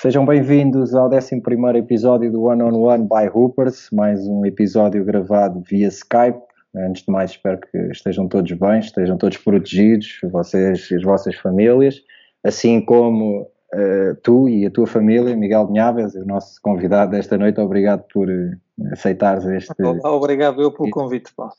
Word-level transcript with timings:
Sejam 0.00 0.24
bem-vindos 0.24 0.94
ao 0.94 1.10
11 1.10 1.42
episódio 1.76 2.32
do 2.32 2.44
One 2.44 2.62
on 2.62 2.72
One 2.72 3.06
by 3.06 3.28
Hoopers, 3.30 3.90
mais 3.92 4.26
um 4.26 4.46
episódio 4.46 5.04
gravado 5.04 5.62
via 5.68 5.88
Skype. 5.88 6.40
Antes 6.74 7.04
de 7.04 7.12
mais, 7.12 7.32
espero 7.32 7.60
que 7.60 7.76
estejam 7.90 8.26
todos 8.26 8.50
bem, 8.52 8.78
estejam 8.80 9.18
todos 9.18 9.36
protegidos, 9.36 10.18
vocês 10.32 10.90
e 10.90 10.94
as 10.96 11.02
vossas 11.02 11.34
famílias, 11.36 12.00
assim 12.42 12.80
como 12.80 13.42
uh, 13.42 14.14
tu 14.22 14.48
e 14.48 14.64
a 14.64 14.70
tua 14.70 14.86
família, 14.86 15.36
Miguel 15.36 15.66
Vinhaves, 15.66 16.14
o 16.14 16.24
nosso 16.24 16.58
convidado 16.62 17.10
desta 17.10 17.36
noite. 17.36 17.60
Obrigado 17.60 18.02
por 18.10 18.26
uh, 18.26 18.56
aceitares 18.92 19.44
este. 19.44 19.70
Obrigado 20.02 20.62
eu 20.62 20.72
pelo 20.72 20.88
convite, 20.88 21.30
Paulo. 21.36 21.52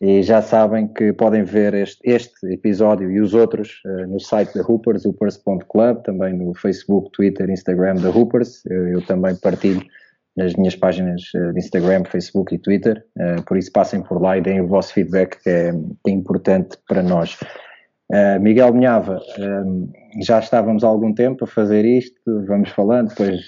E 0.00 0.22
já 0.22 0.42
sabem 0.42 0.88
que 0.88 1.12
podem 1.12 1.44
ver 1.44 1.72
este, 1.74 1.98
este 2.04 2.52
episódio 2.52 3.10
e 3.10 3.20
os 3.20 3.32
outros 3.32 3.80
uh, 3.86 4.06
no 4.08 4.18
site 4.18 4.52
da 4.54 4.62
Hoopers, 4.62 5.04
hoopers.club, 5.04 6.02
também 6.02 6.34
no 6.34 6.52
Facebook, 6.54 7.10
Twitter, 7.12 7.48
Instagram 7.48 7.94
da 7.96 8.10
Hoopers. 8.10 8.64
Eu, 8.66 8.88
eu 8.88 9.02
também 9.06 9.36
partilho 9.36 9.82
nas 10.36 10.54
minhas 10.54 10.74
páginas 10.74 11.22
uh, 11.34 11.52
de 11.52 11.58
Instagram, 11.60 12.04
Facebook 12.04 12.54
e 12.54 12.58
Twitter. 12.58 13.04
Uh, 13.16 13.42
por 13.44 13.56
isso 13.56 13.70
passem 13.70 14.02
por 14.02 14.20
lá 14.20 14.36
e 14.36 14.40
deem 14.40 14.60
o 14.60 14.66
vosso 14.66 14.92
feedback 14.92 15.40
que 15.42 15.48
é, 15.48 15.68
é 15.70 16.10
importante 16.10 16.76
para 16.88 17.02
nós. 17.02 17.38
Miguel 18.40 18.72
Minhava, 18.74 19.18
já 20.20 20.38
estávamos 20.38 20.84
há 20.84 20.86
algum 20.86 21.12
tempo 21.12 21.44
a 21.44 21.48
fazer 21.48 21.84
isto, 21.86 22.20
vamos 22.46 22.68
falando, 22.68 23.08
depois 23.08 23.40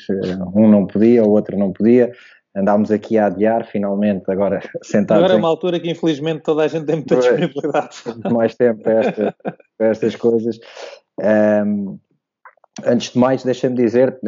um 0.54 0.66
não 0.66 0.86
podia, 0.86 1.22
o 1.22 1.30
outro 1.30 1.56
não 1.58 1.72
podia 1.72 2.10
andámos 2.56 2.90
aqui 2.90 3.18
a 3.18 3.26
adiar, 3.26 3.66
finalmente, 3.66 4.30
agora 4.30 4.60
sentados. 4.82 5.22
Agora 5.22 5.34
é 5.34 5.40
uma 5.40 5.48
altura 5.48 5.78
que 5.78 5.90
infelizmente 5.90 6.42
toda 6.42 6.64
a 6.64 6.68
gente 6.68 6.86
tem 6.86 6.96
muita 6.96 7.16
disponibilidade. 7.16 7.96
Mais 8.32 8.54
tempo 8.54 8.82
para, 8.82 9.00
esta, 9.00 9.36
para 9.76 9.86
estas 9.88 10.16
coisas. 10.16 10.58
Um, 11.20 11.98
antes 12.84 13.12
de 13.12 13.18
mais, 13.18 13.42
deixa-me 13.42 13.76
dizer, 13.76 14.18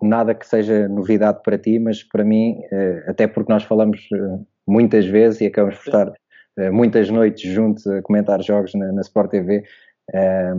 nada 0.00 0.34
que 0.34 0.46
seja 0.46 0.88
novidade 0.88 1.40
para 1.42 1.58
ti, 1.58 1.78
mas 1.78 2.02
para 2.02 2.24
mim, 2.24 2.60
eh, 2.72 3.04
até 3.08 3.26
porque 3.26 3.52
nós 3.52 3.64
falamos 3.64 4.00
eh, 4.12 4.38
muitas 4.66 5.04
vezes 5.06 5.40
e 5.40 5.46
acabamos 5.46 5.78
por 5.78 5.86
estar 5.86 6.12
eh, 6.58 6.70
muitas 6.70 7.10
noites 7.10 7.50
juntos 7.50 7.86
a 7.86 8.00
comentar 8.02 8.42
jogos 8.42 8.74
na, 8.74 8.92
na 8.92 9.00
Sport 9.02 9.30
TV, 9.30 9.64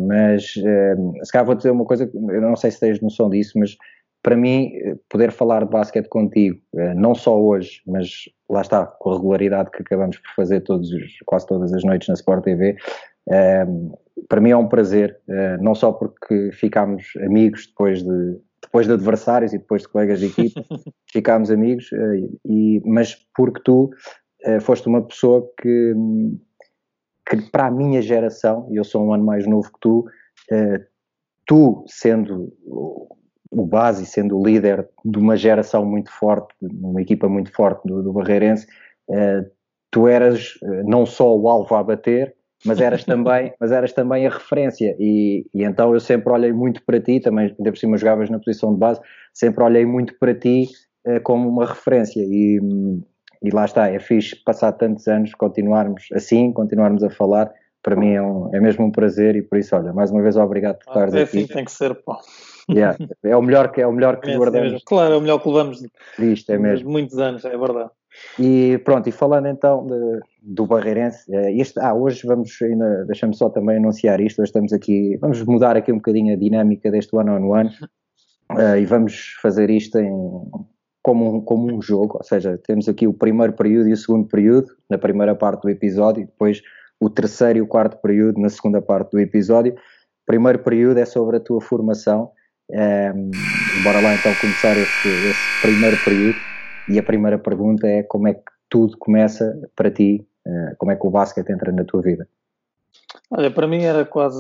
mas 0.07 0.53
se 0.53 1.31
calhar 1.33 1.45
vou 1.45 1.55
dizer 1.55 1.71
uma 1.71 1.83
coisa, 1.83 2.09
eu 2.13 2.41
não 2.41 2.55
sei 2.55 2.71
se 2.71 2.79
tens 2.79 3.01
noção 3.01 3.29
disso, 3.29 3.59
mas 3.59 3.75
para 4.23 4.35
mim, 4.35 4.71
poder 5.09 5.31
falar 5.31 5.65
de 5.65 5.71
basquete 5.71 6.07
contigo, 6.07 6.59
eh, 6.75 6.93
não 6.93 7.15
só 7.15 7.39
hoje, 7.39 7.81
mas 7.87 8.29
lá 8.49 8.61
está, 8.61 8.85
com 8.85 9.11
a 9.11 9.15
regularidade 9.15 9.71
que 9.71 9.81
acabamos 9.81 10.17
por 10.17 10.29
fazer 10.35 10.61
todos 10.61 10.91
os, 10.91 11.17
quase 11.25 11.47
todas 11.47 11.73
as 11.73 11.83
noites 11.83 12.07
na 12.07 12.13
Sport 12.13 12.43
TV, 12.43 12.75
eh, 13.29 13.65
para 14.29 14.39
mim 14.39 14.51
é 14.51 14.57
um 14.57 14.67
prazer, 14.67 15.19
eh, 15.27 15.57
não 15.57 15.73
só 15.73 15.91
porque 15.91 16.51
ficámos 16.53 17.03
amigos 17.25 17.67
depois 17.67 18.03
de, 18.03 18.39
depois 18.61 18.85
de 18.85 18.93
adversários 18.93 19.53
e 19.53 19.57
depois 19.57 19.81
de 19.81 19.87
colegas 19.87 20.19
de 20.19 20.27
equipa, 20.27 20.61
ficámos 21.11 21.49
amigos, 21.49 21.89
e, 22.45 22.79
mas 22.85 23.17
porque 23.35 23.61
tu 23.63 23.89
foste 24.61 24.87
uma 24.87 25.01
pessoa 25.03 25.47
que, 25.59 25.93
que, 27.27 27.37
para 27.51 27.67
a 27.67 27.71
minha 27.71 28.01
geração, 28.01 28.67
e 28.71 28.75
eu 28.75 28.83
sou 28.83 29.03
um 29.03 29.13
ano 29.13 29.23
mais 29.23 29.47
novo 29.47 29.71
que 29.71 29.79
tu, 29.79 30.05
tu 31.45 31.83
sendo 31.87 32.51
o 33.51 33.65
base, 33.65 34.05
sendo 34.05 34.39
o 34.39 34.45
líder 34.45 34.87
de 35.03 35.19
uma 35.19 35.35
geração 35.35 35.85
muito 35.85 36.09
forte, 36.09 36.55
uma 36.61 37.01
equipa 37.01 37.27
muito 37.27 37.51
forte 37.51 37.85
do, 37.85 38.01
do 38.01 38.13
Barreirense, 38.13 38.65
uh, 39.09 39.45
tu 39.91 40.07
eras 40.07 40.55
uh, 40.63 40.89
não 40.89 41.05
só 41.05 41.37
o 41.37 41.49
alvo 41.49 41.75
a 41.75 41.83
bater, 41.83 42.33
mas 42.65 42.79
eras 42.79 43.03
também, 43.03 43.53
mas 43.59 43.71
eras 43.71 43.91
também 43.91 44.25
a 44.25 44.29
referência 44.29 44.95
e, 44.97 45.45
e, 45.53 45.63
então 45.63 45.93
eu 45.93 45.99
sempre 45.99 46.31
olhei 46.31 46.53
muito 46.53 46.81
para 46.85 47.01
ti, 47.01 47.19
também 47.19 47.53
ainda 47.57 47.71
por 47.71 47.77
cima 47.77 47.97
jogavas 47.97 48.29
na 48.29 48.39
posição 48.39 48.73
de 48.73 48.79
base, 48.79 49.01
sempre 49.33 49.63
olhei 49.63 49.85
muito 49.85 50.17
para 50.17 50.33
ti 50.33 50.69
uh, 51.05 51.19
como 51.21 51.49
uma 51.49 51.65
referência 51.65 52.21
e, 52.21 52.61
e 53.43 53.49
lá 53.51 53.65
está, 53.65 53.89
é 53.89 53.99
fixe 53.99 54.33
passar 54.45 54.71
tantos 54.71 55.09
anos, 55.09 55.33
continuarmos 55.33 56.07
assim, 56.13 56.53
continuarmos 56.53 57.03
a 57.03 57.09
falar, 57.09 57.51
para 57.83 57.97
mim 57.97 58.13
é, 58.13 58.21
um, 58.21 58.55
é 58.55 58.61
mesmo 58.61 58.85
um 58.85 58.91
prazer 58.91 59.35
e 59.35 59.41
por 59.41 59.57
isso, 59.57 59.75
olha, 59.75 59.91
mais 59.91 60.09
uma 60.09 60.21
vez 60.21 60.37
obrigado 60.37 60.77
por 60.77 60.87
estares 60.87 61.13
é 61.13 61.23
aqui. 61.23 61.39
Assim 61.39 61.47
tem 61.47 61.65
que 61.65 61.71
ser, 61.71 61.93
pô. 61.95 62.15
Yeah. 62.69 62.97
É 63.23 63.35
o 63.35 63.41
melhor 63.41 63.71
que, 63.71 63.81
é 63.81 63.87
o 63.87 63.91
melhor 63.91 64.19
que 64.19 64.29
é 64.29 64.37
guardamos. 64.37 64.71
Mesmo. 64.71 64.85
Claro, 64.85 65.13
é 65.13 65.17
o 65.17 65.21
melhor 65.21 65.39
que 65.39 65.47
levamos 65.49 65.83
Isto, 66.19 66.51
é 66.51 66.57
mesmo. 66.57 66.89
muitos 66.89 67.17
anos, 67.17 67.43
é 67.45 67.57
verdade. 67.57 67.89
E 68.37 68.77
pronto, 68.83 69.07
e 69.07 69.11
falando 69.11 69.47
então 69.47 69.87
de, 69.87 70.19
do 70.41 70.65
Barreirense, 70.65 71.33
eh, 71.33 71.53
este, 71.53 71.79
ah, 71.79 71.93
hoje 71.93 72.27
vamos 72.27 72.51
ainda, 72.61 73.05
deixamos 73.05 73.37
só 73.37 73.49
também 73.49 73.77
anunciar 73.77 74.19
isto, 74.19 74.41
hoje 74.41 74.49
estamos 74.49 74.73
aqui, 74.73 75.17
vamos 75.17 75.41
mudar 75.43 75.77
aqui 75.77 75.91
um 75.91 75.97
bocadinho 75.97 76.33
a 76.33 76.37
dinâmica 76.37 76.91
deste 76.91 77.15
one-on-one 77.15 77.69
-on 77.69 77.73
-one, 78.53 78.73
uh, 78.73 78.77
e 78.77 78.85
vamos 78.85 79.37
fazer 79.41 79.69
isto 79.69 79.97
em, 79.97 80.11
como, 81.01 81.35
um, 81.35 81.41
como 81.41 81.73
um 81.73 81.81
jogo, 81.81 82.17
ou 82.17 82.23
seja, 82.23 82.59
temos 82.65 82.87
aqui 82.87 83.07
o 83.07 83.13
primeiro 83.13 83.53
período 83.53 83.89
e 83.89 83.93
o 83.93 83.97
segundo 83.97 84.27
período 84.27 84.67
na 84.89 84.97
primeira 84.97 85.33
parte 85.33 85.61
do 85.61 85.69
episódio, 85.69 86.23
e 86.23 86.25
depois 86.25 86.61
o 86.99 87.09
terceiro 87.09 87.59
e 87.59 87.61
o 87.61 87.67
quarto 87.67 87.97
período 87.97 88.39
na 88.39 88.49
segunda 88.49 88.81
parte 88.81 89.11
do 89.11 89.19
episódio. 89.19 89.73
O 89.73 90.25
primeiro 90.25 90.59
período 90.59 90.99
é 90.99 91.05
sobre 91.05 91.37
a 91.37 91.39
tua 91.39 91.59
formação, 91.59 92.31
um, 92.71 93.81
bora 93.81 93.99
lá 93.99 94.15
então 94.15 94.35
começar 94.35 94.77
esse, 94.77 95.07
primeiro 95.59 95.97
período 95.97 96.41
e 96.87 96.97
a 96.97 97.03
primeira 97.03 97.37
pergunta 97.37 97.87
é 97.87 98.03
como 98.03 98.27
é 98.27 98.33
que 98.33 98.43
tudo 98.69 98.97
começa 98.97 99.59
para 99.75 99.91
ti, 99.91 100.25
uh, 100.45 100.75
como 100.77 100.91
é 100.91 100.95
que 100.95 101.05
o 101.05 101.09
basquete 101.09 101.51
entra 101.51 101.71
na 101.71 101.83
tua 101.83 102.01
vida? 102.01 102.27
Olha, 103.29 103.49
para 103.49 103.67
mim 103.67 103.83
era 103.83 104.05
quase, 104.05 104.37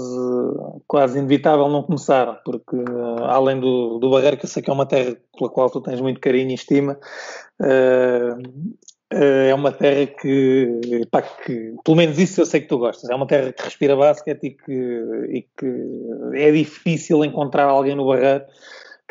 quase 0.87 1.17
inevitável 1.17 1.69
não 1.69 1.83
começar, 1.83 2.41
porque 2.43 2.75
uh, 2.75 3.23
além 3.23 3.59
do, 3.59 3.99
do 3.99 4.09
Barreiro, 4.09 4.37
que 4.37 4.45
eu 4.45 4.49
sei 4.49 4.61
que 4.61 4.69
é 4.69 4.73
uma 4.73 4.85
terra 4.85 5.15
pela 5.37 5.49
qual 5.49 5.69
tu 5.69 5.81
tens 5.81 6.01
muito 6.01 6.19
carinho 6.19 6.51
e 6.51 6.55
estima, 6.55 6.97
eh, 7.61 8.35
é 9.11 9.53
uma 9.53 9.71
terra 9.71 10.07
que, 10.07 11.05
pá, 11.11 11.21
que, 11.21 11.75
pelo 11.83 11.97
menos 11.97 12.17
isso 12.17 12.41
eu 12.41 12.45
sei 12.45 12.61
que 12.61 12.67
tu 12.67 12.77
gostas, 12.77 13.09
é 13.09 13.15
uma 13.15 13.27
terra 13.27 13.51
que 13.51 13.63
respira 13.63 13.95
basquete 13.95 14.43
e 14.43 14.49
que, 14.51 14.71
e 15.29 15.41
que 15.57 16.39
é 16.39 16.51
difícil 16.51 17.23
encontrar 17.25 17.65
alguém 17.65 17.95
no 17.95 18.07
Barreiro 18.07 18.45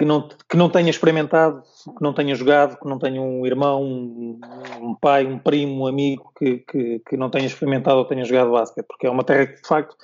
que 0.00 0.04
não, 0.06 0.26
que 0.48 0.56
não 0.56 0.70
tenha 0.70 0.88
experimentado, 0.88 1.62
que 1.84 2.02
não 2.02 2.14
tenha 2.14 2.34
jogado, 2.34 2.78
que 2.80 2.88
não 2.88 2.98
tenha 2.98 3.20
um 3.20 3.44
irmão, 3.44 3.82
um, 3.82 4.40
um 4.80 4.94
pai, 4.94 5.26
um 5.26 5.38
primo, 5.38 5.84
um 5.84 5.86
amigo 5.86 6.32
que, 6.38 6.64
que, 6.66 7.02
que, 7.06 7.16
não 7.18 7.28
tenha 7.28 7.44
experimentado 7.44 7.98
ou 7.98 8.06
tenha 8.06 8.24
jogado 8.24 8.50
basquete, 8.50 8.86
porque 8.86 9.06
é 9.06 9.10
uma 9.10 9.22
terra 9.22 9.46
que 9.46 9.60
de 9.60 9.68
facto 9.68 9.94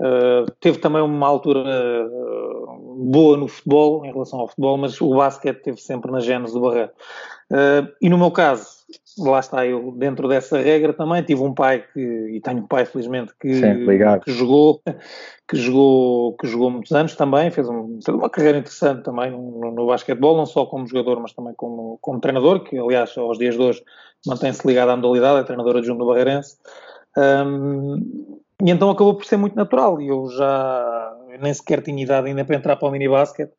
uh, 0.00 0.50
teve 0.60 0.78
também 0.78 1.02
uma 1.02 1.26
altura 1.26 1.60
uh, 1.60 2.94
boa 3.10 3.36
no 3.36 3.48
futebol, 3.48 4.04
em 4.04 4.12
relação 4.12 4.40
ao 4.40 4.48
futebol, 4.48 4.76
mas 4.76 5.00
o 5.00 5.14
basquete 5.14 5.62
teve 5.62 5.80
sempre 5.80 6.10
na 6.10 6.20
genes 6.20 6.52
do 6.52 6.60
Barreiro. 6.60 6.90
Uh, 7.50 7.88
e 8.00 8.08
no 8.08 8.16
meu 8.16 8.30
caso, 8.30 8.80
lá 9.18 9.40
está 9.40 9.66
eu 9.66 9.92
dentro 9.92 10.28
dessa 10.28 10.58
regra 10.58 10.92
também 10.92 11.22
tive 11.22 11.42
um 11.42 11.52
pai 11.52 11.84
que 11.92 12.00
e 12.00 12.40
tenho 12.40 12.58
um 12.58 12.66
pai 12.66 12.84
felizmente 12.84 13.32
que, 13.40 13.60
que 14.24 14.32
jogou 14.32 14.80
que 15.48 15.56
jogou 15.56 16.36
que 16.36 16.46
jogou 16.46 16.70
muitos 16.70 16.92
anos 16.92 17.14
também 17.16 17.50
fez, 17.50 17.68
um, 17.68 17.98
fez 18.04 18.16
uma 18.16 18.30
carreira 18.30 18.58
interessante 18.58 19.02
também 19.02 19.30
no, 19.30 19.72
no, 19.72 19.86
basquetebol 19.86 20.36
não 20.36 20.46
só 20.46 20.64
como 20.64 20.86
jogador 20.86 21.20
mas 21.20 21.32
também 21.32 21.54
como, 21.54 21.98
como 22.00 22.20
treinador 22.20 22.60
que 22.60 22.78
aliás 22.78 23.16
aos 23.18 23.38
dias 23.38 23.56
de 23.56 23.62
hoje 23.62 23.82
mantém-se 24.26 24.66
ligado 24.66 24.90
à 24.90 24.96
modalidade 24.96 25.40
é 25.40 25.44
treinador 25.44 25.76
adjunto 25.76 25.98
do 25.98 26.06
Barreirense 26.06 26.56
um, 27.16 28.40
e 28.62 28.70
então 28.70 28.90
acabou 28.90 29.14
por 29.14 29.24
ser 29.24 29.36
muito 29.36 29.56
natural 29.56 30.00
e 30.00 30.08
eu 30.08 30.28
já 30.28 31.16
nem 31.40 31.52
sequer 31.54 31.82
tinha 31.82 32.02
idade 32.02 32.28
ainda 32.28 32.44
para 32.44 32.56
entrar 32.56 32.76
para 32.76 32.88
o 32.88 32.90
mini 32.90 33.08
basquete 33.08 33.52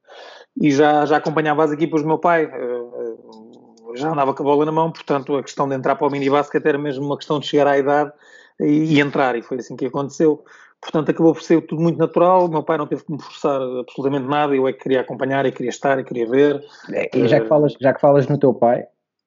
e 0.60 0.72
já, 0.72 1.06
já 1.06 1.18
acompanhava 1.18 1.64
as 1.64 1.72
equipas 1.72 2.02
do 2.02 2.08
meu 2.08 2.20
pai 2.20 2.46
uh, 2.46 3.96
já 3.96 4.12
andava 4.12 4.34
com 4.34 4.44
a 4.44 4.46
bola 4.46 4.66
na 4.66 4.72
mão, 4.72 4.92
portanto 4.92 5.36
a 5.36 5.44
questão 5.44 5.68
de 5.68 5.76
entrar 5.76 5.96
para 5.96 6.08
o 6.08 6.12
mini 6.12 6.30
basquete 6.30 6.66
era 6.66 6.78
mesmo 6.78 7.06
uma 7.06 7.18
questão 7.18 7.40
de 7.40 7.48
chegar 7.48 7.68
à 7.68 7.78
idade 7.78 8.12
e, 8.60 8.96
e, 8.96 9.00
entrar, 9.00 9.36
e 9.36 9.42
foi 9.42 9.58
assim 9.58 9.76
que 9.76 9.86
aconteceu. 9.86 10.44
Portanto, 10.82 11.12
acabou 11.12 11.34
por 11.34 11.44
ser 11.44 11.62
tudo 11.68 11.82
muito 11.82 11.98
natural. 11.98 12.46
O 12.46 12.50
meu 12.50 12.64
pai 12.64 12.78
não 12.78 12.88
teve 12.88 13.04
que 13.04 13.12
me 13.12 13.22
forçar 13.22 13.62
absolutamente 13.80 14.28
nada. 14.28 14.56
Eu 14.56 14.68
é 14.68 14.74
que 14.74 14.80
queria 14.80 15.02
acompanhar, 15.02 15.46
e 15.46 15.52
queria 15.52 15.70
estar, 15.70 16.00
e 16.00 16.04
queria 16.04 16.28
ver. 16.28 16.60
É, 16.92 17.10
e 17.16 17.28
já 17.28 17.40
que 17.40 17.48
falas, 17.48 17.76
já 17.80 17.94
que 17.94 18.02
falas 18.02 18.28
no 18.28 18.38
teu 18.38 18.54
pai, 18.54 18.86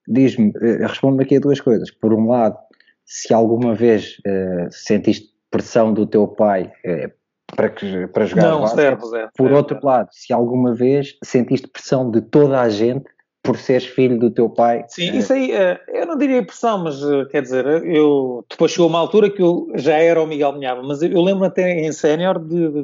diz-me, 0.09 0.53
eh, 0.61 0.87
responde-me 0.87 1.23
aqui 1.23 1.37
a 1.37 1.41
duas 1.41 1.61
coisas. 1.61 1.93
Por 1.93 2.13
um 2.13 2.29
lado, 2.29 2.59
se 3.05 3.33
alguma 3.33 3.73
vez 3.75 4.17
uh, 4.27 4.69
sentiste 4.71 5.33
pressão 5.55 5.95
do 5.95 6.05
teu 6.05 6.27
pai 6.27 6.73
uh, 6.85 7.13
para, 7.55 7.69
que, 7.69 8.09
para 8.09 8.27
jogar 8.27 8.43
não, 8.43 8.67
zero, 8.67 9.07
zero, 9.07 9.31
Por 9.37 9.45
zero, 9.45 9.57
outro 9.57 9.79
lado, 9.81 10.09
se 10.11 10.33
alguma 10.33 10.75
vez 10.75 11.17
sentiste 11.23 11.69
pressão 11.69 12.11
de 12.11 12.21
toda 12.21 12.61
a 12.61 12.69
gente 12.69 13.05
por 13.41 13.57
seres 13.57 13.87
filho 13.87 14.19
do 14.19 14.31
teu 14.31 14.49
pai. 14.49 14.85
Sim, 14.89 15.17
isso 15.17 15.33
aí, 15.33 15.53
eh, 15.53 15.79
eu 15.89 16.07
não 16.07 16.17
diria 16.17 16.45
pressão, 16.45 16.79
mas 16.79 16.99
quer 17.31 17.43
dizer, 17.43 17.67
eu 17.85 18.45
depois 18.51 18.73
chegou 18.73 18.89
uma 18.89 18.99
altura 18.99 19.31
que 19.31 19.43
eu 19.43 19.71
já 19.75 19.97
era 19.99 20.21
o 20.21 20.27
Miguel 20.27 20.55
Minhava, 20.55 20.83
mas 20.83 21.03
eu 21.03 21.21
lembro 21.21 21.45
até 21.45 21.71
em 21.71 21.93
sénior 21.93 22.39
de, 22.39 22.71
de, 22.71 22.83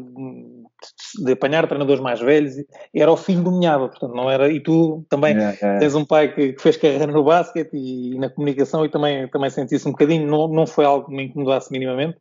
de, 1.24 1.32
apanhar 1.32 1.66
treinadores 1.66 2.02
mais 2.02 2.20
velhos, 2.20 2.54
era 2.94 3.10
o 3.10 3.16
filho 3.16 3.42
do 3.42 3.52
Minhava, 3.52 3.88
portanto 3.88 4.14
não 4.14 4.30
era, 4.30 4.50
e 4.50 4.60
tu 4.60 5.04
também 5.08 5.36
é, 5.36 5.58
é. 5.60 5.78
tens 5.78 5.94
um 5.94 6.04
pai 6.04 6.34
que, 6.34 6.52
que, 6.52 6.62
fez 6.62 6.76
carreira 6.76 7.06
no 7.06 7.24
basquete 7.24 7.74
e, 7.74 8.14
e, 8.14 8.18
na 8.18 8.28
comunicação 8.28 8.84
e 8.84 8.88
também, 8.88 9.28
também 9.28 9.50
senti 9.50 9.74
isso 9.74 9.88
um 9.88 9.92
bocadinho, 9.92 10.26
não, 10.26 10.48
não 10.48 10.66
foi 10.66 10.84
algo 10.84 11.06
que 11.06 11.14
me 11.14 11.24
incomodasse 11.24 11.70
minimamente, 11.70 12.18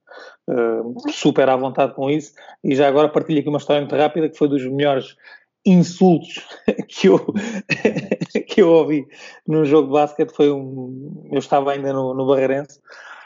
uh, 0.49 1.11
super 1.11 1.49
à 1.49 1.55
vontade 1.55 1.93
com 1.93 2.09
isso, 2.09 2.33
e 2.63 2.75
já 2.75 2.87
agora 2.87 3.09
partilho 3.09 3.39
aqui 3.39 3.49
uma 3.49 3.59
história 3.59 3.81
muito 3.81 3.95
rápida 3.95 4.29
que 4.29 4.37
foi 4.37 4.47
dos 4.47 4.65
melhores 4.65 5.15
insultos 5.65 6.45
que 6.87 7.07
eu, 7.07 7.19
que 8.47 8.61
eu 8.61 8.69
ouvi 8.69 9.05
num 9.47 9.65
jogo 9.65 9.87
de 9.87 9.93
basquete 9.93 10.33
foi 10.33 10.51
um. 10.51 11.27
Eu 11.31 11.39
estava 11.39 11.71
ainda 11.71 11.93
no, 11.93 12.13
no 12.13 12.25
Barreirense 12.25 12.79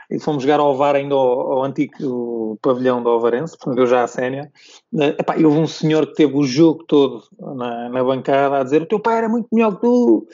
e 0.10 0.20
fomos 0.20 0.44
jogar 0.44 0.60
ao 0.60 0.76
VAR 0.76 0.96
ainda 0.96 1.16
ao, 1.16 1.54
ao 1.54 1.64
antigo 1.64 2.34
pavilhão 2.62 3.02
do 3.02 3.10
Alvarense, 3.10 3.58
portanto 3.58 3.80
eu 3.80 3.88
já 3.88 4.04
a 4.04 4.08
sénia. 4.08 4.52
Uh, 4.94 5.40
e 5.40 5.46
houve 5.46 5.60
um 5.60 5.68
senhor 5.68 6.08
que 6.08 6.14
teve 6.14 6.36
o 6.36 6.44
jogo 6.44 6.84
todo 6.84 7.24
na, 7.40 7.90
na, 7.90 8.04
bancada 8.04 8.60
a 8.60 8.64
dizer 8.64 8.82
o 8.84 8.86
teu 8.86 9.00
pai 9.00 9.18
era 9.18 9.30
muito 9.30 9.48
melhor 9.52 9.76
que 9.76 9.82
tu, 9.82 10.28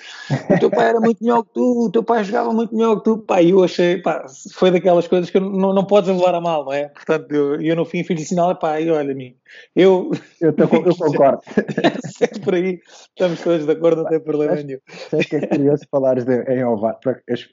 o 0.50 0.60
teu 0.60 0.69
pai 0.69 0.89
era 0.89 1.00
muito 1.00 1.24
melhor 1.24 1.44
que 1.44 1.54
tu, 1.54 1.86
o 1.86 1.92
teu 1.92 2.04
pai 2.04 2.24
jogava 2.24 2.51
muito 2.51 2.75
melhor 2.75 2.98
que 2.98 3.04
tu. 3.04 3.18
Pá, 3.19 3.42
eu 3.42 3.63
achei, 3.63 4.01
pá, 4.01 4.25
foi 4.54 4.71
daquelas 4.71 5.07
coisas 5.07 5.30
que 5.30 5.39
não, 5.39 5.74
não 5.74 5.86
podes 5.86 6.10
levar 6.10 6.36
a 6.36 6.42
mal, 6.42 6.65
não 6.65 6.74
é? 6.74 6.89
Portanto, 6.89 7.31
eu, 7.31 7.62
eu 7.62 7.75
no 7.75 7.86
fim 7.86 8.04
fiz 8.04 8.22
o 8.22 8.25
sinal, 8.25 8.56
pá, 8.56 8.80
e 8.80 8.89
olha, 8.89 9.12
amigo, 9.12 9.36
eu... 9.75 10.12
Eu, 10.42 10.54
tô, 10.54 10.63
eu 10.63 10.95
concordo. 10.95 11.42
Sempre 12.18 12.56
aí, 12.56 12.80
estamos 13.10 13.42
todos 13.42 13.65
de 13.65 13.72
acordo, 13.74 14.04
não 14.04 14.10
tem 14.10 14.22
problema 14.22 14.56
nenhum. 14.56 14.80
Sei 14.88 15.19
que 15.19 15.36
é 15.36 15.48
curioso 15.48 15.83
falares 15.92 16.24
de, 16.24 16.44
em 16.44 16.63
Ovar, 16.63 16.98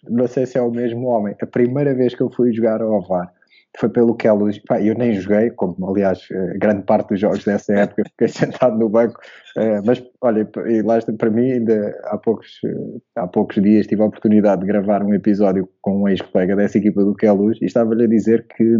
não 0.08 0.28
sei 0.28 0.46
se 0.46 0.56
é 0.56 0.62
o 0.62 0.70
mesmo 0.70 1.08
homem, 1.08 1.34
a 1.40 1.46
primeira 1.46 1.92
vez 1.94 2.05
que 2.14 2.22
eu 2.22 2.30
fui 2.30 2.52
jogar 2.52 2.80
ao 2.82 3.00
VAR 3.06 3.32
foi 3.78 3.88
pelo 3.88 4.16
ela. 4.24 4.50
Eu 4.82 4.94
nem 4.94 5.14
joguei, 5.14 5.50
como 5.50 5.90
aliás 5.90 6.26
eh, 6.30 6.58
grande 6.58 6.82
parte 6.84 7.10
dos 7.10 7.20
jogos 7.20 7.44
dessa 7.44 7.74
época 7.78 8.02
fiquei 8.10 8.28
sentado 8.28 8.78
no 8.78 8.88
banco, 8.88 9.20
eh, 9.56 9.80
mas 9.84 10.02
olha, 10.20 10.48
lá 10.84 10.98
para 11.18 11.30
mim, 11.30 11.52
ainda 11.52 11.94
há 12.04 12.18
poucos, 12.18 12.60
eh, 12.64 12.98
há 13.16 13.26
poucos 13.26 13.62
dias 13.62 13.86
tive 13.86 14.02
a 14.02 14.06
oportunidade 14.06 14.62
de 14.62 14.66
gravar 14.66 15.02
um 15.02 15.14
episódio 15.14 15.68
com 15.80 16.02
um 16.02 16.08
ex-colega 16.08 16.56
dessa 16.56 16.78
equipa 16.78 17.04
do 17.04 17.14
Queluz 17.14 17.60
e 17.60 17.66
estava-lhe 17.66 18.04
a 18.04 18.08
dizer 18.08 18.46
que. 18.56 18.76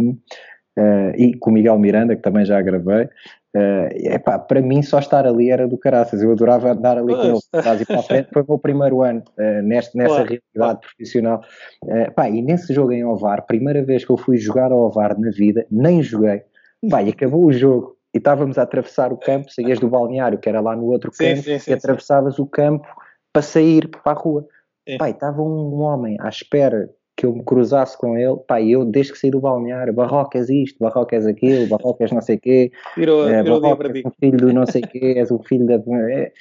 e 1.17 1.35
com 1.39 1.49
o 1.51 1.53
Miguel 1.53 1.79
Miranda, 1.79 2.15
que 2.15 2.21
também 2.21 2.45
já 2.45 2.61
gravei, 2.61 3.09
Uh, 3.57 4.13
epá, 4.13 4.37
para 4.37 4.61
mim 4.61 4.83
só 4.83 4.99
estar 4.99 5.25
ali 5.25 5.49
era 5.49 5.67
do 5.67 5.79
caraças, 5.79 6.21
eu 6.21 6.31
adorava 6.31 6.73
andar 6.73 6.97
ali 6.97 7.15
com 7.15 7.23
ele 7.23 7.39
e 7.81 7.85
para 7.85 7.99
a 7.99 8.03
frente, 8.03 8.29
foi 8.31 8.43
o 8.43 8.45
meu 8.47 8.59
primeiro 8.59 9.01
ano 9.01 9.23
uh, 9.39 9.61
neste, 9.63 9.97
nessa 9.97 10.09
claro, 10.09 10.25
realidade 10.25 10.41
claro. 10.53 10.79
profissional. 10.79 11.41
Uh, 11.83 12.13
pá, 12.13 12.29
e 12.29 12.41
nesse 12.41 12.71
jogo 12.71 12.91
em 12.91 13.03
Ovar, 13.03 13.47
primeira 13.47 13.83
vez 13.83 14.05
que 14.05 14.11
eu 14.11 14.17
fui 14.17 14.37
jogar 14.37 14.71
ao 14.71 14.79
Ovar 14.79 15.17
na 15.17 15.31
vida, 15.31 15.65
nem 15.71 16.03
joguei. 16.03 16.43
Pá, 16.87 17.01
e 17.01 17.09
acabou 17.09 17.45
o 17.45 17.51
jogo. 17.51 17.97
E 18.13 18.19
estávamos 18.19 18.59
a 18.59 18.63
atravessar 18.63 19.11
o 19.11 19.17
campo, 19.17 19.51
saías 19.51 19.79
do 19.79 19.89
balneário 19.89 20.37
que 20.37 20.49
era 20.49 20.61
lá 20.61 20.75
no 20.75 20.85
outro 20.85 21.11
sim, 21.13 21.23
campo 21.23 21.43
sim, 21.43 21.57
sim, 21.57 21.71
e 21.71 21.73
atravessavas 21.73 22.37
o 22.37 22.45
campo 22.45 22.87
para 23.33 23.41
sair 23.41 23.87
para 23.87 24.11
a 24.11 24.13
rua. 24.13 24.45
Pá, 24.99 25.09
estava 25.09 25.41
um 25.41 25.81
homem 25.81 26.15
à 26.19 26.29
espera 26.29 26.89
que 27.17 27.25
eu 27.25 27.33
me 27.33 27.43
cruzasse 27.43 27.97
com 27.97 28.15
ele, 28.15 28.37
pá, 28.47 28.61
eu 28.61 28.85
desde 28.85 29.11
que 29.11 29.17
saí 29.17 29.31
do 29.31 29.39
balneário, 29.39 29.91
Barrocas 29.91 30.49
isto, 30.49 30.77
Barrocas 30.79 31.25
aquilo, 31.25 31.67
Barrocas 31.67 32.11
não 32.11 32.21
sei 32.21 32.37
quê, 32.37 32.71
virou, 32.95 33.27
é, 33.27 33.41
virou 33.41 33.59
Barrocas 33.59 34.03
um 34.05 34.11
filho 34.19 34.37
do 34.37 34.53
não 34.53 34.67
sei 34.67 34.83
quê, 34.83 35.15
és 35.17 35.31
um 35.31 35.41
filho 35.41 35.65
da... 35.65 35.81
É, 36.11 36.31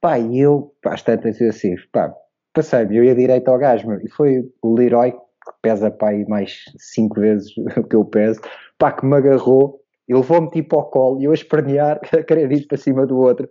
pá, 0.00 0.18
e 0.18 0.40
eu, 0.40 0.74
pá, 0.82 0.94
às 0.94 1.02
tantas 1.02 1.40
assim, 1.42 1.74
pá, 1.92 2.14
passei-me, 2.54 2.96
eu 2.96 3.04
ia 3.04 3.14
direito 3.14 3.48
ao 3.48 3.58
gajo, 3.58 3.86
meu, 3.86 4.00
e 4.00 4.08
foi 4.08 4.42
o 4.62 4.74
Leroy, 4.74 5.12
que 5.12 5.52
pesa, 5.60 5.90
pá, 5.90 6.12
mais 6.26 6.62
cinco 6.78 7.20
vezes 7.20 7.52
o 7.76 7.84
que 7.84 7.94
eu 7.94 8.04
peso, 8.06 8.40
pá, 8.78 8.92
que 8.92 9.04
me 9.04 9.16
agarrou, 9.16 9.82
e 10.08 10.14
levou-me 10.14 10.48
tipo 10.48 10.76
ao 10.76 10.88
colo, 10.88 11.20
e 11.20 11.24
eu 11.24 11.32
a 11.32 11.34
espernear, 11.34 12.00
a 12.10 12.22
querer 12.22 12.50
ir 12.50 12.66
para 12.66 12.78
cima 12.78 13.06
do 13.06 13.18
outro, 13.18 13.50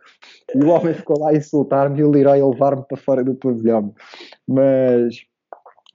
e 0.55 0.63
o 0.63 0.69
homem 0.69 0.95
ficou 0.95 1.19
lá 1.19 1.29
a 1.29 1.35
insultar-me, 1.35 1.99
e 1.99 2.03
o 2.03 2.09
Leroy 2.09 2.41
a 2.41 2.47
levar-me 2.47 2.83
para 2.87 2.97
fora 2.97 3.23
do 3.23 3.35
pavilhão, 3.35 3.93
mas 4.47 5.15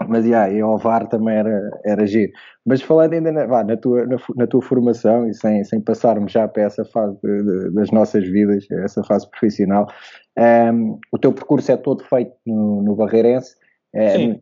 mas, 0.09 0.25
yeah, 0.25 0.51
e 0.53 0.61
ao 0.61 0.79
VAR 0.79 1.07
também 1.09 1.37
era, 1.37 1.71
era 1.85 2.07
giro. 2.07 2.33
Mas 2.65 2.83
falando 2.83 3.13
ainda 3.13 3.31
na, 3.31 3.47
vá, 3.47 3.63
na, 3.63 3.77
tua, 3.77 4.07
na, 4.07 4.17
na, 4.37 4.47
tua 4.47 4.63
formação 4.63 5.29
e 5.29 5.35
sem, 5.35 5.63
sem 5.65 5.81
passarmos 5.81 6.33
já 6.33 6.49
para 6.49 6.63
essa 6.63 6.85
fase 6.85 7.17
de, 7.23 7.43
de, 7.43 7.75
das 7.75 7.91
nossas 7.91 8.27
vidas, 8.27 8.67
essa 8.71 9.03
fase 9.05 9.29
profissional, 9.31 9.87
um, 10.39 10.43
ehm, 10.43 10.99
o 11.13 11.19
teu 11.19 11.33
percurso 11.33 11.71
é 11.73 11.77
todo 11.77 12.05
feito 12.05 12.33
no, 12.47 12.83
no 12.83 12.97
Barreirense. 12.97 13.55
Um, 13.95 13.99
ehm, 14.01 14.33
Sim. 14.33 14.41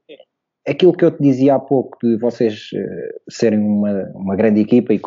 Aquilo 0.66 0.92
que 0.92 1.04
eu 1.04 1.10
te 1.10 1.22
dizia 1.22 1.54
há 1.54 1.58
pouco 1.58 1.96
de 2.02 2.18
vocês 2.18 2.68
uh, 2.74 3.30
serem 3.30 3.58
uma, 3.58 4.10
uma 4.14 4.36
grande 4.36 4.60
equipa 4.60 4.92
e, 4.92 5.00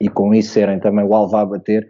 e 0.00 0.08
com 0.08 0.32
isso 0.32 0.52
serem 0.52 0.78
também 0.78 1.04
o 1.04 1.12
alvo 1.12 1.36
a 1.36 1.44
bater, 1.44 1.88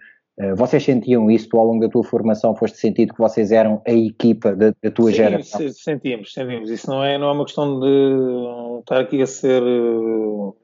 vocês 0.57 0.83
sentiam 0.83 1.31
isso 1.31 1.49
ao 1.57 1.67
longo 1.67 1.81
da 1.81 1.89
tua 1.89 2.03
formação? 2.03 2.57
Foste 2.57 2.79
sentido 2.79 3.13
que 3.13 3.21
vocês 3.21 3.53
eram 3.53 3.83
a 3.87 3.93
equipa 3.93 4.57
da, 4.57 4.73
da 4.83 4.91
tua 4.91 5.11
Sim, 5.11 5.17
geração? 5.17 5.61
sentimos, 5.73 6.33
sentimos. 6.33 6.71
Isso 6.71 6.89
não 6.89 7.05
é, 7.05 7.19
não 7.19 7.29
é 7.29 7.33
uma 7.33 7.45
questão 7.45 7.79
de 7.79 8.81
estar 8.81 9.01
aqui 9.01 9.21
a 9.21 9.27
ser 9.27 9.63
uh, 9.63 10.57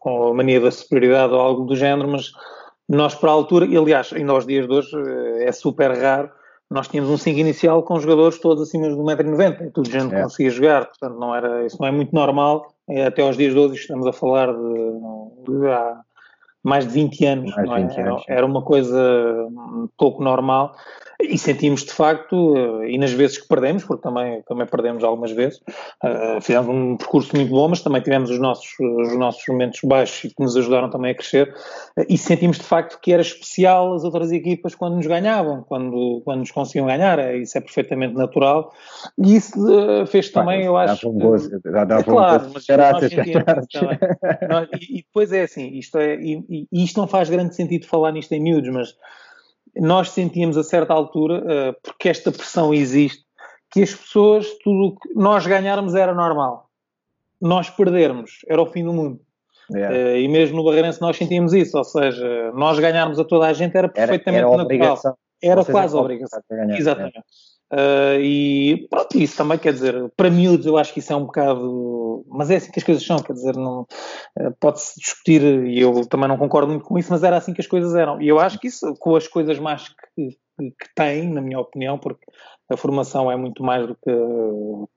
com 0.00 0.28
a 0.28 0.34
mania 0.34 0.60
da 0.60 0.70
superioridade 0.70 1.32
ou 1.32 1.40
algo 1.40 1.64
do 1.64 1.76
género, 1.76 2.08
mas 2.08 2.32
nós 2.88 3.14
para 3.14 3.30
a 3.30 3.34
altura, 3.34 3.66
e 3.66 3.76
aliás, 3.76 4.12
ainda 4.12 4.32
aos 4.32 4.46
dias 4.46 4.66
de 4.66 4.72
hoje 4.72 4.96
é 5.40 5.52
super 5.52 5.92
raro, 5.92 6.30
nós 6.70 6.88
tínhamos 6.88 7.10
um 7.10 7.16
5 7.16 7.38
inicial 7.38 7.82
com 7.82 7.98
jogadores 7.98 8.38
todos 8.38 8.68
acima 8.68 8.88
de 8.88 8.94
1,90m 8.94 9.68
e 9.68 9.70
tudo 9.70 9.90
gente 9.90 10.14
é. 10.14 10.22
conseguia 10.22 10.50
jogar, 10.50 10.86
portanto 10.86 11.18
não 11.18 11.34
era, 11.34 11.64
isso 11.64 11.76
não 11.80 11.88
é 11.88 11.90
muito 11.90 12.14
normal, 12.14 12.74
até 13.06 13.22
aos 13.22 13.36
dias 13.36 13.52
de 13.52 13.58
hoje 13.58 13.74
estamos 13.74 14.06
a 14.06 14.12
falar 14.12 14.52
de, 14.52 15.58
de 15.60 15.66
há 15.68 16.00
mais 16.62 16.86
de 16.86 16.92
20 16.92 17.24
anos, 17.24 17.56
mais 17.56 17.70
é? 17.70 17.86
20 17.86 18.00
anos 18.00 18.24
era, 18.26 18.38
era, 18.38 18.46
uma 18.46 18.62
coisa 18.62 19.48
pouco 19.96 20.22
normal 20.22 20.74
e 21.20 21.36
sentimos 21.36 21.84
de 21.84 21.92
facto, 21.92 22.56
eh, 22.56 22.92
e 22.92 22.98
nas 22.98 23.10
vezes 23.10 23.38
que 23.38 23.48
perdemos, 23.48 23.84
porque 23.84 24.02
também, 24.02 24.40
também 24.42 24.66
perdemos 24.66 25.02
algumas 25.02 25.32
vezes, 25.32 25.58
uh, 26.04 26.40
fizemos 26.40 26.68
um 26.68 26.96
percurso 26.96 27.34
muito 27.34 27.50
bom, 27.50 27.66
mas 27.66 27.82
também 27.82 28.00
tivemos 28.00 28.30
os 28.30 28.38
nossos, 28.38 28.68
os 28.78 29.16
nossos 29.16 29.42
momentos 29.48 29.80
baixos 29.82 30.32
que 30.32 30.42
nos 30.42 30.56
ajudaram 30.56 30.88
também 30.88 31.10
a 31.10 31.14
crescer, 31.14 31.52
e 32.08 32.16
sentimos 32.16 32.58
de 32.58 32.62
facto 32.62 33.00
que 33.00 33.12
era 33.12 33.20
especial 33.20 33.94
as 33.94 34.04
outras 34.04 34.30
equipas 34.30 34.76
quando 34.76 34.94
nos 34.94 35.06
ganhavam, 35.08 35.64
quando, 35.64 36.22
quando 36.24 36.40
nos 36.40 36.52
conseguiam 36.52 36.86
ganhar, 36.86 37.18
é, 37.18 37.36
isso 37.36 37.58
é 37.58 37.60
perfeitamente 37.60 38.14
natural, 38.14 38.72
e 39.18 39.34
isso 39.34 39.58
fez 40.06 40.30
também, 40.30 40.64
eu 40.64 40.76
acho... 40.76 41.08
Um 41.08 41.18
gozo, 41.18 41.50
dava 41.64 42.00
é, 42.00 42.04
claro, 42.04 42.46
um 42.46 42.52
mas 42.54 42.66
nós 42.68 43.00
sentimos 43.00 43.44
nós, 44.48 44.68
e, 44.80 44.98
e, 44.98 45.02
depois 45.02 45.32
é 45.32 45.42
assim, 45.42 45.68
isto, 45.70 45.98
é, 45.98 46.14
e, 46.14 46.66
e 46.70 46.84
isto 46.84 47.00
não 47.00 47.08
faz 47.08 47.28
grande 47.28 47.56
sentido 47.56 47.86
falar 47.86 48.12
nisto 48.12 48.32
em 48.32 48.40
miúdos, 48.40 48.72
mas 48.72 48.94
nós 49.80 50.10
sentíamos 50.10 50.56
a 50.56 50.62
certa 50.62 50.92
altura, 50.92 51.38
uh, 51.38 51.76
porque 51.82 52.08
esta 52.08 52.30
pressão 52.30 52.72
existe, 52.72 53.24
que 53.70 53.82
as 53.82 53.94
pessoas, 53.94 54.46
tudo 54.62 54.96
que 55.00 55.14
nós 55.14 55.46
ganharmos 55.46 55.94
era 55.94 56.14
normal. 56.14 56.68
Nós 57.40 57.70
perdermos 57.70 58.38
era 58.48 58.60
o 58.60 58.66
fim 58.66 58.84
do 58.84 58.92
mundo. 58.92 59.20
Yeah. 59.70 59.94
Uh, 59.94 60.16
e 60.16 60.28
mesmo 60.28 60.56
no 60.56 60.64
Barreirense 60.64 61.00
nós 61.00 61.16
sentíamos 61.16 61.52
isso, 61.52 61.76
ou 61.76 61.84
seja, 61.84 62.52
nós 62.52 62.78
ganharmos 62.78 63.18
a 63.18 63.24
toda 63.24 63.46
a 63.46 63.52
gente 63.52 63.76
era 63.76 63.88
perfeitamente 63.88 64.44
era, 64.44 64.54
era 64.54 64.56
natural. 64.56 65.18
Era 65.42 65.64
quase 65.64 65.96
obrigação. 65.96 66.40
Exatamente. 66.76 67.22
Uh, 67.70 68.18
e 68.20 68.86
pronto, 68.88 69.18
isso 69.18 69.36
também 69.36 69.58
quer 69.58 69.74
dizer, 69.74 70.10
para 70.16 70.30
miúdos 70.30 70.64
eu 70.64 70.78
acho 70.78 70.92
que 70.92 71.00
isso 71.00 71.12
é 71.12 71.16
um 71.16 71.26
bocado, 71.26 72.24
mas 72.26 72.50
é 72.50 72.56
assim 72.56 72.70
que 72.70 72.78
as 72.78 72.84
coisas 72.84 73.04
são, 73.04 73.18
quer 73.18 73.34
dizer, 73.34 73.56
não 73.56 73.82
uh, 73.82 74.54
pode-se 74.58 74.98
discutir, 74.98 75.42
e 75.66 75.80
eu 75.80 76.06
também 76.06 76.28
não 76.28 76.38
concordo 76.38 76.68
muito 76.68 76.86
com 76.86 76.98
isso, 76.98 77.10
mas 77.10 77.22
era 77.22 77.36
assim 77.36 77.52
que 77.52 77.60
as 77.60 77.66
coisas 77.66 77.94
eram. 77.94 78.22
E 78.22 78.28
eu 78.28 78.40
acho 78.40 78.58
que 78.58 78.68
isso, 78.68 78.94
com 78.98 79.14
as 79.14 79.28
coisas 79.28 79.58
mais 79.58 79.88
que, 79.88 80.30
que, 80.56 80.70
que 80.70 80.94
tem, 80.94 81.28
na 81.28 81.42
minha 81.42 81.60
opinião, 81.60 81.98
porque 81.98 82.24
a 82.70 82.76
formação 82.76 83.30
é 83.30 83.36
muito 83.36 83.62
mais 83.62 83.86
do 83.86 83.94
que 83.94 84.10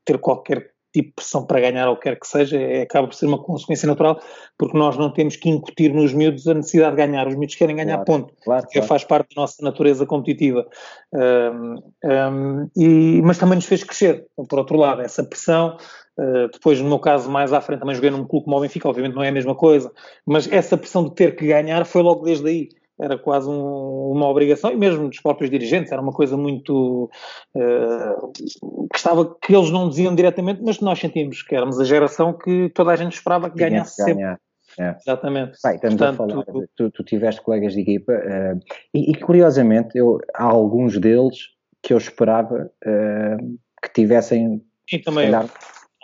ter 0.05 0.17
qualquer 0.17 0.71
tipo 0.91 1.09
de 1.09 1.15
pressão 1.15 1.45
para 1.45 1.59
ganhar 1.59 1.89
ou 1.89 1.97
quer 1.97 2.19
que 2.19 2.27
seja, 2.27 2.57
é, 2.57 2.81
acaba 2.81 3.07
por 3.07 3.15
ser 3.15 3.25
uma 3.25 3.41
consequência 3.41 3.87
natural, 3.87 4.19
porque 4.57 4.77
nós 4.77 4.97
não 4.97 5.11
temos 5.11 5.35
que 5.35 5.49
incutir 5.49 5.93
nos 5.93 6.13
miúdos 6.13 6.47
a 6.47 6.53
necessidade 6.53 6.95
de 6.95 7.05
ganhar. 7.05 7.27
Os 7.27 7.35
miúdos 7.35 7.55
querem 7.55 7.75
ganhar 7.75 8.03
claro, 8.03 8.05
ponto, 8.05 8.33
claro, 8.43 8.67
que 8.67 8.73
claro. 8.73 8.87
faz 8.87 9.03
parte 9.03 9.35
da 9.35 9.41
nossa 9.41 9.63
natureza 9.63 10.05
competitiva. 10.05 10.67
Um, 11.13 11.75
um, 12.03 12.69
e, 12.75 13.21
mas 13.23 13.37
também 13.37 13.55
nos 13.55 13.65
fez 13.65 13.83
crescer, 13.83 14.25
por 14.35 14.59
outro 14.59 14.77
lado, 14.77 15.01
essa 15.01 15.23
pressão. 15.23 15.77
Uh, 16.17 16.49
depois, 16.51 16.79
no 16.79 16.89
meu 16.89 16.99
caso, 16.99 17.29
mais 17.31 17.53
à 17.53 17.61
frente, 17.61 17.79
também 17.79 17.95
joguei 17.95 18.11
num 18.11 18.25
clube 18.25 18.45
como 18.45 18.57
o 18.57 18.61
Benfica, 18.61 18.87
obviamente 18.87 19.15
não 19.15 19.23
é 19.23 19.29
a 19.29 19.31
mesma 19.31 19.55
coisa, 19.55 19.91
mas 20.25 20.51
essa 20.51 20.77
pressão 20.77 21.05
de 21.05 21.15
ter 21.15 21.35
que 21.35 21.47
ganhar 21.47 21.85
foi 21.85 22.01
logo 22.01 22.25
desde 22.25 22.47
aí 22.47 22.69
era 23.01 23.17
quase 23.17 23.49
um, 23.49 24.11
uma 24.11 24.27
obrigação, 24.27 24.71
e 24.71 24.75
mesmo 24.75 25.09
dos 25.09 25.19
próprios 25.19 25.49
dirigentes, 25.49 25.91
era 25.91 26.01
uma 26.01 26.11
coisa 26.11 26.37
muito 26.37 27.09
uh, 27.55 28.31
que 28.31 28.97
estava, 28.97 29.35
que 29.41 29.55
eles 29.55 29.71
não 29.71 29.89
diziam 29.89 30.13
diretamente, 30.13 30.61
mas 30.63 30.79
nós 30.79 30.99
sentimos 30.99 31.41
que 31.41 31.55
éramos 31.55 31.79
a 31.79 31.83
geração 31.83 32.31
que 32.31 32.69
toda 32.69 32.91
a 32.91 32.95
gente 32.95 33.13
esperava 33.13 33.49
que 33.49 33.57
ganhasse 33.57 34.03
sempre. 34.03 34.37
É. 34.79 34.95
Exatamente. 35.05 35.57
Bem, 35.63 35.75
estamos 35.75 35.97
Portanto, 35.97 36.23
a 36.23 36.27
falar, 36.27 36.45
tu, 36.77 36.91
tu, 36.91 37.03
tiveste 37.03 37.41
colegas 37.41 37.73
de 37.73 37.81
equipa 37.81 38.13
uh, 38.13 38.59
e, 38.93 39.11
e, 39.11 39.15
curiosamente 39.15 39.97
eu, 39.97 40.17
há 40.33 40.45
alguns 40.45 40.97
deles 40.97 41.49
que 41.83 41.93
eu 41.93 41.97
esperava 41.97 42.71
uh, 42.85 43.57
que 43.83 43.93
tivessem 43.93 44.61
e 44.89 44.99
também 44.99 45.25
calhar, 45.25 45.49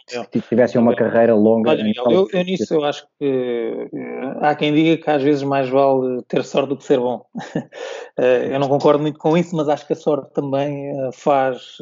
se 0.08 0.42
tivessem 0.42 0.80
uma 0.80 0.96
carreira 0.96 1.36
longa. 1.36 1.72
Olha, 1.72 1.84
Miguel, 1.84 2.06
eu, 2.10 2.28
eu, 2.32 2.44
nisso 2.44 2.74
eu 2.74 2.84
acho 2.86 3.06
que 3.20 3.90
eh, 3.94 4.38
há 4.40 4.56
quem 4.56 4.74
diga 4.74 5.04
que 5.04 5.10
às 5.10 5.22
vezes 5.22 5.44
mais 5.44 5.68
vale 5.70 6.22
ter 6.28 6.44
sorte 6.46 6.70
do 6.70 6.78
que 6.78 6.84
ser 6.84 7.00
bom. 7.00 7.26
Eh, 8.20 8.56
eu 8.56 8.60
não 8.60 8.68
concordo 8.68 9.00
muito 9.00 9.20
com 9.20 9.38
isso, 9.38 9.56
mas 9.56 9.70
acho 9.70 9.86
que 9.86 9.94
a 9.94 9.96
sorte 9.96 10.34
também 10.34 10.90
eh, 10.90 11.12
faz, 11.14 11.78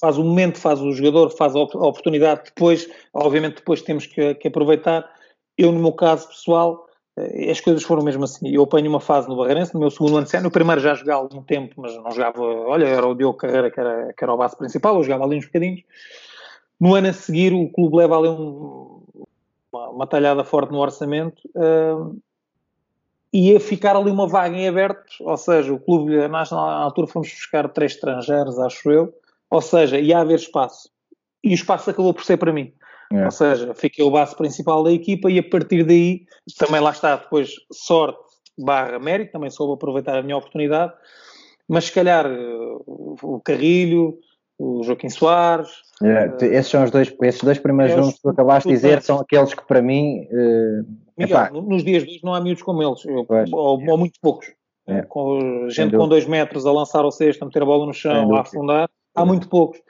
faz 0.00 0.16
o 0.16 0.22
momento, 0.22 0.56
faz 0.56 0.80
o 0.80 0.92
jogador, 0.92 1.30
faz 1.30 1.56
a 1.56 1.58
oportunidade. 1.58 2.42
Depois, 2.44 2.88
obviamente, 3.12 3.56
depois 3.56 3.82
temos 3.82 4.06
que, 4.06 4.36
que 4.36 4.46
aproveitar. 4.46 5.10
Eu, 5.58 5.72
no 5.72 5.80
meu 5.80 5.90
caso 5.92 6.28
pessoal, 6.28 6.86
as 7.50 7.60
coisas 7.60 7.82
foram 7.82 8.04
mesmo 8.04 8.22
assim. 8.22 8.54
Eu 8.54 8.62
apanho 8.62 8.88
uma 8.88 9.00
fase 9.00 9.28
no 9.28 9.36
Barreirense, 9.36 9.74
no 9.74 9.80
meu 9.80 9.90
segundo 9.90 10.16
ano 10.16 10.26
de 10.26 10.30
cena, 10.30 10.44
no 10.44 10.50
primeiro 10.50 10.80
já 10.80 10.94
jogava 10.94 11.22
algum 11.22 11.42
tempo, 11.42 11.74
mas 11.78 11.92
não 11.96 12.12
jogava, 12.12 12.40
olha, 12.40 12.86
era 12.86 13.04
o 13.04 13.14
Diogo 13.16 13.36
Carreira 13.36 13.68
que 13.68 13.80
era, 13.80 14.12
que 14.12 14.22
era 14.22 14.32
o 14.32 14.36
base 14.36 14.56
principal, 14.56 14.94
eu 14.94 15.02
jogava 15.02 15.24
ali 15.24 15.38
uns 15.38 15.46
bocadinhos. 15.46 15.82
No 16.80 16.94
ano 16.94 17.08
a 17.08 17.12
seguir, 17.12 17.52
o 17.52 17.68
clube 17.68 17.96
leva 17.96 18.16
ali 18.16 18.28
um, 18.28 19.02
uma, 19.72 19.88
uma, 19.90 20.06
talhada 20.06 20.42
forte 20.42 20.72
no 20.72 20.78
orçamento 20.78 21.40
uh, 21.54 22.18
ia 23.32 23.60
ficar 23.60 23.96
ali 23.96 24.10
uma 24.10 24.26
vaga 24.26 24.56
em 24.56 24.66
aberto, 24.66 25.04
ou 25.20 25.36
seja, 25.36 25.72
o 25.72 25.78
clube, 25.78 26.16
na 26.28 26.44
altura 26.82 27.06
fomos 27.06 27.28
buscar 27.28 27.68
três 27.68 27.92
estrangeiros, 27.92 28.58
acho 28.58 28.90
eu, 28.90 29.14
ou 29.48 29.60
seja, 29.60 29.98
ia 29.98 30.18
haver 30.18 30.36
espaço. 30.36 30.90
E 31.42 31.50
o 31.50 31.54
espaço 31.54 31.90
acabou 31.90 32.12
por 32.12 32.24
ser 32.24 32.36
para 32.36 32.52
mim. 32.52 32.72
É. 33.12 33.24
Ou 33.24 33.30
seja, 33.30 33.74
fiquei 33.74 34.04
o 34.04 34.10
base 34.10 34.36
principal 34.36 34.82
da 34.82 34.92
equipa 34.92 35.30
e 35.30 35.38
a 35.38 35.42
partir 35.42 35.84
daí, 35.84 36.26
também 36.58 36.80
lá 36.80 36.90
está, 36.90 37.16
depois 37.16 37.52
sorte 37.72 38.18
barra 38.58 38.98
mérito, 38.98 39.32
também 39.32 39.50
soube 39.50 39.74
aproveitar 39.74 40.18
a 40.18 40.22
minha 40.22 40.36
oportunidade, 40.36 40.92
mas 41.68 41.84
se 41.84 41.92
calhar 41.92 42.26
o 42.86 43.40
Carrilho, 43.44 44.18
o 44.60 44.82
Joaquim 44.82 45.08
Soares. 45.08 45.70
Uh, 46.02 46.44
esses 46.44 46.70
são 46.70 46.84
os 46.84 46.90
dois, 46.90 47.12
esses 47.22 47.42
dois 47.42 47.58
primeiros 47.58 48.08
é, 48.08 48.12
que 48.12 48.20
tu 48.20 48.28
acabaste 48.28 48.68
de 48.68 48.74
dizer, 48.74 49.00
são 49.00 49.18
aqueles 49.18 49.54
que 49.54 49.66
para 49.66 49.80
mim. 49.80 50.26
Uh, 50.30 50.86
Miguel, 51.16 51.62
nos 51.62 51.82
dias 51.82 52.04
de 52.04 52.10
hoje 52.10 52.20
não 52.22 52.34
há 52.34 52.40
miúdos 52.40 52.62
como 52.62 52.82
eles, 52.82 53.04
ou, 53.52 53.80
ou, 53.88 53.98
muito 53.98 54.20
poucos. 54.20 54.52
É. 54.86 55.02
Com, 55.02 55.68
gente 55.68 55.96
com 55.96 56.08
dois 56.08 56.26
metros 56.26 56.66
a 56.66 56.72
lançar 56.72 57.04
o 57.04 57.10
cesto, 57.10 57.42
a 57.42 57.46
meter 57.46 57.62
a 57.62 57.66
bola 57.66 57.86
no 57.86 57.94
chão, 57.94 58.34
a 58.34 58.40
afundar, 58.40 58.88
há 59.14 59.24
muito 59.24 59.48
poucos. 59.48 59.80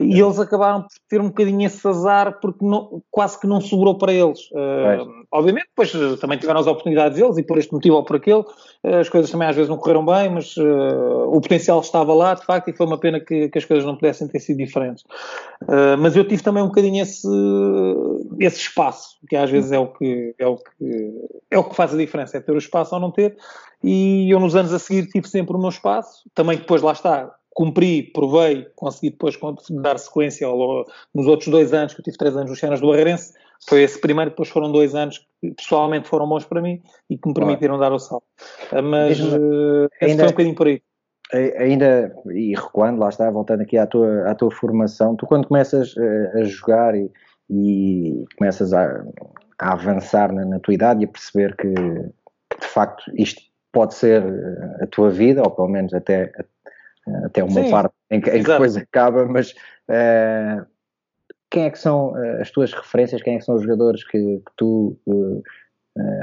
E 0.00 0.18
eles 0.18 0.38
acabaram 0.38 0.82
por 0.82 0.90
ter 1.10 1.20
um 1.20 1.28
bocadinho 1.28 1.66
esse 1.66 1.86
azar 1.86 2.40
porque 2.40 2.64
não, 2.64 3.02
quase 3.10 3.38
que 3.38 3.46
não 3.46 3.60
sobrou 3.60 3.98
para 3.98 4.10
eles. 4.10 4.50
Uh, 4.50 5.26
obviamente, 5.30 5.66
depois 5.68 5.94
eh, 5.94 6.16
também 6.18 6.38
tiveram 6.38 6.58
as 6.58 6.66
oportunidades 6.66 7.18
deles 7.18 7.36
e 7.36 7.42
por 7.42 7.58
este 7.58 7.70
motivo 7.70 7.96
ou 7.96 8.02
por 8.02 8.16
aquele, 8.16 8.40
uh, 8.40 8.96
as 8.98 9.10
coisas 9.10 9.30
também 9.30 9.46
às 9.46 9.54
vezes 9.54 9.68
não 9.68 9.76
correram 9.76 10.04
bem, 10.06 10.30
mas 10.30 10.56
uh, 10.56 11.28
o 11.28 11.38
potencial 11.38 11.80
estava 11.80 12.14
lá, 12.14 12.32
de 12.32 12.46
facto, 12.46 12.70
e 12.70 12.72
foi 12.72 12.86
uma 12.86 12.98
pena 12.98 13.20
que, 13.20 13.50
que 13.50 13.58
as 13.58 13.64
coisas 13.66 13.84
não 13.84 13.94
pudessem 13.94 14.26
ter 14.26 14.40
sido 14.40 14.56
diferentes. 14.56 15.04
mas 15.98 16.16
eu 16.16 16.26
tive 16.26 16.42
também 16.42 16.62
um 16.62 16.68
bocadinho 16.68 17.02
esse, 17.02 17.28
esse 18.38 18.58
espaço, 18.58 19.18
que 19.28 19.36
às 19.36 19.50
vezes 19.50 19.70
é 19.70 19.78
o 19.78 19.86
que, 19.86 20.34
é, 20.38 20.46
o 20.46 20.56
que, 20.56 21.12
é 21.50 21.58
o 21.58 21.64
que 21.64 21.76
faz 21.76 21.92
a 21.92 21.98
diferença, 21.98 22.38
é 22.38 22.40
ter 22.40 22.52
o 22.52 22.58
espaço 22.58 22.94
ou 22.94 23.00
não 23.00 23.10
ter. 23.10 23.36
E 23.84 24.30
eu 24.30 24.40
nos 24.40 24.56
anos 24.56 24.72
a 24.72 24.78
seguir 24.78 25.06
tive 25.08 25.28
sempre 25.28 25.54
o 25.54 25.58
meu 25.58 25.68
espaço, 25.68 26.22
também 26.34 26.56
depois 26.56 26.80
lá 26.80 26.92
está, 26.92 27.30
cumpri, 27.52 28.02
provei, 28.02 28.66
consegui 28.76 29.10
depois 29.10 29.38
dar 29.70 29.98
sequência 29.98 30.46
ao, 30.46 30.86
nos 31.14 31.26
outros 31.26 31.48
dois 31.48 31.72
anos, 31.72 31.94
que 31.94 32.00
eu 32.00 32.04
tive 32.04 32.16
três 32.16 32.36
anos 32.36 32.50
nos 32.50 32.58
cenas 32.58 32.80
do 32.80 32.88
Barreirense, 32.88 33.32
foi 33.68 33.82
esse 33.82 34.00
primeiro, 34.00 34.30
depois 34.30 34.48
foram 34.48 34.72
dois 34.72 34.94
anos 34.94 35.26
que 35.40 35.50
pessoalmente 35.52 36.08
foram 36.08 36.28
bons 36.28 36.44
para 36.44 36.62
mim 36.62 36.80
e 37.08 37.18
que 37.18 37.28
me 37.28 37.34
permitiram 37.34 37.78
dar 37.78 37.92
o 37.92 37.98
salto. 37.98 38.24
Ah, 38.72 38.80
mas 38.80 39.20
uh, 39.20 39.88
ainda, 40.00 40.22
foi 40.22 40.26
um 40.26 40.30
bocadinho 40.30 40.54
por 40.54 40.66
aí. 40.66 40.82
Ainda, 41.58 42.12
e 42.32 42.54
recuando, 42.54 42.98
lá 42.98 43.08
está, 43.08 43.30
voltando 43.30 43.60
aqui 43.60 43.76
à 43.76 43.86
tua, 43.86 44.28
à 44.28 44.34
tua 44.34 44.50
formação, 44.50 45.14
tu 45.14 45.26
quando 45.26 45.46
começas 45.46 45.94
a, 45.96 46.38
a 46.38 46.44
jogar 46.44 46.94
e, 46.96 47.10
e 47.48 48.24
começas 48.36 48.72
a, 48.72 49.04
a 49.58 49.72
avançar 49.72 50.32
na, 50.32 50.44
na, 50.44 50.58
tua 50.58 50.74
idade 50.74 51.02
e 51.02 51.04
a 51.04 51.08
perceber 51.08 51.54
que, 51.56 51.72
que 51.72 52.60
de 52.60 52.66
facto 52.66 53.04
isto 53.14 53.40
pode 53.70 53.94
ser 53.94 54.24
a 54.80 54.86
tua 54.88 55.10
vida, 55.10 55.42
ou 55.42 55.50
pelo 55.50 55.68
menos 55.68 55.94
até, 55.94 56.32
até 57.24 57.42
uma 57.42 57.62
Sim, 57.62 57.70
parte 57.70 57.94
em 58.10 58.20
que, 58.20 58.30
em 58.30 58.42
que, 58.42 58.50
depois 58.50 58.76
acaba, 58.76 59.26
mas 59.26 59.52
uh, 59.88 60.66
quem 61.50 61.64
é 61.64 61.70
que 61.70 61.78
são 61.78 62.14
as 62.40 62.50
tuas 62.50 62.72
referências, 62.72 63.22
quem 63.22 63.34
é 63.34 63.38
que 63.38 63.44
são 63.44 63.56
os 63.56 63.62
jogadores 63.62 64.04
que, 64.04 64.18
que 64.18 64.52
tu, 64.56 64.96
uh, 65.06 65.42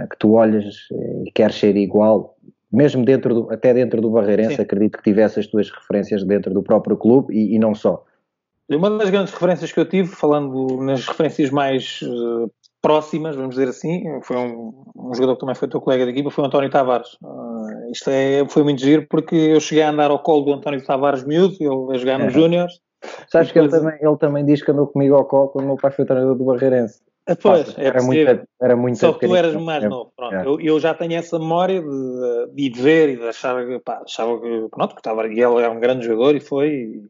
que 0.09 0.17
tu 0.19 0.33
olhas 0.33 0.87
e 1.25 1.31
queres 1.31 1.55
ser 1.55 1.75
igual, 1.75 2.37
mesmo 2.71 3.05
dentro 3.05 3.33
do, 3.33 3.51
até 3.51 3.73
dentro 3.73 4.01
do 4.01 4.11
Barreirense, 4.11 4.55
Sim. 4.55 4.61
acredito 4.61 4.97
que 4.97 5.03
tivesse 5.03 5.39
as 5.39 5.47
tuas 5.47 5.69
referências 5.69 6.23
dentro 6.23 6.53
do 6.53 6.63
próprio 6.63 6.97
clube 6.97 7.33
e, 7.33 7.55
e, 7.55 7.59
não 7.59 7.73
só. 7.73 8.03
Uma 8.69 8.89
das 8.91 9.09
grandes 9.09 9.33
referências 9.33 9.71
que 9.71 9.79
eu 9.79 9.87
tive, 9.87 10.09
falando 10.09 10.83
nas 10.83 11.07
referências 11.07 11.49
mais 11.49 12.01
uh, 12.01 12.51
próximas, 12.87 13.35
vamos 13.35 13.55
dizer 13.55 13.67
assim, 13.67 14.01
foi 14.23 14.37
um, 14.37 14.73
um, 14.95 15.13
jogador 15.13 15.33
que 15.33 15.41
também 15.41 15.55
foi 15.55 15.67
teu 15.67 15.81
colega 15.81 16.05
de 16.05 16.11
equipa, 16.11 16.31
foi 16.31 16.45
o 16.45 16.47
António 16.47 16.69
Tavares. 16.69 17.17
Uh, 17.21 17.91
isto 17.91 18.09
é, 18.09 18.47
foi 18.47 18.63
muito 18.63 18.79
giro 18.79 19.05
porque 19.09 19.35
eu 19.35 19.59
cheguei 19.59 19.83
a 19.83 19.89
andar 19.89 20.09
ao 20.09 20.19
colo 20.19 20.45
do 20.45 20.53
António 20.53 20.81
Tavares 20.85 21.25
miúdo, 21.25 21.57
ele 21.59 21.95
a 21.95 21.99
jogar 21.99 22.17
nos 22.17 22.29
é. 22.29 22.39
Júniores. 22.39 22.79
Sabes 23.29 23.51
que 23.51 23.59
ele, 23.59 23.67
também, 23.67 23.97
ele 23.99 24.17
também 24.17 24.45
diz 24.45 24.63
que 24.63 24.71
andou 24.71 24.87
comigo 24.87 25.15
ao 25.15 25.25
colo 25.25 25.49
quando 25.49 25.65
o 25.65 25.67
meu 25.67 25.75
pai 25.75 25.91
foi 25.91 26.05
treinador 26.05 26.35
do 26.35 26.45
Barreirense. 26.45 27.01
Ah, 27.27 27.35
pois, 27.35 27.77
é 27.77 27.87
era, 27.87 28.01
muito, 28.01 28.47
era 28.61 28.75
muito 28.77 28.99
Só 28.99 29.11
que 29.11 29.27
tu 29.27 29.35
eras 29.35 29.53
mais 29.55 29.83
novo. 29.83 30.13
Pronto, 30.15 30.33
é. 30.33 30.45
eu, 30.45 30.61
eu, 30.61 30.79
já 30.79 30.93
tenho 30.93 31.13
essa 31.13 31.37
memória 31.37 31.81
de, 31.81 32.69
de, 32.69 32.81
ver 32.81 33.09
e 33.09 33.17
de 33.17 33.27
achar, 33.27 33.57
pá, 33.83 34.01
achava 34.05 34.39
que, 34.39 34.67
pronto, 34.71 34.95
que 34.95 35.01
estava, 35.01 35.25
ele 35.25 35.41
era 35.41 35.69
um 35.69 35.79
grande 35.79 36.05
jogador 36.05 36.37
e 36.37 36.39
foi, 36.39 36.69
e 36.69 37.03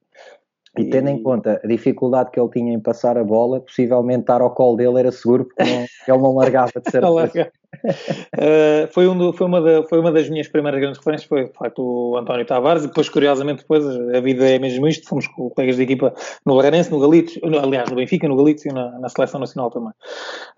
tendo 0.85 1.09
em 1.09 1.21
conta 1.21 1.59
a 1.63 1.67
dificuldade 1.67 2.31
que 2.31 2.39
ele 2.39 2.49
tinha 2.49 2.73
em 2.73 2.79
passar 2.79 3.17
a 3.17 3.23
bola, 3.23 3.61
possivelmente 3.61 4.21
estar 4.21 4.41
ao 4.41 4.51
colo 4.51 4.77
dele 4.77 4.99
era 4.99 5.11
seguro, 5.11 5.45
porque 5.45 5.63
não, 5.63 5.81
ele 5.81 6.23
não 6.23 6.35
largava 6.35 6.71
de 6.75 6.89
certeza 6.91 7.51
uh, 7.75 8.87
foi, 8.91 9.07
um 9.07 9.17
do, 9.17 9.33
foi, 9.33 9.47
uma 9.47 9.61
da, 9.61 9.83
foi 9.83 9.99
uma 9.99 10.11
das 10.11 10.29
minhas 10.29 10.47
primeiras 10.47 10.79
grandes 10.79 10.97
referências, 10.97 11.27
foi 11.27 11.45
de 11.45 11.53
facto 11.53 11.79
o 11.79 12.17
António 12.17 12.45
Tavares, 12.45 12.83
e 12.83 12.87
depois, 12.87 13.09
curiosamente, 13.09 13.61
depois 13.61 13.85
a 13.85 14.19
vida 14.19 14.49
é 14.49 14.59
mesmo 14.59 14.87
isto, 14.87 15.07
fomos 15.07 15.27
com 15.27 15.49
colegas 15.49 15.75
de 15.75 15.83
equipa 15.83 16.13
no 16.45 16.55
Barreirense, 16.55 16.91
no 16.91 16.99
Galício, 16.99 17.41
aliás, 17.43 17.89
no 17.89 17.95
Benfica, 17.95 18.27
no 18.27 18.37
Galício 18.37 18.71
e 18.71 18.73
na, 18.73 18.99
na 18.99 19.09
Seleção 19.09 19.39
Nacional 19.39 19.69
também. 19.69 19.91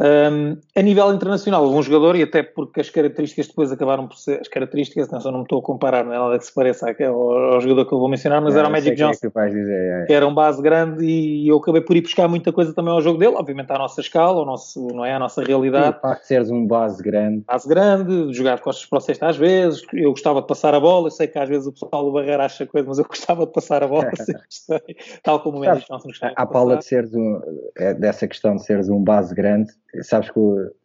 Um, 0.02 0.58
a 0.76 0.82
nível 0.82 1.14
internacional, 1.14 1.64
houve 1.64 1.78
um 1.78 1.84
jogador, 1.84 2.16
e 2.16 2.24
até 2.24 2.44
porque 2.44 2.82
as 2.82 2.90
características 2.90 3.48
depois 3.48 3.72
acabaram 3.72 4.08
por 4.08 4.18
ser, 4.18 4.40
as 4.40 4.48
características, 4.48 5.10
não, 5.10 5.20
só 5.20 5.32
não 5.32 5.40
me 5.40 5.44
estou 5.44 5.60
a 5.60 5.64
comparar, 5.64 6.04
não 6.06 6.14
é 6.14 6.20
nada 6.20 6.38
que 6.38 6.46
se 6.46 6.54
pareça 6.54 6.88
ao, 6.90 7.54
ao 7.54 7.62
jogador 7.62 7.86
que 7.86 7.94
eu 7.94 8.00
vou 8.00 8.10
mencionar, 8.10 8.42
mas 8.42 8.56
era 8.56 8.68
o 8.68 8.72
Magic 8.72 8.92
é 8.92 8.96
Johnson, 8.96 9.30
que, 9.30 9.50
dizer, 9.50 10.06
é. 10.10 10.14
era 10.14 10.28
um 10.28 10.34
base 10.34 10.62
grande, 10.62 11.04
e 11.04 11.48
eu 11.48 11.58
acabei 11.58 11.82
por 11.82 11.96
ir 11.96 12.02
buscar 12.02 12.28
muita 12.28 12.52
coisa 12.52 12.74
também 12.74 12.94
ao 12.94 13.02
jogo 13.02 13.18
dele, 13.18 13.36
obviamente 13.36 13.72
à 13.72 13.78
nossa 13.78 14.02
escala, 14.02 14.40
ao 14.40 14.46
nosso, 14.46 14.88
não 14.94 15.06
é, 15.06 15.14
à 15.14 15.20
nossa 15.20 15.44
realidade. 15.44 15.98
facto 16.02 16.22
de 16.22 16.28
seres 16.28 16.52
um 16.52 16.66
base 16.66 16.99
grande. 17.02 17.44
Base 17.48 17.68
grande, 17.68 18.28
de 18.28 18.34
jogar 18.34 18.56
de 18.56 18.62
costas 18.62 18.86
para 18.86 18.98
o 18.98 19.02
cesto 19.02 19.26
às 19.26 19.38
vezes, 19.38 19.82
eu 19.94 20.12
gostava 20.12 20.42
de 20.42 20.48
passar 20.48 20.74
a 20.74 20.80
bola, 20.80 21.08
eu 21.08 21.12
sei 21.12 21.28
que 21.28 21.38
às 21.38 21.48
vezes 21.48 21.68
o 21.68 21.72
pessoal 21.72 22.06
do 22.06 22.12
Barreira 22.12 22.46
acha 22.46 22.66
coisa, 22.66 22.88
mas 22.88 22.98
eu 22.98 23.06
gostava 23.10 23.46
de 23.46 23.52
passar 23.52 23.84
a 23.84 23.88
bola, 23.88 24.10
tal 25.24 25.42
como 25.42 25.58
o 25.58 25.62
Mendes 25.62 25.86
gostava 25.88 26.34
A 26.36 26.46
Paula 26.46 26.78
de 26.78 26.86
seres 26.86 27.14
um, 27.14 27.40
é, 27.78 27.94
dessa 27.94 28.28
questão 28.28 28.56
de 28.56 28.64
seres 28.64 28.90
um 28.90 29.04
base 29.04 29.34
grande, 29.34 29.72
sabes 30.02 30.30
que 30.30 30.40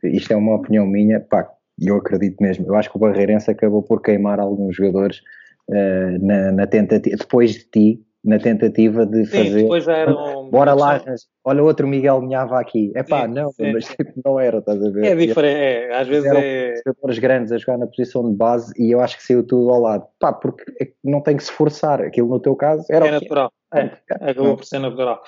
isto 0.09 0.33
é 0.33 0.37
uma 0.37 0.57
opinião 0.57 0.87
minha, 0.87 1.21
pá, 1.21 1.49
eu 1.81 1.97
acredito 1.97 2.41
mesmo, 2.41 2.67
eu 2.67 2.75
acho 2.75 2.91
que 2.91 2.97
o 2.97 3.01
Barreirense 3.01 3.51
acabou 3.51 3.83
por 3.83 4.01
queimar 4.01 4.39
alguns 4.39 4.77
jogadores 4.77 5.21
uh, 5.69 6.25
na, 6.25 6.53
na 6.53 6.67
tentativa, 6.67 7.17
depois 7.17 7.53
de 7.53 7.65
ti, 7.65 8.05
na 8.25 8.39
tentativa 8.39 9.05
de 9.05 9.27
sim, 9.27 9.37
fazer. 9.37 9.63
Depois 9.63 9.85
já 9.85 9.97
eram 9.97 10.49
Bora 10.51 10.73
lá, 10.73 11.03
olha 11.45 11.63
outro 11.63 11.87
Miguel 11.87 12.23
Minhava 12.23 12.59
aqui. 12.59 12.91
É 12.95 13.03
pá, 13.03 13.29
não, 13.29 13.51
sim. 13.53 13.73
mas 13.73 13.85
tipo, 13.85 14.13
não 14.25 14.41
era, 14.41 14.59
estás 14.59 14.83
a 14.83 14.91
ver? 14.91 15.05
É 15.05 15.15
diferente, 15.15 15.59
é, 15.59 15.95
às 15.95 16.09
vezes 16.09 16.31
é. 16.33 16.75
jogadores 16.87 17.19
grandes 17.19 17.53
a 17.53 17.59
jogar 17.59 17.77
na 17.77 17.87
posição 17.87 18.29
de 18.29 18.37
base 18.37 18.73
e 18.79 18.91
eu 18.91 19.01
acho 19.01 19.17
que 19.19 19.23
saiu 19.23 19.47
tudo 19.47 19.71
ao 19.71 19.81
lado. 19.81 20.07
Pá, 20.19 20.33
porque 20.33 20.65
é 20.81 20.89
não 21.05 21.21
tem 21.21 21.37
que 21.37 21.45
se 21.45 21.53
forçar. 21.53 22.01
Aquilo 22.01 22.29
no 22.29 22.41
teu 22.41 22.57
caso 22.57 22.85
era. 22.91 23.07
É 23.07 23.11
natural. 23.11 23.53
É, 23.75 24.31
acabou 24.31 24.57
por 24.57 24.65
ser 24.65 24.79
natural. 24.79 25.23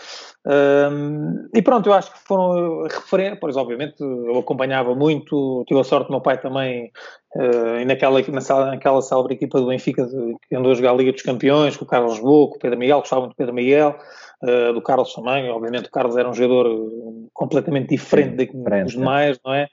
Um, 0.46 1.48
e 1.52 1.60
pronto, 1.60 1.88
eu 1.88 1.92
acho 1.92 2.12
que 2.12 2.18
foram 2.20 2.84
referentes, 2.84 3.40
pois 3.40 3.56
obviamente 3.56 3.96
eu 4.00 4.38
acompanhava 4.38 4.94
muito, 4.94 5.64
tive 5.66 5.80
a 5.80 5.84
sorte 5.84 6.06
do 6.06 6.12
meu 6.12 6.20
pai 6.20 6.40
também, 6.40 6.92
uh, 7.34 7.80
e 7.80 7.84
naquela, 7.84 8.20
naquela, 8.20 8.66
naquela 8.66 9.02
célebre 9.02 9.34
equipa 9.34 9.60
do 9.60 9.66
Benfica 9.66 10.06
de, 10.06 10.36
que 10.48 10.54
andou 10.54 10.70
a 10.70 10.74
jogar 10.76 10.92
a 10.92 10.94
Liga 10.94 11.12
dos 11.12 11.22
Campeões, 11.22 11.76
com 11.76 11.84
o 11.84 11.88
Carlos 11.88 12.20
Boco, 12.20 12.52
com 12.52 12.56
o 12.58 12.60
Pedro 12.60 12.78
Miguel, 12.78 13.00
gostava 13.00 13.22
muito 13.22 13.34
do 13.34 13.36
Pedro 13.36 13.54
Miguel, 13.54 13.96
uh, 14.42 14.72
do 14.72 14.80
Carlos 14.80 15.12
também, 15.12 15.50
obviamente 15.50 15.88
o 15.88 15.90
Carlos 15.90 16.16
era 16.16 16.28
um 16.28 16.34
jogador 16.34 17.28
completamente 17.32 17.88
diferente 17.88 18.46
Sim, 18.46 18.62
dos 18.62 18.94
é. 18.94 18.96
demais, 18.96 19.40
não 19.44 19.52
é? 19.52 19.68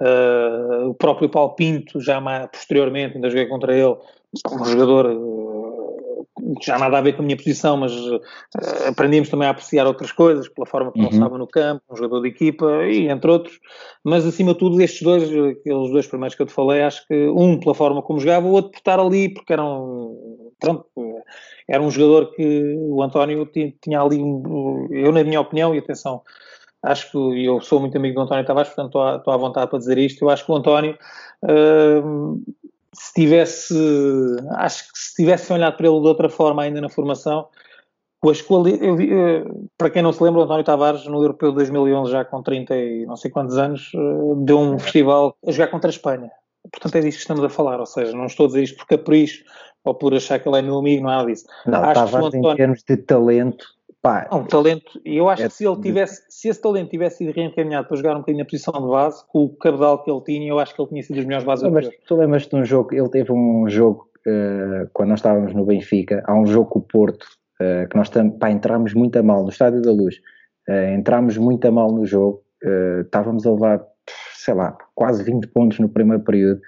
Uh, 0.00 0.90
o 0.90 0.94
próprio 0.94 1.28
Paulo 1.28 1.54
Pinto, 1.56 2.00
já 2.00 2.20
mais 2.20 2.46
posteriormente, 2.46 3.16
ainda 3.16 3.28
joguei 3.28 3.46
contra 3.46 3.76
ele, 3.76 3.96
um 4.50 4.64
jogador 4.64 5.06
já 6.60 6.78
nada 6.78 6.98
a 6.98 7.00
ver 7.00 7.14
com 7.14 7.22
a 7.22 7.24
minha 7.24 7.36
posição, 7.36 7.76
mas 7.76 7.92
uh, 7.92 8.20
aprendíamos 8.88 9.28
também 9.28 9.46
a 9.48 9.50
apreciar 9.50 9.86
outras 9.86 10.12
coisas, 10.12 10.48
pela 10.48 10.66
forma 10.66 10.90
como 10.92 11.04
uhum. 11.04 11.10
ele 11.10 11.16
estava 11.16 11.38
no 11.38 11.46
campo, 11.46 11.82
um 11.90 11.96
jogador 11.96 12.22
de 12.22 12.28
equipa 12.28 12.84
e 12.86 13.08
entre 13.08 13.30
outros. 13.30 13.58
Mas 14.04 14.26
acima 14.26 14.52
de 14.52 14.58
tudo, 14.58 14.80
estes 14.80 15.02
dois, 15.02 15.24
aqueles 15.24 15.90
dois 15.90 16.06
primeiros 16.06 16.34
que 16.34 16.42
eu 16.42 16.46
te 16.46 16.52
falei, 16.52 16.82
acho 16.82 17.06
que 17.06 17.28
um 17.28 17.58
pela 17.58 17.74
forma 17.74 18.02
como 18.02 18.20
jogava, 18.20 18.46
o 18.46 18.52
outro 18.52 18.70
por 18.70 18.78
estar 18.78 18.98
ali, 18.98 19.28
porque 19.32 19.52
era 19.52 19.64
um, 19.64 20.50
pronto, 20.60 20.86
era 21.68 21.82
um 21.82 21.90
jogador 21.90 22.32
que 22.34 22.74
o 22.78 23.02
António 23.02 23.46
tinha, 23.46 23.72
tinha 23.80 24.00
ali, 24.00 24.20
eu 24.20 25.12
na 25.12 25.24
minha 25.24 25.40
opinião, 25.40 25.74
e 25.74 25.78
atenção, 25.78 26.22
acho 26.82 27.10
que 27.10 27.44
eu 27.44 27.60
sou 27.60 27.80
muito 27.80 27.96
amigo 27.96 28.14
do 28.14 28.22
António 28.22 28.44
Tavares, 28.44 28.70
portanto 28.70 28.88
estou 28.88 29.02
à, 29.02 29.16
estou 29.16 29.32
à 29.32 29.36
vontade 29.36 29.70
para 29.70 29.78
dizer 29.78 29.98
isto. 29.98 30.24
Eu 30.24 30.30
acho 30.30 30.44
que 30.44 30.50
o 30.50 30.56
António 30.56 30.98
uh, 31.44 32.42
se 32.94 33.12
tivesse, 33.14 33.74
acho 34.50 34.84
que 34.84 34.98
se 34.98 35.14
tivesse 35.14 35.52
olhado 35.52 35.76
para 35.76 35.86
ele 35.86 36.00
de 36.00 36.06
outra 36.06 36.28
forma 36.28 36.62
ainda 36.62 36.80
na 36.80 36.88
formação, 36.88 37.48
com 38.20 38.30
as 38.30 38.40
qualidades, 38.40 38.86
para 39.76 39.90
quem 39.90 40.02
não 40.02 40.12
se 40.12 40.22
lembra, 40.22 40.40
o 40.40 40.44
António 40.44 40.64
Tavares 40.64 41.04
no 41.06 41.20
Europeu 41.22 41.50
de 41.50 41.56
2011, 41.56 42.12
já 42.12 42.24
com 42.24 42.42
30 42.42 42.76
e 42.76 43.06
não 43.06 43.16
sei 43.16 43.30
quantos 43.30 43.58
anos, 43.58 43.90
eh, 43.94 43.98
deu 44.44 44.60
um 44.60 44.78
festival 44.78 45.36
a 45.44 45.50
jogar 45.50 45.68
contra 45.68 45.88
a 45.88 45.90
Espanha. 45.90 46.30
portanto 46.70 46.94
é 46.96 47.00
disso 47.00 47.16
que 47.16 47.22
estamos 47.22 47.42
a 47.42 47.48
falar, 47.48 47.80
ou 47.80 47.86
seja, 47.86 48.16
não 48.16 48.26
estou 48.26 48.44
a 48.44 48.46
dizer 48.46 48.62
isto 48.62 48.76
por 48.76 48.86
capricho 48.86 49.42
ou 49.84 49.94
por 49.94 50.14
achar 50.14 50.38
que 50.38 50.48
ele 50.48 50.58
é 50.58 50.62
meu 50.62 50.78
amigo, 50.78 51.02
não 51.02 51.10
é 51.10 51.16
nada 51.16 51.26
disso. 51.28 51.46
Não, 51.66 51.82
Acho 51.82 51.94
Tavares 51.94 52.26
António... 52.28 52.52
em 52.52 52.56
termos 52.56 52.84
de 52.88 52.96
talento, 52.98 53.66
pá... 54.02 54.28
Não, 54.30 54.44
talento, 54.44 55.00
eu 55.04 55.28
acho 55.28 55.44
é 55.44 55.48
que 55.48 55.54
se 55.54 55.64
ele 55.64 55.80
tivesse, 55.80 56.24
se 56.28 56.48
esse 56.48 56.60
talento 56.60 56.90
tivesse 56.90 57.18
sido 57.18 57.32
reencaminhado 57.32 57.86
para 57.86 57.96
jogar 57.96 58.16
um 58.16 58.18
bocadinho 58.18 58.44
na 58.44 58.50
posição 58.50 58.74
de 58.74 58.88
base, 58.88 59.24
com 59.28 59.44
o 59.44 59.56
cabedal 59.56 60.02
que 60.02 60.10
ele 60.10 60.20
tinha, 60.22 60.48
eu 60.48 60.58
acho 60.58 60.74
que 60.74 60.82
ele 60.82 60.88
tinha 60.88 61.02
sido 61.02 61.16
dos 61.16 61.24
melhores 61.24 61.46
bases 61.46 61.70
Mas 61.70 61.88
tu 62.06 62.16
lembras-te 62.16 62.50
de 62.50 62.56
um 62.56 62.64
jogo, 62.64 62.92
ele 62.92 63.08
teve 63.08 63.32
um 63.32 63.68
jogo, 63.68 64.08
uh, 64.26 64.90
quando 64.92 65.10
nós 65.10 65.20
estávamos 65.20 65.54
no 65.54 65.64
Benfica, 65.64 66.22
há 66.26 66.34
um 66.34 66.44
jogo 66.44 66.68
com 66.68 66.78
o 66.80 66.82
Porto, 66.82 67.24
uh, 67.60 67.88
que 67.88 67.96
nós 67.96 68.10
pá, 68.38 68.50
entramos 68.50 68.92
muito 68.92 69.16
a 69.18 69.22
mal, 69.22 69.44
no 69.44 69.50
Estádio 69.50 69.80
da 69.80 69.92
Luz, 69.92 70.16
uh, 70.68 70.94
entramos 70.94 71.38
muito 71.38 71.66
a 71.66 71.70
mal 71.70 71.92
no 71.92 72.04
jogo, 72.04 72.42
estávamos 73.04 73.44
a 73.44 73.50
levar, 73.50 73.84
sei 74.34 74.54
lá, 74.54 74.76
quase 74.94 75.24
20 75.24 75.48
pontos 75.48 75.80
no 75.80 75.88
primeiro 75.88 76.22
período, 76.22 76.60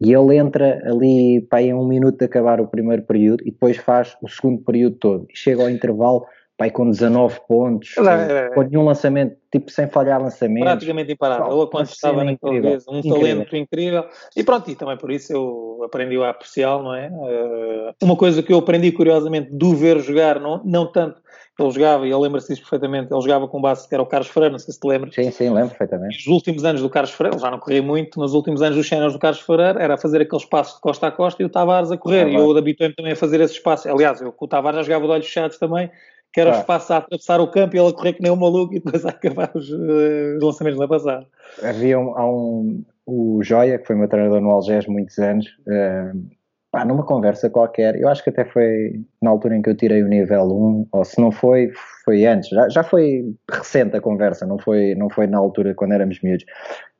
e 0.00 0.12
ele 0.12 0.36
entra 0.36 0.82
ali 0.84 1.40
para 1.48 1.60
aí 1.60 1.72
um 1.72 1.86
minuto 1.86 2.18
de 2.18 2.24
acabar 2.24 2.60
o 2.60 2.66
primeiro 2.66 3.02
período 3.02 3.42
e 3.42 3.50
depois 3.50 3.76
faz 3.76 4.16
o 4.20 4.28
segundo 4.28 4.62
período 4.62 4.96
todo. 4.96 5.26
E 5.32 5.38
chega 5.38 5.62
ao 5.62 5.70
intervalo 5.70 6.26
pai 6.56 6.70
com 6.70 6.88
19 6.88 7.40
pontos, 7.46 7.94
é, 7.98 8.48
com 8.54 8.62
nenhum 8.62 8.84
lançamento, 8.84 9.36
tipo 9.52 9.70
sem 9.70 9.86
falhar 9.88 10.20
lançamento. 10.20 10.64
Praticamente 10.64 11.12
imparável. 11.12 11.48
Ou 11.48 11.68
quando 11.68 11.86
estava 11.86 12.24
naquele 12.24 12.60
vez, 12.60 12.86
um 12.88 12.98
incrível. 12.98 13.20
talento 13.20 13.56
incrível. 13.56 14.06
E 14.34 14.42
pronto, 14.42 14.70
e 14.70 14.74
também 14.74 14.96
por 14.96 15.10
isso 15.10 15.32
eu 15.32 15.82
aprendi 15.84 16.16
a 16.16 16.30
apreciá-lo, 16.30 16.84
não 16.84 16.94
é? 16.94 17.08
Uh, 17.08 17.94
uma 18.02 18.16
coisa 18.16 18.42
que 18.42 18.52
eu 18.52 18.58
aprendi 18.58 18.90
curiosamente 18.90 19.50
do 19.52 19.74
ver 19.74 20.00
jogar, 20.00 20.40
não, 20.40 20.62
não 20.64 20.90
tanto 20.90 21.20
ele 21.58 21.70
jogava, 21.70 22.06
e 22.06 22.10
ele 22.10 22.20
lembra-se 22.20 22.48
disso 22.48 22.60
perfeitamente, 22.60 23.12
ele 23.12 23.22
jogava 23.22 23.48
com 23.48 23.60
base 23.60 23.88
que 23.88 23.94
era 23.94 24.02
o 24.02 24.06
Carlos 24.06 24.28
Ferreira, 24.28 24.52
não 24.52 24.58
sei 24.58 24.74
se 24.74 24.80
te 24.80 24.86
lembras. 24.86 25.14
Sim, 25.14 25.30
sim, 25.30 25.48
lembro 25.48 25.70
perfeitamente. 25.70 26.16
Nos 26.16 26.26
últimos 26.26 26.64
anos 26.64 26.82
do 26.82 26.90
Carlos 26.90 27.12
Ferreira, 27.12 27.36
ele 27.36 27.42
já 27.42 27.50
não 27.50 27.58
corria 27.58 27.82
muito, 27.82 28.20
nos 28.20 28.34
últimos 28.34 28.60
anos 28.60 28.76
dos 28.76 28.86
cenas 28.86 29.14
do 29.14 29.18
Carlos 29.18 29.40
Ferreira, 29.40 29.82
era 29.82 29.96
fazer 29.96 30.20
aqueles 30.20 30.44
passos 30.44 30.74
de 30.74 30.80
costa 30.82 31.06
a 31.06 31.10
costa 31.10 31.42
e 31.42 31.46
o 31.46 31.48
Tavares 31.48 31.90
a 31.90 31.96
correr. 31.96 32.26
Ah, 32.26 32.28
e 32.28 32.34
eu 32.34 32.56
habituei-me 32.56 32.94
também 32.94 33.12
a 33.12 33.16
fazer 33.16 33.40
esses 33.40 33.58
passos. 33.58 33.86
Aliás, 33.86 34.20
eu 34.20 34.32
com 34.32 34.44
o 34.44 34.48
Tavares 34.48 34.76
já 34.80 34.82
jogava 34.82 35.06
de 35.06 35.12
olhos 35.12 35.26
fechados 35.26 35.58
também, 35.58 35.90
que 36.36 36.40
era 36.42 36.54
ah. 36.54 36.58
os 36.58 36.64
passos 36.64 36.90
a 36.90 36.98
atravessar 36.98 37.40
o 37.40 37.50
campo 37.50 37.74
e 37.74 37.78
ele 37.78 37.88
a 37.88 37.92
correr 37.94 38.12
que 38.12 38.22
nem 38.22 38.30
um 38.30 38.36
maluco 38.36 38.74
e 38.74 38.78
depois 38.78 39.02
a 39.06 39.08
acabar 39.08 39.50
os, 39.54 39.70
uh, 39.70 40.36
os 40.36 40.42
lançamentos 40.42 40.78
na 40.78 40.86
passada. 40.86 41.26
Havia 41.62 41.98
um, 41.98 42.14
há 42.14 42.30
um, 42.30 42.84
o 43.06 43.42
Joia, 43.42 43.78
que 43.78 43.86
foi 43.86 43.96
meu 43.96 44.06
treinador 44.06 44.42
no 44.42 44.50
Algés 44.50 44.86
muitos 44.86 45.18
anos, 45.18 45.46
uh, 45.66 46.22
pá, 46.70 46.84
numa 46.84 47.06
conversa 47.06 47.48
qualquer, 47.48 47.98
eu 47.98 48.06
acho 48.10 48.22
que 48.22 48.28
até 48.28 48.44
foi 48.44 49.00
na 49.22 49.30
altura 49.30 49.56
em 49.56 49.62
que 49.62 49.70
eu 49.70 49.74
tirei 49.74 50.02
o 50.02 50.08
nível 50.08 50.44
1, 50.44 50.88
ou 50.92 51.04
se 51.06 51.18
não 51.18 51.32
foi, 51.32 51.72
foi 52.04 52.26
antes, 52.26 52.50
já, 52.50 52.68
já 52.68 52.84
foi 52.84 53.34
recente 53.50 53.96
a 53.96 54.00
conversa, 54.02 54.44
não 54.44 54.58
foi, 54.58 54.94
não 54.94 55.08
foi 55.08 55.26
na 55.26 55.38
altura 55.38 55.72
quando 55.74 55.92
éramos 55.92 56.20
miúdos. 56.20 56.44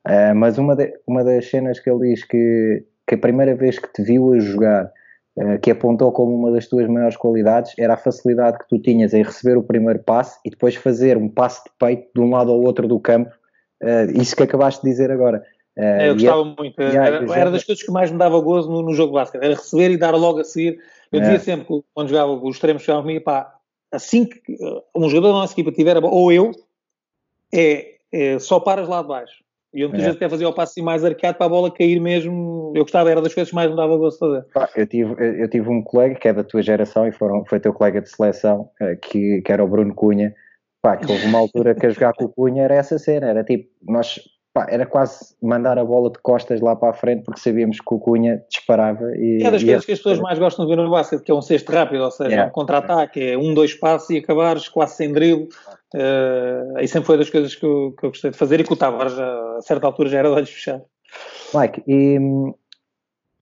Uh, 0.07 0.33
mas 0.35 0.57
uma, 0.57 0.75
de, 0.75 0.91
uma 1.05 1.23
das 1.23 1.47
cenas 1.47 1.79
que 1.79 1.91
ele 1.91 2.09
diz 2.09 2.23
que, 2.23 2.83
que 3.05 3.13
a 3.13 3.19
primeira 3.19 3.53
vez 3.53 3.77
que 3.77 3.93
te 3.93 4.01
viu 4.01 4.33
a 4.33 4.39
jogar, 4.39 4.91
que 5.61 5.69
apontou 5.69 6.11
como 6.11 6.33
uma 6.33 6.51
das 6.51 6.67
tuas 6.67 6.87
maiores 6.87 7.15
qualidades, 7.15 7.73
era 7.77 7.93
a 7.93 7.97
facilidade 7.97 8.57
que 8.57 8.67
tu 8.67 8.79
tinhas 8.79 9.13
em 9.13 9.21
receber 9.21 9.55
o 9.55 9.63
primeiro 9.63 9.99
passe 9.99 10.39
e 10.43 10.49
depois 10.49 10.75
fazer 10.75 11.15
um 11.15 11.29
passe 11.29 11.63
de 11.63 11.69
peito 11.77 12.09
de 12.15 12.21
um 12.21 12.31
lado 12.31 12.51
ao 12.51 12.59
outro 12.59 12.87
do 12.87 12.99
campo, 12.99 13.29
uh, 13.83 14.19
isso 14.19 14.35
que 14.35 14.43
acabaste 14.43 14.81
de 14.83 14.89
dizer 14.89 15.11
agora. 15.11 15.43
É, 15.75 16.09
eu 16.09 16.15
gostava 16.15 16.41
é, 16.41 16.55
muito. 16.57 16.81
Era, 16.81 17.39
era, 17.39 17.51
das 17.51 17.63
coisas 17.63 17.83
que 17.83 17.91
mais 17.91 18.09
me 18.09 18.17
dava 18.17 18.39
gozo 18.39 18.67
no, 18.67 18.81
no 18.81 18.93
jogo 18.95 19.11
de 19.11 19.19
basquete. 19.19 19.43
Era 19.43 19.53
receber 19.53 19.91
e 19.91 19.97
dar 19.97 20.15
logo 20.15 20.39
a 20.39 20.43
seguir. 20.43 20.79
Eu 21.11 21.19
dizia 21.19 21.39
sempre, 21.39 21.83
quando 21.93 22.09
jogava, 22.09 22.31
os 22.31 22.55
extremos 22.55 22.81
chegavam 22.81 23.03
comigo, 23.03 23.23
pá, 23.23 23.55
assim 23.91 24.25
que 24.25 24.57
um 24.95 25.07
jogador 25.07 25.33
da 25.33 25.39
nossa 25.39 25.53
equipa 25.53 25.71
tiver, 25.71 26.03
ou 26.03 26.31
eu, 26.31 26.51
é, 27.53 27.95
é 28.11 28.39
só 28.39 28.59
paras 28.59 28.87
lá 28.87 29.03
de 29.03 29.07
baixo. 29.07 29.43
E 29.73 29.81
eu 29.81 29.89
muitas 29.89 30.03
é. 30.03 30.05
vezes 30.07 30.17
até 30.17 30.29
fazia 30.29 30.47
o 30.49 30.53
passo 30.53 30.71
assim 30.71 30.81
mais 30.81 31.03
arqueado 31.03 31.37
para 31.37 31.45
a 31.45 31.49
bola 31.49 31.71
cair 31.71 31.99
mesmo. 31.99 32.73
Eu 32.75 32.83
gostava, 32.83 33.11
era 33.11 33.21
das 33.21 33.33
coisas 33.33 33.49
que 33.49 33.55
mais 33.55 33.69
me 33.69 33.75
dava 33.75 33.97
gosto 33.97 34.25
de 34.25 34.43
fazer. 34.53 34.71
eu, 34.75 34.87
tive, 34.87 35.41
eu 35.41 35.49
tive 35.49 35.69
um 35.69 35.81
colega 35.83 36.15
que 36.15 36.27
é 36.27 36.33
da 36.33 36.43
tua 36.43 36.61
geração 36.61 37.07
e 37.07 37.11
foram, 37.11 37.45
foi 37.45 37.59
teu 37.59 37.73
colega 37.73 38.01
de 38.01 38.09
seleção, 38.09 38.69
eh, 38.81 38.95
que, 38.95 39.41
que 39.41 39.51
era 39.51 39.63
o 39.63 39.67
Bruno 39.67 39.93
Cunha. 39.93 40.33
Pá, 40.81 40.95
que 40.95 41.11
houve 41.11 41.25
uma 41.25 41.39
altura 41.39 41.75
que 41.75 41.85
a 41.85 41.89
jogar 41.89 42.13
com 42.13 42.25
o 42.25 42.29
Cunha 42.29 42.63
era 42.63 42.75
essa 42.75 42.97
cena, 42.99 43.27
era 43.27 43.43
tipo, 43.43 43.67
nós 43.81 44.19
pá, 44.57 44.65
era 44.69 44.85
quase 44.87 45.35
mandar 45.41 45.77
a 45.77 45.85
bola 45.85 46.09
de 46.09 46.17
costas 46.19 46.59
lá 46.61 46.75
para 46.75 46.89
a 46.89 46.93
frente 46.93 47.23
porque 47.23 47.39
sabíamos 47.39 47.79
que 47.79 47.93
o 47.93 47.99
Cunha 47.99 48.43
disparava. 48.49 49.15
E, 49.15 49.43
é 49.43 49.51
das 49.51 49.63
coisas 49.63 49.85
que 49.85 49.91
as 49.91 49.99
pessoas 49.99 50.19
mais 50.19 50.39
gostam 50.39 50.65
de 50.65 50.75
ver 50.75 50.81
no 50.81 50.89
basquete, 50.89 51.21
que 51.21 51.31
é 51.31 51.35
um 51.35 51.41
cesto 51.41 51.71
rápido, 51.71 52.03
ou 52.03 52.11
seja, 52.11 52.29
yeah. 52.29 52.49
um 52.49 52.53
contra-ataque, 52.53 53.21
é 53.21 53.37
um, 53.37 53.53
dois 53.53 53.75
passos 53.75 54.09
e 54.09 54.17
acabares 54.17 54.67
quase 54.67 54.95
sem 54.95 55.13
drible. 55.13 55.49
Uh, 55.93 56.77
aí 56.77 56.87
sempre 56.87 57.05
foi 57.05 57.17
das 57.17 57.29
coisas 57.29 57.53
que 57.53 57.65
eu, 57.65 57.93
que 57.97 58.05
eu 58.05 58.09
gostei 58.09 58.31
de 58.31 58.37
fazer 58.37 58.59
e 58.59 58.63
que 58.63 58.73
o 58.73 58.75
Tavares, 58.75 59.17
a 59.17 59.61
certa 59.61 59.85
altura, 59.85 60.09
já 60.09 60.19
era 60.19 60.29
de 60.29 60.35
olhos 60.35 60.49
fechados. 60.49 60.85
Mike, 61.53 61.83
e 61.87 62.17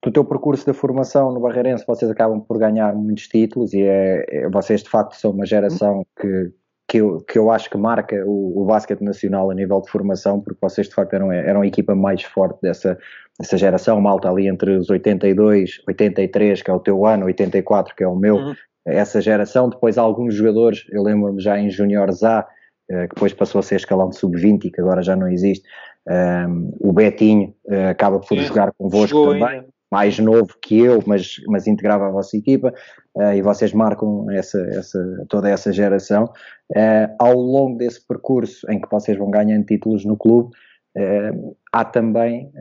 do 0.02 0.12
teu 0.12 0.24
percurso 0.24 0.66
da 0.66 0.74
formação 0.74 1.32
no 1.32 1.40
Barreirense, 1.40 1.84
vocês 1.86 2.10
acabam 2.10 2.40
por 2.40 2.58
ganhar 2.58 2.94
muitos 2.94 3.26
títulos 3.26 3.72
e 3.72 3.82
é, 3.82 4.24
é, 4.28 4.48
vocês 4.50 4.82
de 4.82 4.90
facto 4.90 5.14
são 5.16 5.32
uma 5.32 5.46
geração 5.46 6.06
que 6.20 6.52
que 6.88 6.98
eu, 6.98 7.20
que 7.20 7.38
eu 7.38 7.50
acho 7.50 7.68
que 7.68 7.76
marca 7.76 8.22
o, 8.24 8.62
o 8.62 8.64
basquete 8.64 9.00
nacional 9.00 9.50
a 9.50 9.54
nível 9.54 9.80
de 9.80 9.90
formação, 9.90 10.40
porque 10.40 10.58
vocês 10.60 10.88
de 10.88 10.94
facto 10.94 11.14
eram, 11.14 11.32
eram 11.32 11.62
a 11.62 11.66
equipa 11.66 11.94
mais 11.94 12.22
forte 12.22 12.60
dessa, 12.62 12.96
dessa 13.38 13.58
geração, 13.58 14.00
malta 14.00 14.30
ali 14.30 14.46
entre 14.46 14.76
os 14.76 14.88
82, 14.88 15.82
83, 15.86 16.62
que 16.62 16.70
é 16.70 16.74
o 16.74 16.78
teu 16.78 17.04
ano, 17.04 17.26
84, 17.26 17.94
que 17.94 18.04
é 18.04 18.08
o 18.08 18.14
meu, 18.14 18.36
uhum. 18.36 18.54
essa 18.86 19.20
geração. 19.20 19.68
Depois 19.68 19.98
alguns 19.98 20.34
jogadores, 20.34 20.84
eu 20.90 21.02
lembro-me 21.02 21.40
já 21.40 21.58
em 21.58 21.70
Juniors 21.70 22.22
A, 22.22 22.46
eh, 22.88 23.08
que 23.08 23.14
depois 23.14 23.32
passou 23.32 23.58
a 23.58 23.62
ser 23.62 23.76
escalão 23.76 24.10
de 24.10 24.16
sub-20 24.16 24.70
que 24.72 24.80
agora 24.80 25.02
já 25.02 25.16
não 25.16 25.28
existe. 25.28 25.66
Um, 26.06 26.12
ehm, 26.12 26.70
o 26.78 26.92
Betinho 26.92 27.52
uh, 27.64 27.88
acaba 27.90 28.20
por 28.20 28.28
Sim. 28.28 28.44
jogar 28.44 28.72
convosco 28.78 29.32
também. 29.32 29.48
Ainda 29.48 29.75
mais 29.90 30.18
novo 30.18 30.56
que 30.60 30.78
eu, 30.78 31.02
mas, 31.06 31.36
mas 31.46 31.66
integrava 31.66 32.06
a 32.06 32.10
vossa 32.10 32.36
equipa, 32.36 32.74
uh, 33.14 33.32
e 33.32 33.42
vocês 33.42 33.72
marcam 33.72 34.30
essa, 34.30 34.58
essa, 34.70 35.24
toda 35.28 35.48
essa 35.48 35.72
geração. 35.72 36.24
Uh, 36.70 37.14
ao 37.18 37.34
longo 37.34 37.78
desse 37.78 38.04
percurso 38.06 38.70
em 38.70 38.80
que 38.80 38.90
vocês 38.90 39.16
vão 39.16 39.30
ganhando 39.30 39.64
títulos 39.64 40.04
no 40.04 40.16
clube, 40.16 40.54
uh, 40.96 41.56
há 41.72 41.84
também 41.84 42.52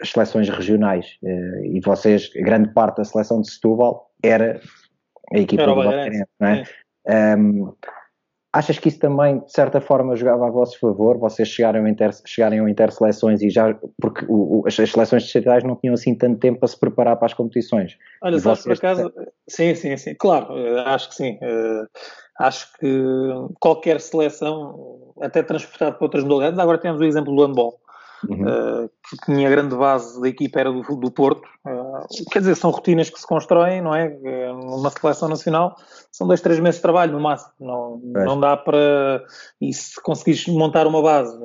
as 0.00 0.10
seleções 0.10 0.48
regionais, 0.48 1.18
e 1.62 1.78
vocês, 1.84 2.30
grande 2.34 2.72
parte 2.72 2.96
da 2.96 3.04
seleção 3.04 3.42
de 3.42 3.50
Setúbal 3.50 4.10
era 4.22 4.58
a 5.32 5.38
equipa 5.38 5.62
era 5.62 5.74
do 5.74 5.76
Barreirense, 5.76 6.30
não 6.40 6.48
é? 6.48 6.64
Um, 7.36 7.74
Achas 8.52 8.80
que 8.80 8.88
isso 8.88 8.98
também, 8.98 9.38
de 9.38 9.52
certa 9.52 9.80
forma, 9.80 10.16
jogava 10.16 10.48
a 10.48 10.50
vosso 10.50 10.76
favor? 10.80 11.16
Vocês 11.18 11.48
chegaram, 11.48 11.86
inter, 11.86 12.10
chegarem 12.26 12.58
a 12.58 12.68
interseleções 12.68 13.40
e 13.42 13.48
já. 13.48 13.78
Porque 14.00 14.24
o, 14.28 14.62
o, 14.62 14.64
as, 14.66 14.74
seleções 14.74 15.22
distritais 15.22 15.62
não 15.62 15.76
tinham 15.76 15.94
assim 15.94 16.16
tanto 16.16 16.40
tempo 16.40 16.58
para 16.58 16.68
se 16.68 16.78
preparar 16.78 17.16
para 17.16 17.26
as 17.26 17.34
competições. 17.34 17.96
Olha, 18.20 18.36
e 18.36 18.40
sabes, 18.40 18.64
por 18.64 18.72
acaso. 18.72 19.12
Sim, 19.48 19.74
sim, 19.76 19.96
sim. 19.96 20.16
Claro, 20.18 20.58
eh, 20.58 20.82
acho 20.84 21.10
que 21.10 21.14
sim. 21.14 21.34
Uh, 21.34 21.86
acho 22.40 22.72
que 22.78 23.04
qualquer 23.60 24.00
seleção, 24.00 25.12
até 25.20 25.44
transportado 25.44 25.96
para 25.96 26.04
outras 26.04 26.24
modalidades. 26.24 26.58
Agora 26.58 26.78
temos 26.78 27.00
o 27.00 27.04
exemplo 27.04 27.32
do 27.34 27.46
handball. 27.46 27.78
Uhum. 28.28 28.42
Uh, 28.42 28.90
que 29.08 29.24
tinha 29.24 29.48
grande 29.48 29.74
base 29.74 30.20
da 30.20 30.28
equipa 30.28 30.60
era 30.60 30.70
do, 30.70 30.82
do 30.82 31.10
Porto. 31.10 31.46
Uh, 31.66 32.30
quer 32.30 32.40
dizer, 32.40 32.54
são 32.54 32.70
rotinas 32.70 33.08
que 33.08 33.18
se 33.18 33.26
constroem, 33.26 33.80
não 33.80 33.94
é? 33.94 34.08
Numa 34.52 34.90
seleção 34.90 35.28
nacional 35.28 35.74
são 36.12 36.26
dois, 36.26 36.40
três 36.40 36.60
meses 36.60 36.76
de 36.76 36.82
trabalho 36.82 37.12
no 37.12 37.20
máximo. 37.20 37.52
Não, 37.58 37.98
não 38.02 38.38
dá 38.38 38.56
para. 38.56 39.24
E 39.60 39.72
se 39.72 40.00
conseguires 40.02 40.46
montar 40.48 40.86
uma 40.86 41.02
base 41.02 41.38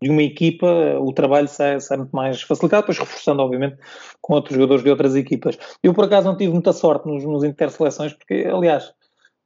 de 0.00 0.10
uma 0.10 0.22
equipa, 0.22 0.66
o 1.00 1.12
trabalho 1.12 1.48
sai, 1.48 1.80
sai 1.80 1.96
muito 1.96 2.14
mais 2.14 2.42
facilitado, 2.42 2.82
depois 2.82 2.98
reforçando, 2.98 3.42
obviamente, 3.42 3.78
com 4.20 4.34
outros 4.34 4.54
jogadores 4.54 4.84
de 4.84 4.90
outras 4.90 5.16
equipas. 5.16 5.58
Eu, 5.82 5.94
por 5.94 6.04
acaso, 6.04 6.26
não 6.26 6.36
tive 6.36 6.52
muita 6.52 6.72
sorte 6.72 7.08
nos, 7.08 7.24
nos 7.24 7.42
interseleções, 7.42 8.12
porque, 8.12 8.46
aliás, 8.52 8.92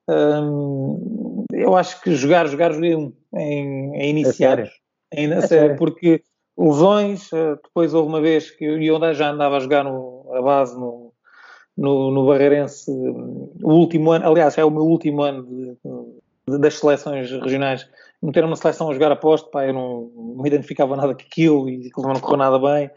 hum, 0.09 1.45
eu 1.53 1.77
acho 1.77 2.01
que 2.03 2.15
jogar, 2.15 2.49
jogar, 2.49 2.73
joguei 2.73 2.97
um 2.97 3.13
em, 3.35 3.95
em 3.95 4.11
iniciados. 4.11 4.71
É 5.13 5.41
sério? 5.43 5.73
É 5.73 5.77
porque 5.77 6.23
lesões, 6.57 7.33
eh, 7.33 7.57
depois 7.63 7.95
houve 7.95 8.09
uma 8.09 8.21
vez 8.21 8.51
que 8.51 8.65
eu 8.65 9.15
já 9.15 9.31
andava 9.31 9.57
a 9.57 9.61
jogar 9.61 9.85
no, 9.85 10.31
a 10.35 10.43
base 10.43 10.79
no, 10.79 11.13
no, 11.77 12.11
no 12.11 12.27
Barreirense 12.27 12.91
o 12.91 13.73
último 13.73 14.13
ano, 14.13 14.29
aliás, 14.29 14.57
é 14.59 14.65
o 14.65 14.71
meu 14.71 14.83
último 14.83 15.23
ano 15.23 15.45
de, 15.45 15.77
de, 16.49 16.59
das 16.59 16.75
seleções 16.75 17.31
regionais. 17.31 17.89
Meter 18.23 18.45
uma 18.45 18.57
seleção 18.57 18.91
a 18.91 18.93
jogar 18.93 19.11
a 19.11 19.17
posto, 19.17 19.51
pá, 19.51 19.67
eu 19.67 19.73
não, 19.73 20.11
não 20.15 20.43
me 20.43 20.49
identificava 20.49 20.95
nada 20.95 21.15
com 21.15 21.23
aquilo 21.23 21.69
e 21.71 21.91
não 21.97 22.21
correu 22.21 22.37
nada 22.37 22.59
bem. 22.59 22.91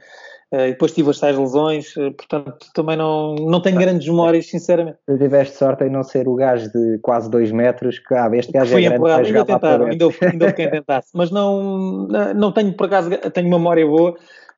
Uh, 0.53 0.67
e 0.67 0.71
depois 0.73 0.91
tive 0.91 1.09
as 1.09 1.19
tais 1.19 1.35
lesões, 1.35 1.97
uh, 1.97 2.11
portanto 2.11 2.67
também 2.75 2.95
não, 2.95 3.33
não 3.33 3.59
tenho 3.59 3.75
grandes 3.75 4.07
memórias, 4.07 4.45
sinceramente. 4.45 4.99
Tu 5.07 5.17
tiveste 5.17 5.57
sorte 5.57 5.83
em 5.83 5.89
não 5.89 6.03
ser 6.03 6.27
o 6.27 6.35
gajo 6.35 6.71
de 6.71 6.99
quase 7.01 7.27
2 7.31 7.51
metros, 7.51 7.97
que 7.97 8.13
ah, 8.13 8.29
este 8.33 8.51
gajo 8.51 8.71
Fui 8.71 8.81
é 8.81 8.89
grande 8.89 8.97
empurrado, 8.97 9.25
ainda 9.25 9.45
tentaram, 9.45 9.85
ainda, 9.87 10.05
ainda 10.21 10.53
quem 10.53 10.69
tentasse, 10.69 11.09
mas 11.17 11.31
não, 11.31 12.07
não 12.35 12.51
tenho 12.51 12.71
por 12.73 12.85
acaso, 12.85 13.09
tenho 13.33 13.49
memória 13.49 13.83
boa, 13.83 14.15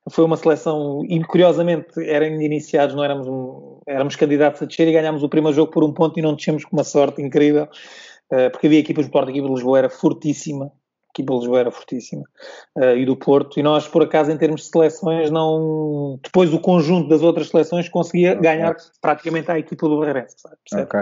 foi 0.10 0.26
uma 0.26 0.36
seleção, 0.36 1.02
e 1.08 1.24
curiosamente 1.24 1.88
eram 2.06 2.28
iniciados, 2.28 2.94
não 2.94 3.02
éramos, 3.02 3.26
um, 3.26 3.80
éramos 3.88 4.18
candidatos 4.18 4.62
a 4.62 4.66
descer 4.66 4.90
e 4.90 4.92
ganhámos 4.92 5.24
o 5.24 5.30
primeiro 5.30 5.56
jogo 5.56 5.72
por 5.72 5.86
um 5.86 5.94
ponto 5.94 6.20
e 6.20 6.22
não 6.22 6.36
descemos 6.36 6.66
com 6.66 6.76
uma 6.76 6.84
sorte 6.84 7.22
incrível, 7.22 7.70
uh, 8.34 8.52
porque 8.52 8.68
havia 8.68 8.80
equipas 8.80 9.06
do 9.06 9.12
Porto, 9.12 9.30
a 9.30 9.32
equipa 9.32 9.48
de 9.48 9.54
Lisboa 9.54 9.78
era 9.78 9.90
fortíssima, 9.90 10.74
equipa 11.16 11.34
de 11.34 11.40
Lisboa 11.40 11.60
era 11.60 11.72
fortíssima, 11.72 12.24
uh, 12.76 12.96
e 12.96 13.06
do 13.06 13.16
Porto, 13.16 13.60
e 13.60 13.64
nós, 13.64 13.88
por 13.88 14.04
acaso, 14.04 14.32
em 14.32 14.38
termos 14.38 14.62
de 14.62 14.68
seleções, 14.68 15.32
não. 15.32 16.20
Depois 16.22 16.54
o 16.54 16.60
conjunto 16.60 17.08
das 17.10 17.22
outras 17.22 17.50
seleções 17.50 17.90
conseguia 17.90 18.32
okay. 18.32 18.42
ganhar 18.42 18.76
praticamente 19.02 19.50
a 19.52 19.58
equipa 19.58 19.88
do 19.88 20.00
Barreirense, 20.00 20.36
Ok. 20.74 21.00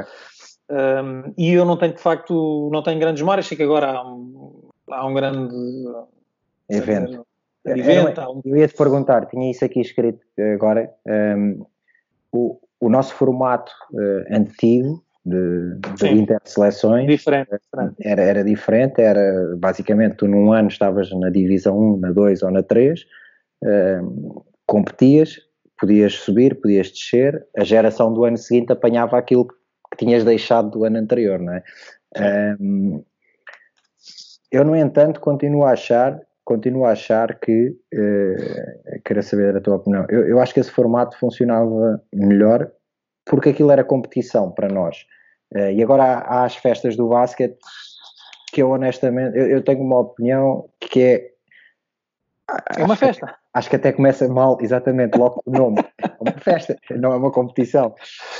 Um, 0.69 1.33
e 1.37 1.51
eu 1.51 1.65
não 1.65 1.77
tenho, 1.77 1.93
de 1.93 2.01
facto, 2.01 2.69
não 2.71 2.81
tenho 2.81 2.99
grandes 2.99 3.21
memórias, 3.21 3.45
sei 3.45 3.57
que 3.57 3.63
agora 3.63 3.91
há 3.91 4.07
um, 4.07 4.69
há 4.89 5.05
um 5.05 5.13
grande 5.13 5.53
evento. 6.69 7.25
evento 7.65 8.21
eu, 8.21 8.41
eu 8.45 8.57
ia 8.57 8.67
te 8.67 8.75
perguntar, 8.75 9.25
tinha 9.27 9.51
isso 9.51 9.63
aqui 9.63 9.81
escrito 9.81 10.21
agora. 10.53 10.89
Um, 11.05 11.65
o, 12.31 12.59
o 12.79 12.89
nosso 12.89 13.13
formato 13.13 13.71
uh, 13.91 14.35
antigo 14.35 15.03
de, 15.25 15.77
de 15.97 16.07
interseleções. 16.09 17.07
Diferente, 17.07 17.49
Era, 18.01 18.21
era 18.21 18.43
diferente, 18.43 19.01
era 19.01 19.55
basicamente 19.57 20.17
tu 20.17 20.27
num 20.27 20.51
ano 20.51 20.67
estavas 20.67 21.09
na 21.11 21.29
divisão 21.29 21.77
1, 21.77 21.97
na 21.97 22.11
2 22.11 22.43
ou 22.43 22.51
na 22.51 22.61
3, 22.61 23.01
uh, 23.63 24.43
competias, 24.65 25.39
podias 25.79 26.13
subir, 26.13 26.59
podias 26.59 26.91
descer, 26.91 27.45
a 27.57 27.63
geração 27.63 28.13
do 28.13 28.25
ano 28.25 28.37
seguinte 28.37 28.71
apanhava 28.71 29.17
aquilo 29.17 29.47
que 29.47 29.97
tinhas 29.97 30.23
deixado 30.23 30.69
do 30.71 30.83
ano 30.83 30.97
anterior, 30.97 31.39
não 31.39 31.53
é? 31.53 31.63
Um, 32.59 33.03
eu, 34.51 34.63
no 34.63 34.75
entanto, 34.75 35.19
continuo 35.19 35.63
a 35.63 35.71
achar, 35.71 36.19
continuo 36.45 36.85
a 36.85 36.91
achar 36.91 37.39
que, 37.39 37.69
uh, 37.93 39.01
quero 39.03 39.23
saber 39.23 39.55
a 39.55 39.61
tua 39.61 39.77
opinião, 39.77 40.05
eu, 40.09 40.27
eu 40.27 40.39
acho 40.39 40.53
que 40.53 40.59
esse 40.59 40.69
formato 40.71 41.17
funcionava 41.17 42.01
melhor 42.13 42.69
porque 43.25 43.49
aquilo 43.49 43.71
era 43.71 43.83
competição 43.83 44.51
para 44.51 44.67
nós. 44.67 45.05
Uh, 45.55 45.71
e 45.71 45.83
agora 45.83 46.03
há, 46.03 46.19
há, 46.19 46.45
as 46.45 46.55
festas 46.55 46.95
do 46.95 47.09
basquete 47.09 47.57
que 48.51 48.61
eu 48.61 48.69
honestamente, 48.69 49.37
eu, 49.37 49.47
eu 49.49 49.63
tenho 49.63 49.81
uma 49.81 49.99
opinião 49.99 50.69
que 50.79 51.01
é... 51.01 51.33
É 52.77 52.83
uma 52.83 52.95
festa. 52.95 53.25
Acho, 53.25 53.35
acho 53.53 53.69
que 53.69 53.75
até 53.77 53.91
começa 53.91 54.27
mal, 54.27 54.57
exatamente, 54.61 55.17
logo 55.17 55.41
o 55.45 55.51
nome. 55.51 55.79
É 55.97 56.15
uma 56.19 56.39
festa, 56.39 56.77
não 56.91 57.13
é 57.13 57.15
uma 57.15 57.31
competição. 57.31 57.95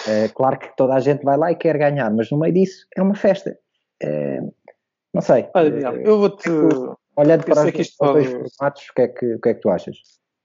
É, 0.08 0.28
claro 0.28 0.60
que 0.60 0.76
toda 0.76 0.94
a 0.94 1.00
gente 1.00 1.24
vai 1.24 1.38
lá 1.38 1.52
e 1.52 1.56
quer 1.56 1.78
ganhar, 1.78 2.12
mas 2.12 2.30
no 2.30 2.38
meio 2.38 2.54
disso 2.54 2.86
é 2.96 3.02
uma 3.02 3.16
festa. 3.16 3.58
É, 4.02 4.40
não 5.14 5.22
sei. 5.22 5.50
Olha, 5.56 6.02
eu 6.04 6.20
vou-te... 6.20 6.50
Olhando 7.16 7.46
para 7.46 7.66
os 7.66 7.72
dois 7.72 7.90
formatos, 7.92 8.90
o 8.90 8.94
que, 8.96 9.02
é 9.02 9.08
que, 9.08 9.36
o 9.36 9.40
que 9.40 9.50
é 9.50 9.54
que 9.54 9.62
tu 9.62 9.70
achas? 9.70 9.98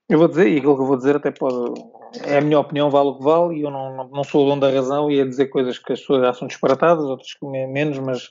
Eu 0.08 0.18
vou 0.18 0.28
dizer, 0.28 0.48
e 0.48 0.56
aquilo 0.56 0.74
que 0.74 0.82
eu 0.82 0.86
vou 0.86 0.96
dizer 0.96 1.16
até 1.16 1.30
pode. 1.30 1.80
É 2.24 2.38
a 2.38 2.40
minha 2.40 2.58
opinião, 2.58 2.90
vale 2.90 3.10
o 3.10 3.18
que 3.18 3.24
vale, 3.24 3.58
e 3.58 3.62
eu 3.62 3.70
não, 3.70 3.94
não, 3.94 4.08
não 4.08 4.24
sou 4.24 4.44
o 4.44 4.48
dono 4.48 4.62
da 4.62 4.70
razão 4.70 5.10
e 5.10 5.20
a 5.20 5.24
dizer 5.26 5.48
coisas 5.48 5.78
que 5.78 5.92
as 5.92 6.00
pessoas 6.00 6.26
acham 6.26 6.48
disparatadas, 6.48 7.04
outras 7.04 7.34
que 7.34 7.46
menos, 7.46 7.98
mas 7.98 8.30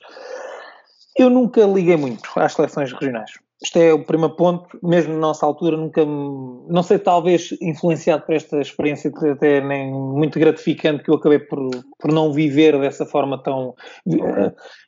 eu 1.18 1.30
nunca 1.30 1.64
liguei 1.66 1.96
muito 1.96 2.28
às 2.36 2.54
seleções 2.54 2.92
regionais. 2.92 3.32
Isto 3.62 3.78
é 3.78 3.92
o 3.92 4.06
primeiro 4.06 4.36
ponto, 4.36 4.68
mesmo 4.84 5.14
na 5.14 5.20
nossa 5.20 5.44
altura, 5.44 5.76
nunca, 5.76 6.06
não 6.06 6.84
sei, 6.84 7.00
talvez 7.00 7.56
influenciado 7.60 8.24
por 8.24 8.36
esta 8.36 8.60
experiência 8.60 9.12
até 9.32 9.62
nem 9.62 9.92
muito 9.92 10.40
gratificante 10.40 11.04
que 11.04 11.10
eu 11.10 11.16
acabei 11.16 11.40
por, 11.40 11.70
por 12.00 12.12
não 12.12 12.32
viver 12.32 12.80
dessa 12.80 13.04
forma 13.04 13.42
tão. 13.42 13.74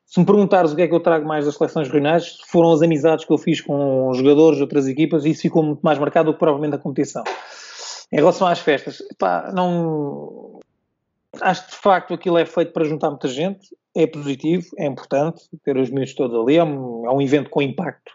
Se 0.09 0.19
me 0.19 0.25
perguntares 0.25 0.71
o 0.71 0.75
que 0.75 0.81
é 0.81 0.87
que 0.87 0.93
eu 0.93 0.99
trago 0.99 1.27
mais 1.27 1.45
das 1.45 1.55
seleções 1.55 1.87
regionais, 1.87 2.39
foram 2.47 2.71
as 2.71 2.81
amizades 2.81 3.25
que 3.25 3.31
eu 3.31 3.37
fiz 3.37 3.61
com 3.61 4.11
jogadores 4.13 4.57
de 4.57 4.63
outras 4.63 4.87
equipas 4.87 5.23
e 5.23 5.29
isso 5.29 5.43
ficou 5.43 5.61
muito 5.61 5.81
mais 5.81 5.99
marcado 5.99 6.31
do 6.31 6.33
que 6.33 6.39
provavelmente 6.39 6.75
a 6.75 6.79
competição. 6.79 7.23
Em 8.11 8.15
relação 8.15 8.47
às 8.47 8.59
festas, 8.59 9.03
pá, 9.19 9.51
não. 9.53 10.59
Acho 11.39 11.65
que 11.65 11.71
de 11.71 11.77
facto 11.77 12.13
aquilo 12.15 12.39
é 12.39 12.45
feito 12.45 12.73
para 12.73 12.85
juntar 12.85 13.11
muita 13.11 13.27
gente, 13.27 13.69
é 13.95 14.07
positivo, 14.07 14.65
é 14.79 14.87
importante 14.87 15.43
ter 15.63 15.77
os 15.77 15.91
miúdos 15.91 16.15
todos 16.15 16.35
ali, 16.41 16.57
é 16.57 16.63
um, 16.63 17.05
é 17.05 17.11
um 17.11 17.21
evento 17.21 17.51
com 17.51 17.61
impacto 17.61 18.11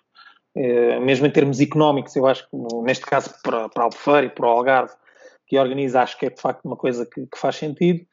eh, 0.56 1.00
mesmo 1.00 1.26
em 1.26 1.30
termos 1.30 1.60
económicos, 1.60 2.14
eu 2.14 2.26
acho 2.26 2.48
que 2.48 2.56
neste 2.82 3.04
caso 3.04 3.34
para, 3.42 3.68
para 3.68 3.84
Albufeira 3.84 4.26
e 4.26 4.30
para 4.30 4.46
o 4.46 4.50
Algarve, 4.50 4.94
que 5.46 5.58
organiza, 5.58 6.02
acho 6.02 6.18
que 6.18 6.26
é 6.26 6.30
de 6.30 6.40
facto 6.40 6.64
uma 6.64 6.76
coisa 6.76 7.04
que, 7.04 7.26
que 7.26 7.38
faz 7.38 7.56
sentido. 7.56 8.06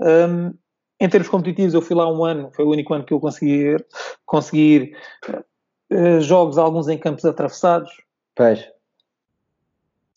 Um, 0.00 0.54
em 1.00 1.08
termos 1.08 1.28
competitivos, 1.28 1.74
eu 1.74 1.82
fui 1.82 1.96
lá 1.96 2.10
um 2.10 2.24
ano, 2.24 2.50
foi 2.52 2.64
o 2.64 2.70
único 2.70 2.94
ano 2.94 3.04
que 3.04 3.12
eu 3.12 3.20
consegui 3.20 3.76
conseguir 4.24 4.96
uh, 5.92 6.20
jogos, 6.20 6.58
alguns 6.58 6.88
em 6.88 6.98
campos 6.98 7.24
atravessados. 7.24 7.90
Pois. 8.34 8.66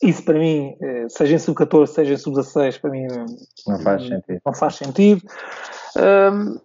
Isso 0.02 0.24
para 0.24 0.38
mim, 0.38 0.74
seja 1.10 1.34
em 1.34 1.38
sub-14, 1.38 1.88
seja 1.88 2.14
em 2.14 2.16
sub-16, 2.16 2.80
para 2.80 2.90
mim 2.90 3.06
não 3.66 3.78
faz 3.80 4.02
sentido. 4.06 4.40
Não 4.46 4.54
faz 4.54 4.74
sentido. 4.76 5.22
Um, 5.94 6.58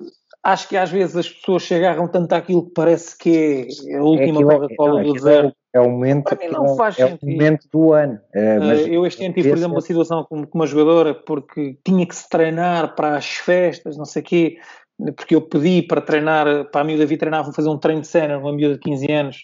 acho 0.46 0.70
que 0.70 0.78
às 0.78 0.92
vezes 0.92 1.18
as 1.18 1.28
pessoas 1.28 1.64
se 1.64 1.74
agarram 1.74 2.08
tanto 2.08 2.32
àquilo 2.34 2.68
que 2.68 2.74
parece 2.74 3.18
que 3.18 3.68
é 3.88 3.98
a 3.98 4.04
última 4.04 4.42
Coca-Cola 4.42 5.02
é, 5.02 5.04
do 5.04 5.14
deserto. 5.14 5.58
É 5.76 5.80
o 5.82 5.90
momento, 5.90 6.24
Para 6.24 6.38
mim 6.38 6.54
não 6.54 6.78
faz 6.78 6.98
é 6.98 7.06
sentido. 7.06 7.28
o 7.28 7.32
momento 7.32 7.68
do 7.70 7.92
ano. 7.92 8.18
É, 8.34 8.60
mas 8.60 8.88
eu 8.88 9.06
este 9.06 9.26
ano 9.26 9.34
tive, 9.34 9.50
por 9.50 9.58
exemplo, 9.58 9.76
uma 9.76 9.82
situação 9.82 10.24
com, 10.24 10.46
uma 10.54 10.66
jogadora 10.66 11.14
porque 11.14 11.78
tinha 11.84 12.06
que 12.06 12.16
se 12.16 12.30
treinar 12.30 12.96
para 12.96 13.18
as 13.18 13.26
festas, 13.26 13.98
não 13.98 14.06
sei 14.06 14.22
o 14.22 14.26
quê, 14.26 14.58
porque 15.18 15.36
eu 15.36 15.42
pedi 15.42 15.82
para 15.82 16.00
treinar, 16.00 16.72
para 16.72 16.80
a 16.80 16.84
miúda 16.86 17.06
vir 17.06 17.18
treinar, 17.18 17.44
vou 17.44 17.52
fazer 17.52 17.68
um 17.68 17.78
treino 17.78 18.00
de 18.00 18.08
cena, 18.08 18.38
uma 18.38 18.54
miúda 18.54 18.76
de 18.76 18.80
15 18.80 19.12
anos. 19.12 19.42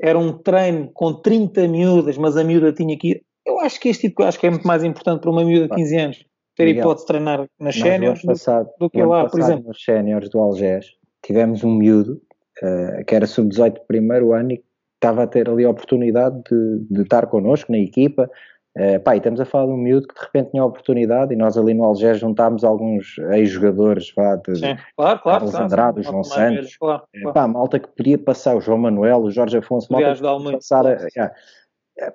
Era 0.00 0.16
um 0.16 0.32
treino 0.38 0.92
com 0.94 1.12
30 1.12 1.66
miúdas, 1.66 2.16
mas 2.16 2.36
a 2.36 2.44
miúda 2.44 2.72
tinha 2.72 2.96
que 2.96 3.10
ir. 3.10 3.22
Eu 3.44 3.58
acho 3.58 3.80
que 3.80 3.88
este 3.88 4.08
tipo, 4.08 4.22
acho 4.22 4.38
que 4.38 4.46
é 4.46 4.50
muito 4.50 4.68
mais 4.68 4.84
importante 4.84 5.22
para 5.22 5.30
uma 5.30 5.42
miúda 5.42 5.66
de 5.66 5.74
15 5.74 5.96
anos 5.98 6.24
ter 6.56 6.66
Miguel, 6.66 6.82
hipótese 6.82 7.04
de 7.04 7.08
treinar 7.08 7.46
nas 7.58 7.74
séniores 7.74 8.22
do, 8.22 8.32
do, 8.78 8.90
que 8.90 9.02
lá, 9.02 9.28
por 9.28 9.40
exemplo. 9.40 9.66
Nos 9.66 9.82
séniores 9.82 10.28
do 10.28 10.38
Algés, 10.38 10.86
tivemos 11.20 11.64
um 11.64 11.74
miúdo 11.74 12.22
uh, 12.62 13.04
que 13.04 13.14
era 13.14 13.26
sub-18 13.26 13.80
primeiro 13.88 14.32
ano 14.32 14.52
e 14.52 14.62
estava 15.04 15.24
a 15.24 15.26
ter 15.26 15.48
ali 15.48 15.64
a 15.64 15.70
oportunidade 15.70 16.40
de, 16.50 16.86
de 16.90 17.02
estar 17.02 17.26
connosco 17.26 17.70
na 17.70 17.78
equipa. 17.78 18.30
Uh, 18.76 18.98
pá, 19.04 19.16
estamos 19.16 19.40
a 19.40 19.44
falar 19.44 19.66
de 19.66 19.72
um 19.72 19.76
miúdo 19.76 20.08
que 20.08 20.14
de 20.14 20.20
repente 20.20 20.50
tinha 20.50 20.62
a 20.62 20.66
oportunidade 20.66 21.32
e 21.32 21.36
nós 21.36 21.56
ali 21.56 21.72
no 21.74 21.84
Algés 21.84 22.18
juntámos 22.18 22.64
alguns 22.64 23.16
ex-jogadores 23.30 24.12
vá, 24.16 24.34
de 24.34 24.56
Sim, 24.56 24.76
claro, 24.96 25.20
claro, 25.20 25.22
Carlos 25.22 25.50
claro, 25.50 25.64
Andrade, 25.64 26.02
João 26.02 26.24
Santos, 26.24 26.76
claro, 26.76 27.04
claro. 27.12 27.34
Pá, 27.34 27.46
malta 27.46 27.78
que 27.78 27.86
podia 27.86 28.18
passar, 28.18 28.56
o 28.56 28.60
João 28.60 28.78
Manuel, 28.78 29.22
o 29.22 29.30
Jorge 29.30 29.58
Afonso, 29.58 29.92
malta 29.92 30.14
que 30.14 30.20
podia 30.20 30.52
passar 30.54 30.86
a, 30.86 31.06
yeah. 31.14 31.32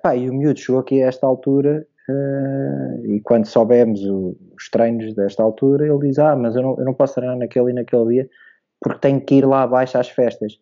Pá, 0.02 0.14
e 0.14 0.28
o 0.28 0.34
miúdo 0.34 0.60
chegou 0.60 0.82
aqui 0.82 1.02
a 1.02 1.06
esta 1.06 1.26
altura 1.26 1.86
Uh, 2.08 3.06
e 3.06 3.20
quando 3.20 3.46
soubemos 3.46 4.02
o, 4.04 4.36
os 4.58 4.68
treinos 4.68 5.14
desta 5.14 5.44
altura, 5.44 5.86
ele 5.86 6.08
diz: 6.08 6.18
Ah, 6.18 6.34
mas 6.34 6.56
eu 6.56 6.62
não, 6.62 6.76
eu 6.76 6.84
não 6.84 6.92
posso 6.92 7.14
treinar 7.14 7.38
naquele 7.38 7.70
e 7.70 7.74
naquele 7.74 8.08
dia 8.08 8.30
porque 8.80 8.98
tenho 8.98 9.20
que 9.20 9.36
ir 9.36 9.46
lá 9.46 9.62
abaixo 9.62 9.98
às 9.98 10.08
festas. 10.08 10.58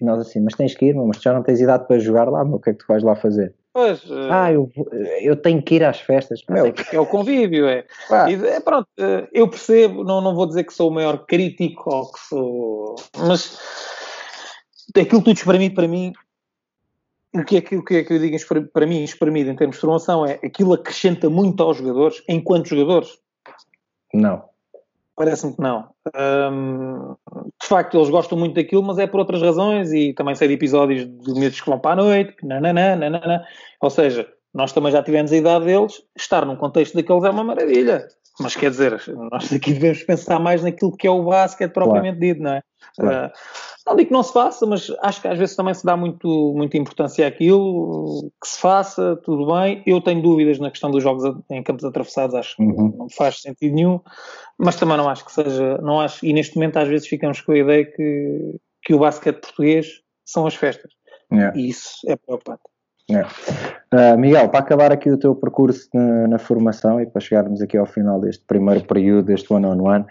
E 0.00 0.04
nós 0.04 0.20
assim, 0.20 0.40
mas 0.40 0.54
tens 0.54 0.74
que 0.74 0.86
ir, 0.86 0.94
mas 0.94 1.18
tu 1.18 1.22
já 1.22 1.32
não 1.32 1.42
tens 1.42 1.60
idade 1.60 1.86
para 1.86 1.98
jogar 1.98 2.28
lá, 2.28 2.44
meu, 2.44 2.56
o 2.56 2.60
que 2.60 2.70
é 2.70 2.72
que 2.72 2.80
tu 2.80 2.86
vais 2.86 3.02
lá 3.02 3.14
fazer? 3.14 3.54
Pois, 3.72 4.02
uh... 4.04 4.28
Ah, 4.30 4.52
eu, 4.52 4.70
eu 5.20 5.36
tenho 5.36 5.62
que 5.62 5.74
ir 5.74 5.84
às 5.84 6.00
festas. 6.00 6.42
Meu, 6.48 6.72
é 6.92 7.00
o 7.00 7.06
convívio, 7.06 7.66
é. 7.66 7.84
Ah. 8.10 8.30
E, 8.30 8.34
é 8.46 8.60
pronto, 8.60 8.88
uh, 8.98 9.28
eu 9.32 9.48
percebo, 9.48 10.02
não, 10.02 10.20
não 10.20 10.34
vou 10.34 10.46
dizer 10.46 10.64
que 10.64 10.72
sou 10.72 10.90
o 10.90 10.94
maior 10.94 11.26
crítico 11.26 11.94
ou 11.94 12.10
que 12.10 12.20
sou. 12.20 12.94
Mas 13.18 13.58
aquilo 14.98 15.22
tudo 15.22 15.36
espremido 15.36 15.74
para 15.74 15.88
mim 15.88 16.12
o 17.34 17.44
que, 17.44 17.56
é 17.56 17.60
que, 17.60 17.76
o 17.76 17.84
que 17.84 17.96
é 17.96 18.04
que 18.04 18.14
eu 18.14 18.18
digo 18.18 18.36
para 18.72 18.86
mim, 18.86 19.02
espremido 19.02 19.50
em 19.50 19.56
termos 19.56 19.76
de 19.76 19.80
formação, 19.80 20.24
é 20.24 20.38
aquilo 20.42 20.72
acrescenta 20.72 21.28
muito 21.28 21.62
aos 21.62 21.76
jogadores 21.76 22.22
enquanto 22.28 22.68
jogadores? 22.68 23.18
Não. 24.14 24.44
Parece-me 25.16 25.54
que 25.54 25.62
não. 25.62 25.88
de 26.12 27.66
facto, 27.66 27.96
eles 27.96 28.10
gostam 28.10 28.38
muito 28.38 28.54
daquilo, 28.54 28.82
mas 28.82 28.98
é 28.98 29.06
por 29.06 29.20
outras 29.20 29.40
razões 29.40 29.90
e 29.92 30.12
também 30.12 30.34
sei 30.34 30.46
de 30.46 30.54
episódios 30.54 31.06
de 31.06 31.32
miúdos 31.32 31.60
que 31.60 31.70
vão 31.70 31.78
para 31.78 31.92
a 31.92 32.04
noite, 32.04 32.36
nananã, 32.42 32.94
nananã. 32.96 33.42
Ou 33.80 33.88
seja, 33.88 34.28
nós 34.52 34.72
também 34.72 34.92
já 34.92 35.02
tivemos 35.02 35.32
a 35.32 35.36
idade 35.36 35.64
deles, 35.64 36.02
estar 36.16 36.44
num 36.44 36.56
contexto 36.56 36.94
daqueles 36.94 37.24
é 37.24 37.30
uma 37.30 37.44
maravilha. 37.44 38.06
Mas 38.38 38.54
quer 38.54 38.70
dizer, 38.70 39.02
nós 39.32 39.52
aqui 39.52 39.72
devemos 39.72 40.02
pensar 40.02 40.38
mais 40.38 40.62
naquilo 40.62 40.94
que 40.94 41.06
é 41.06 41.10
o 41.10 41.24
basquete 41.24 41.72
propriamente 41.72 42.18
claro. 42.18 42.34
dito, 42.34 42.42
não 42.42 42.52
é? 42.52 42.62
Claro. 42.98 43.26
Uh, 43.26 43.30
não 43.86 43.96
digo 43.96 44.08
que 44.08 44.12
não 44.12 44.22
se 44.22 44.32
faça, 44.32 44.66
mas 44.66 44.90
acho 45.00 45.22
que 45.22 45.28
às 45.28 45.38
vezes 45.38 45.54
também 45.54 45.72
se 45.72 45.84
dá 45.84 45.96
muito, 45.96 46.52
muita 46.54 46.76
importância 46.76 47.26
àquilo, 47.26 48.30
que 48.42 48.48
se 48.48 48.60
faça, 48.60 49.16
tudo 49.24 49.46
bem. 49.52 49.82
Eu 49.86 50.00
tenho 50.00 50.20
dúvidas 50.20 50.58
na 50.58 50.70
questão 50.70 50.90
dos 50.90 51.02
jogos 51.02 51.24
em 51.50 51.62
campos 51.62 51.84
atravessados, 51.84 52.34
acho 52.34 52.56
que 52.56 52.62
uhum. 52.62 52.94
não 52.98 53.08
faz 53.08 53.40
sentido 53.40 53.74
nenhum, 53.74 54.00
mas 54.58 54.76
também 54.76 54.96
não 54.96 55.08
acho 55.08 55.24
que 55.24 55.32
seja, 55.32 55.78
não 55.78 56.00
acho, 56.00 56.24
e 56.26 56.32
neste 56.32 56.56
momento 56.56 56.78
às 56.78 56.88
vezes 56.88 57.06
ficamos 57.06 57.40
com 57.40 57.52
a 57.52 57.58
ideia 57.58 57.84
que, 57.84 58.56
que 58.82 58.94
o 58.94 58.98
basquete 58.98 59.40
português 59.40 60.02
são 60.24 60.46
as 60.46 60.54
festas. 60.54 60.92
Yeah. 61.32 61.56
E 61.56 61.68
isso 61.68 61.98
é 62.06 62.16
preocupante. 62.16 62.62
Yeah. 63.08 63.30
Uh, 63.94 64.18
Miguel, 64.18 64.48
para 64.48 64.60
acabar 64.60 64.92
aqui 64.92 65.08
o 65.08 65.16
teu 65.16 65.32
percurso 65.34 65.88
na, 65.94 66.26
na, 66.26 66.38
formação 66.38 67.00
e 67.00 67.06
para 67.06 67.20
chegarmos 67.20 67.62
aqui 67.62 67.76
ao 67.76 67.86
final 67.86 68.20
deste 68.20 68.44
primeiro 68.44 68.84
período, 68.84 69.26
deste 69.26 69.52
one-on-one, 69.52 70.04
-on 70.04 70.06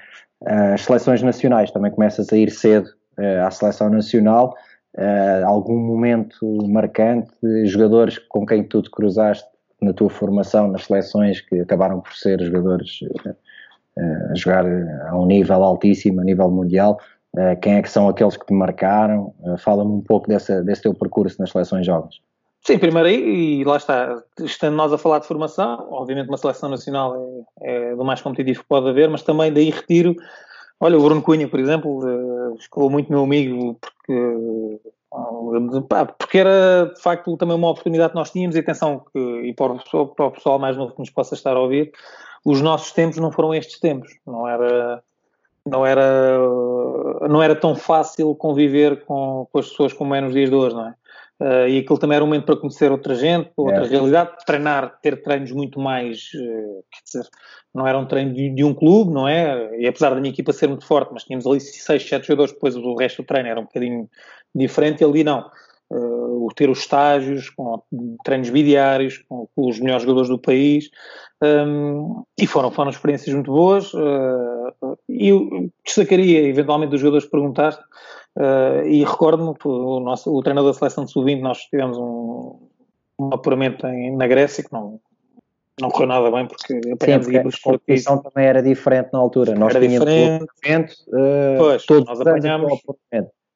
-one, 0.47 0.73
uh, 0.73 0.77
seleções 0.77 1.21
nacionais 1.21 1.71
também 1.71 1.91
começas 1.91 2.31
a 2.31 2.37
ir 2.37 2.49
cedo 2.51 2.87
uh, 3.19 3.45
à 3.45 3.51
seleção 3.51 3.89
nacional. 3.89 4.55
Uh, 4.97 5.45
algum 5.45 5.77
momento 5.77 6.57
marcante, 6.69 7.29
jogadores 7.65 8.17
com 8.17 8.45
quem 8.45 8.63
tu 8.63 8.81
te 8.81 8.89
cruzaste 8.89 9.49
na 9.81 9.91
tua 9.91 10.09
formação 10.09 10.69
nas 10.69 10.85
seleções 10.85 11.41
que 11.41 11.59
acabaram 11.59 11.99
por 11.99 12.13
ser 12.13 12.41
jogadores 12.41 12.99
a 13.97 14.35
jogar 14.35 14.65
a 15.09 15.17
um 15.17 15.25
nível 15.25 15.61
altíssimo, 15.63 16.21
a 16.21 16.23
nível 16.23 16.49
mundial. 16.49 16.97
Quem 17.61 17.75
é 17.75 17.81
que 17.81 17.89
são 17.89 18.07
aqueles 18.07 18.37
que 18.37 18.45
te 18.45 18.53
marcaram? 18.53 19.33
Fala-me 19.57 19.91
um 19.91 20.01
pouco 20.01 20.29
dessa, 20.29 20.63
desse 20.63 20.83
teu 20.83 20.93
percurso 20.93 21.35
nas 21.41 21.51
seleções 21.51 21.85
jovens. 21.85 22.24
Sim, 22.65 22.79
primeiro 22.79 23.07
aí, 23.07 23.59
e 23.59 23.63
lá 23.63 23.77
está, 23.77 24.23
estando 24.39 24.75
nós 24.75 24.91
a 24.91 24.97
falar 24.97 25.19
de 25.19 25.27
formação, 25.27 25.87
obviamente 25.91 26.29
uma 26.29 26.37
seleção 26.37 26.67
nacional 26.67 27.45
é, 27.61 27.91
é 27.91 27.95
do 27.95 28.03
mais 28.03 28.23
competitivo 28.23 28.63
que 28.63 28.67
pode 28.67 28.89
haver, 28.89 29.07
mas 29.07 29.21
também 29.21 29.53
daí 29.53 29.69
retiro, 29.69 30.15
olha, 30.79 30.97
o 30.97 31.03
Bruno 31.03 31.21
Cunha, 31.21 31.47
por 31.47 31.59
exemplo, 31.59 31.99
uh, 31.99 32.57
ficou 32.59 32.89
muito 32.89 33.11
meu 33.11 33.23
amigo 33.23 33.77
porque, 33.79 34.79
pá, 35.87 36.07
porque 36.07 36.39
era 36.39 36.91
de 36.91 36.99
facto 37.03 37.37
também 37.37 37.55
uma 37.55 37.69
oportunidade 37.69 38.13
que 38.13 38.15
nós 38.15 38.31
tínhamos 38.31 38.55
e 38.55 38.59
atenção, 38.59 39.05
que, 39.13 39.19
e 39.19 39.53
para 39.53 39.73
o, 39.73 39.77
pessoal, 39.77 40.07
para 40.07 40.25
o 40.25 40.31
pessoal 40.31 40.57
mais 40.57 40.75
novo 40.75 40.93
que 40.93 40.99
nos 40.99 41.11
possa 41.11 41.35
estar 41.35 41.55
a 41.55 41.59
ouvir, 41.59 41.91
os 42.43 42.61
nossos 42.61 42.91
tempos 42.91 43.17
não 43.17 43.31
foram 43.31 43.53
estes 43.53 43.79
tempos, 43.79 44.11
não 44.25 44.47
era 44.47 45.03
não 45.67 45.85
era, 45.85 46.37
não 47.29 47.41
era 47.41 47.55
tão 47.55 47.75
fácil 47.75 48.33
conviver 48.35 49.03
com, 49.05 49.47
com 49.51 49.59
as 49.59 49.69
pessoas 49.69 49.93
como 49.93 50.13
é 50.15 50.21
nos 50.21 50.33
dias 50.33 50.49
de 50.49 50.55
hoje, 50.55 50.75
não 50.75 50.87
é? 50.87 50.95
Uh, 51.41 51.67
e 51.67 51.79
aquilo 51.79 51.99
também 51.99 52.15
era 52.15 52.23
um 52.23 52.27
momento 52.27 52.45
para 52.45 52.55
conhecer 52.55 52.89
outra 52.91 53.13
gente, 53.13 53.51
outra 53.57 53.85
é. 53.85 53.89
realidade, 53.89 54.37
treinar, 54.45 54.97
ter 55.01 55.21
treinos 55.21 55.51
muito 55.51 55.81
mais, 55.81 56.29
uh, 56.33 56.83
quer 56.89 57.03
dizer, 57.03 57.29
não 57.73 57.85
era 57.85 57.99
um 57.99 58.05
treino 58.05 58.33
de, 58.33 58.49
de, 58.51 58.63
um 58.63 58.73
clube, 58.73 59.11
não 59.11 59.27
é? 59.27 59.77
E 59.77 59.85
apesar 59.85 60.11
da 60.11 60.21
minha 60.21 60.31
equipa 60.31 60.53
ser 60.53 60.69
muito 60.69 60.85
forte, 60.85 61.11
mas 61.11 61.25
tínhamos 61.25 61.45
ali 61.45 61.59
6, 61.59 62.07
7 62.07 62.25
jogadores, 62.25 62.53
depois 62.53 62.77
o 62.77 62.95
resto 62.95 63.21
do 63.21 63.25
treino 63.25 63.49
era 63.49 63.59
um 63.59 63.65
bocadinho 63.65 64.09
diferente, 64.53 65.01
e 65.01 65.05
ali 65.05 65.23
não. 65.25 65.49
Uh, 65.91 66.47
ter 66.55 66.69
os 66.69 66.79
estágios, 66.79 67.49
com 67.49 67.81
treinos 68.23 68.49
bidiários, 68.49 69.17
com, 69.27 69.47
com 69.53 69.69
os 69.69 69.79
melhores 69.79 70.03
jogadores 70.03 70.29
do 70.29 70.39
país, 70.39 70.89
um, 71.43 72.23
e 72.39 72.47
foram, 72.47 72.71
foram 72.71 72.91
experiências 72.91 73.33
muito 73.33 73.51
boas. 73.51 73.93
Uh, 73.93 74.97
e 75.09 75.29
eu 75.29 75.69
destacaria, 75.85 76.47
eventualmente, 76.47 76.91
dos 76.91 77.01
jogadores 77.01 77.25
que 77.25 77.31
perguntaste, 77.31 77.83
uh, 78.37 78.85
e 78.85 79.03
recordo-me, 79.03 79.55
o, 79.63 79.99
nosso, 79.99 80.33
o 80.33 80.41
treinador 80.41 80.71
da 80.71 80.77
seleção 80.77 81.05
de 81.05 81.11
sub-20, 81.11 81.41
nós 81.41 81.59
tivemos 81.59 81.97
um, 81.97 82.59
um 83.19 83.33
apuramento 83.33 83.85
em, 83.87 84.15
na 84.15 84.27
Grécia 84.27 84.63
que 84.63 84.71
não, 84.71 84.99
não 85.79 85.89
correu 85.89 86.07
nada 86.07 86.31
bem 86.31 86.47
porque 86.47 86.79
apanhámos 86.93 87.25
Sim, 87.27 87.37
a 87.37 87.43
competição 87.63 88.17
também 88.17 88.47
era 88.47 88.61
diferente 88.61 89.09
na 89.11 89.19
altura. 89.19 89.55
Nós 89.55 89.75
era 89.75 89.87
diferente. 89.87 90.93
Uh, 91.07 91.57
pois, 91.57 91.85
todos 91.85 92.05
nós 92.07 92.21
apanhámos. 92.21 92.81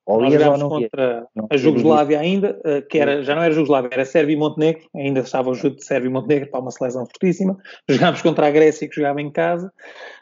Ou 0.09 0.21
Nós 0.21 0.33
jogámos 0.33 0.63
contra 0.63 1.27
não 1.35 1.47
a 1.51 1.55
Jugoslávia 1.55 2.19
ainda, 2.19 2.59
eh, 2.65 2.81
que 2.81 2.97
era, 2.97 3.21
já 3.21 3.35
não 3.35 3.43
era 3.43 3.53
Jugoslávia, 3.53 3.89
era 3.91 4.03
Sérvia 4.03 4.33
e 4.33 4.37
Montenegro, 4.39 4.81
ainda 4.95 5.19
estava 5.19 5.51
o 5.51 5.53
jogo 5.53 5.75
de 5.75 5.85
Sérvia 5.85 6.09
e 6.09 6.11
Montenegro 6.11 6.49
para 6.49 6.61
uma 6.61 6.71
seleção 6.71 7.05
fortíssima. 7.05 7.55
Jogámos 7.87 8.19
contra 8.23 8.47
a 8.47 8.49
Grécia, 8.49 8.89
que 8.89 8.95
jogava 8.95 9.21
em 9.21 9.29
casa. 9.29 9.71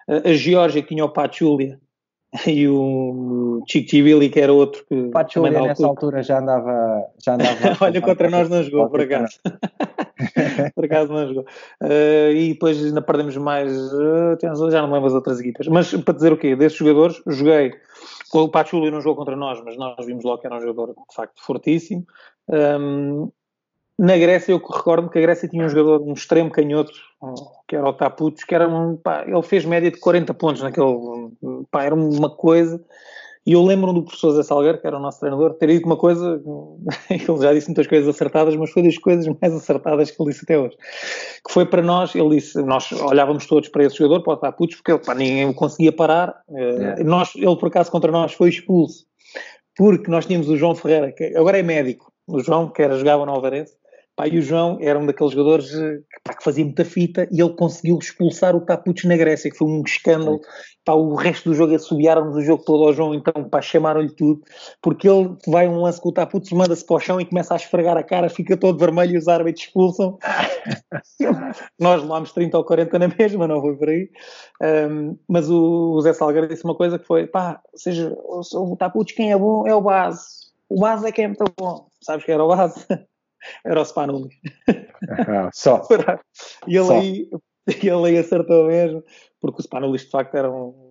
Eh, 0.10 0.32
a 0.32 0.34
Geórgia, 0.34 0.82
que 0.82 0.90
tinha 0.90 1.06
o 1.06 1.10
Pachulia 1.10 1.80
e 2.48 2.68
o 2.68 3.64
Chichivili, 3.68 4.30
que 4.30 4.40
era 4.40 4.54
outro 4.54 4.86
que. 4.88 4.96
O 4.96 5.12
Pachulia 5.12 5.62
nessa 5.62 5.88
altura 5.88 6.22
já 6.22 6.40
andava. 6.40 7.04
Já 7.24 7.36
andava 7.36 7.58
Olha, 7.82 8.02
contra 8.02 8.30
nós 8.30 8.50
não 8.50 8.64
jogou, 8.64 8.90
por 8.90 9.02
acaso. 9.02 9.40
por 10.76 10.86
acaso 10.86 11.14
não 11.14 11.28
jogou. 11.28 11.46
Uh, 11.82 12.32
e 12.34 12.54
depois 12.54 12.84
ainda 12.84 13.02
perdemos 13.02 13.38
mais. 13.38 13.72
Uh, 13.94 14.38
já 14.70 14.82
não 14.82 14.92
lembro 14.92 15.08
as 15.08 15.14
outras 15.14 15.40
equipas. 15.40 15.68
Mas 15.68 15.94
para 15.94 16.14
dizer 16.14 16.34
o 16.34 16.38
quê? 16.38 16.56
Desses 16.56 16.78
jogadores, 16.78 17.22
joguei 17.28 17.74
o 18.34 18.50
Pachulia 18.50 18.92
não 18.92 19.02
jogou 19.02 19.16
contra 19.16 19.36
nós, 19.36 19.62
mas 19.64 19.78
nós 19.78 20.06
vimos 20.06 20.24
logo 20.24 20.40
que 20.40 20.48
era 20.48 20.58
um 20.58 20.62
jogador 20.62 20.94
de 20.94 21.16
facto 21.16 21.42
fortíssimo. 21.42 22.06
Um, 22.50 23.32
na 23.98 24.18
Grécia, 24.18 24.52
eu 24.52 24.58
recordo 24.58 25.10
que 25.10 25.18
a 25.18 25.22
Grécia 25.22 25.50
tinha 25.50 25.66
um 25.66 25.70
jogador, 25.70 26.02
um 26.02 26.14
extremo 26.14 26.52
canhoto, 26.52 26.92
que 27.68 27.76
era 27.76 27.88
o 27.88 27.94
Taputos, 27.94 28.44
que 28.44 28.54
era 28.54 28.68
um, 28.68 28.96
pá, 28.96 29.24
ele 29.28 29.42
fez 29.42 29.66
média 29.66 29.90
de 29.90 30.00
40 30.00 30.34
pontos 30.36 30.62
naquele, 30.62 30.88
pá, 31.72 31.84
era 31.84 31.96
uma 31.96 32.30
coisa, 32.30 32.80
e 33.48 33.54
eu 33.54 33.64
lembro 33.64 33.94
do 33.94 34.04
professor 34.04 34.32
Zé 34.32 34.44
Salgueiro, 34.44 34.78
que 34.78 34.86
era 34.86 34.98
o 34.98 35.00
nosso 35.00 35.22
treinador, 35.22 35.54
ter 35.54 35.68
dito 35.68 35.86
uma 35.86 35.96
coisa, 35.96 36.44
ele 37.10 37.42
já 37.42 37.54
disse 37.54 37.68
muitas 37.68 37.88
coisas 37.88 38.10
acertadas, 38.10 38.54
mas 38.58 38.70
foi 38.72 38.84
das 38.84 38.98
coisas 38.98 39.26
mais 39.42 39.54
acertadas 39.54 40.12
que 40.12 40.22
ele 40.22 40.32
disse 40.32 40.44
até 40.44 40.60
hoje. 40.60 40.76
Que 41.48 41.54
foi 41.54 41.66
para 41.66 41.82
nós, 41.82 42.14
ele 42.14 42.36
disse, 42.36 42.62
nós 42.62 42.92
olhávamos 42.92 43.48
todos 43.48 43.70
para 43.70 43.86
esse 43.86 43.96
jogador, 43.96 44.22
para 44.22 44.34
o 44.34 44.38
Taputos, 44.38 44.76
porque 44.76 44.92
ele, 44.92 45.00
pá, 45.00 45.16
ninguém 45.16 45.48
o 45.48 45.54
conseguia 45.54 45.94
parar. 45.94 46.42
Yeah. 46.52 47.02
Nós, 47.06 47.32
ele, 47.38 47.56
por 47.56 47.68
acaso, 47.68 47.90
contra 47.90 48.12
nós 48.12 48.34
foi 48.34 48.50
expulso, 48.50 49.06
porque 49.78 50.12
nós 50.12 50.26
tínhamos 50.26 50.50
o 50.50 50.58
João 50.58 50.76
Ferreira, 50.76 51.14
que 51.14 51.34
agora 51.38 51.58
é 51.58 51.64
médico, 51.64 52.12
o 52.28 52.42
João, 52.42 52.68
que 52.68 52.82
era, 52.82 52.98
jogava 52.98 53.26
no 53.26 53.32
Alvarense, 53.32 53.78
Pá, 54.18 54.28
e 54.28 54.40
o 54.40 54.42
João 54.42 54.80
era 54.82 54.98
um 54.98 55.06
daqueles 55.06 55.32
jogadores 55.32 55.72
eh, 55.76 56.00
pá, 56.24 56.34
que 56.34 56.44
fazia 56.44 56.66
muita 56.66 56.84
fita 56.84 57.28
e 57.32 57.40
ele 57.40 57.54
conseguiu 57.54 58.00
expulsar 58.00 58.56
o 58.56 58.62
Taputos 58.62 59.04
na 59.04 59.16
Grécia, 59.16 59.52
que 59.52 59.56
foi 59.56 59.68
um 59.68 59.84
escândalo. 59.86 60.42
Pá, 60.84 60.94
o 60.94 61.14
resto 61.14 61.50
do 61.50 61.56
jogo 61.56 61.76
assobiaram-nos 61.76 62.36
o 62.36 62.42
jogo 62.42 62.64
todo 62.64 62.84
ao 62.84 62.94
João, 62.94 63.14
então 63.14 63.48
pá, 63.48 63.62
chamaram-lhe 63.62 64.10
tudo, 64.16 64.42
porque 64.82 65.08
ele 65.08 65.38
vai 65.46 65.68
um 65.68 65.84
lance 65.84 66.02
com 66.02 66.10
o 66.10 66.12
Taputos, 66.12 66.52
manda-se 66.52 66.84
para 66.84 66.96
o 66.96 67.00
chão 67.00 67.22
e 67.22 67.26
começa 67.28 67.54
a 67.54 67.58
esfregar 67.58 67.96
a 67.96 68.02
cara, 68.02 68.28
fica 68.28 68.58
todo 68.58 68.80
vermelho 68.80 69.14
e 69.14 69.18
os 69.20 69.28
árbitros 69.28 69.66
expulsam. 69.66 70.18
Nós 71.80 72.02
levámos 72.02 72.32
30 72.32 72.58
ou 72.58 72.64
40 72.64 72.98
na 72.98 73.10
mesma, 73.10 73.48
não 73.48 73.62
foi 73.62 73.78
por 73.78 73.88
aí. 73.88 74.10
Um, 74.90 75.16
mas 75.30 75.48
o, 75.48 75.94
o 75.94 76.02
Zé 76.02 76.14
Salgueiro 76.14 76.48
disse 76.48 76.64
uma 76.64 76.76
coisa 76.76 76.98
que 76.98 77.06
foi: 77.06 77.28
pá, 77.28 77.62
ou 77.72 77.78
seja, 77.78 78.18
o, 78.18 78.42
o 78.74 79.06
quem 79.06 79.32
é 79.32 79.38
bom 79.38 79.68
é 79.68 79.76
o 79.76 79.82
base. 79.82 80.48
O 80.68 80.80
base 80.80 81.08
é 81.08 81.12
quem 81.12 81.26
é 81.26 81.28
muito 81.28 81.46
bom. 81.56 81.88
Sabes 82.02 82.26
que 82.26 82.32
era 82.32 82.44
o 82.44 82.48
base? 82.48 82.84
Era 83.66 83.82
o 83.82 83.86
Spanuli. 83.86 84.30
Ah, 85.10 85.50
só. 85.54 85.88
e 86.68 86.76
ele, 86.76 86.86
só. 86.86 87.00
Aí, 87.00 87.30
ele 87.68 88.08
aí 88.08 88.18
acertou 88.18 88.68
mesmo, 88.68 89.04
porque 89.40 89.62
o 89.62 89.64
Spanuli 89.64 89.98
de 89.98 90.10
facto 90.10 90.36
era 90.36 90.52
um 90.52 90.87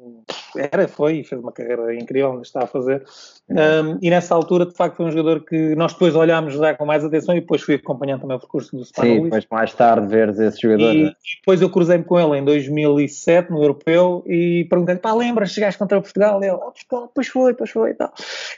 era, 0.54 0.86
foi, 0.86 1.24
fez 1.24 1.40
uma 1.40 1.52
carreira 1.52 1.94
incrível, 1.94 2.34
mas 2.34 2.48
está 2.48 2.64
a 2.64 2.66
fazer. 2.66 3.04
Um, 3.48 3.98
e 4.02 4.10
nessa 4.10 4.34
altura, 4.34 4.66
de 4.66 4.74
facto, 4.74 4.96
foi 4.96 5.06
um 5.06 5.10
jogador 5.10 5.44
que 5.44 5.74
nós 5.76 5.92
depois 5.92 6.14
olhámos 6.14 6.54
já 6.54 6.74
com 6.74 6.84
mais 6.84 7.04
atenção 7.04 7.36
e 7.36 7.40
depois 7.40 7.62
fui 7.62 7.76
acompanhando 7.76 8.22
também 8.22 8.36
o 8.36 8.40
percurso 8.40 8.76
do 8.76 8.84
Spanulis. 8.84 9.16
Sim, 9.18 9.24
depois 9.24 9.46
mais 9.50 9.74
tarde 9.74 10.06
veres 10.06 10.38
esse 10.38 10.60
jogador. 10.60 10.92
E, 10.92 11.04
né? 11.04 11.10
e 11.10 11.40
depois 11.40 11.62
eu 11.62 11.70
cruzei-me 11.70 12.04
com 12.04 12.18
ele 12.18 12.38
em 12.38 12.44
2007, 12.44 13.50
no 13.50 13.62
Europeu, 13.62 14.24
e 14.26 14.66
perguntei-lhe, 14.68 15.00
pá, 15.00 15.14
lembras, 15.14 15.50
chegaste 15.50 15.78
contra 15.78 16.00
Portugal? 16.00 16.42
E 16.42 16.46
ele, 16.46 16.56
ah, 16.56 16.70
Portugal, 16.70 17.10
pois 17.14 17.28
foi, 17.28 17.54
pois 17.54 17.70
foi 17.70 17.90
e 17.90 17.94
tal. 17.94 18.12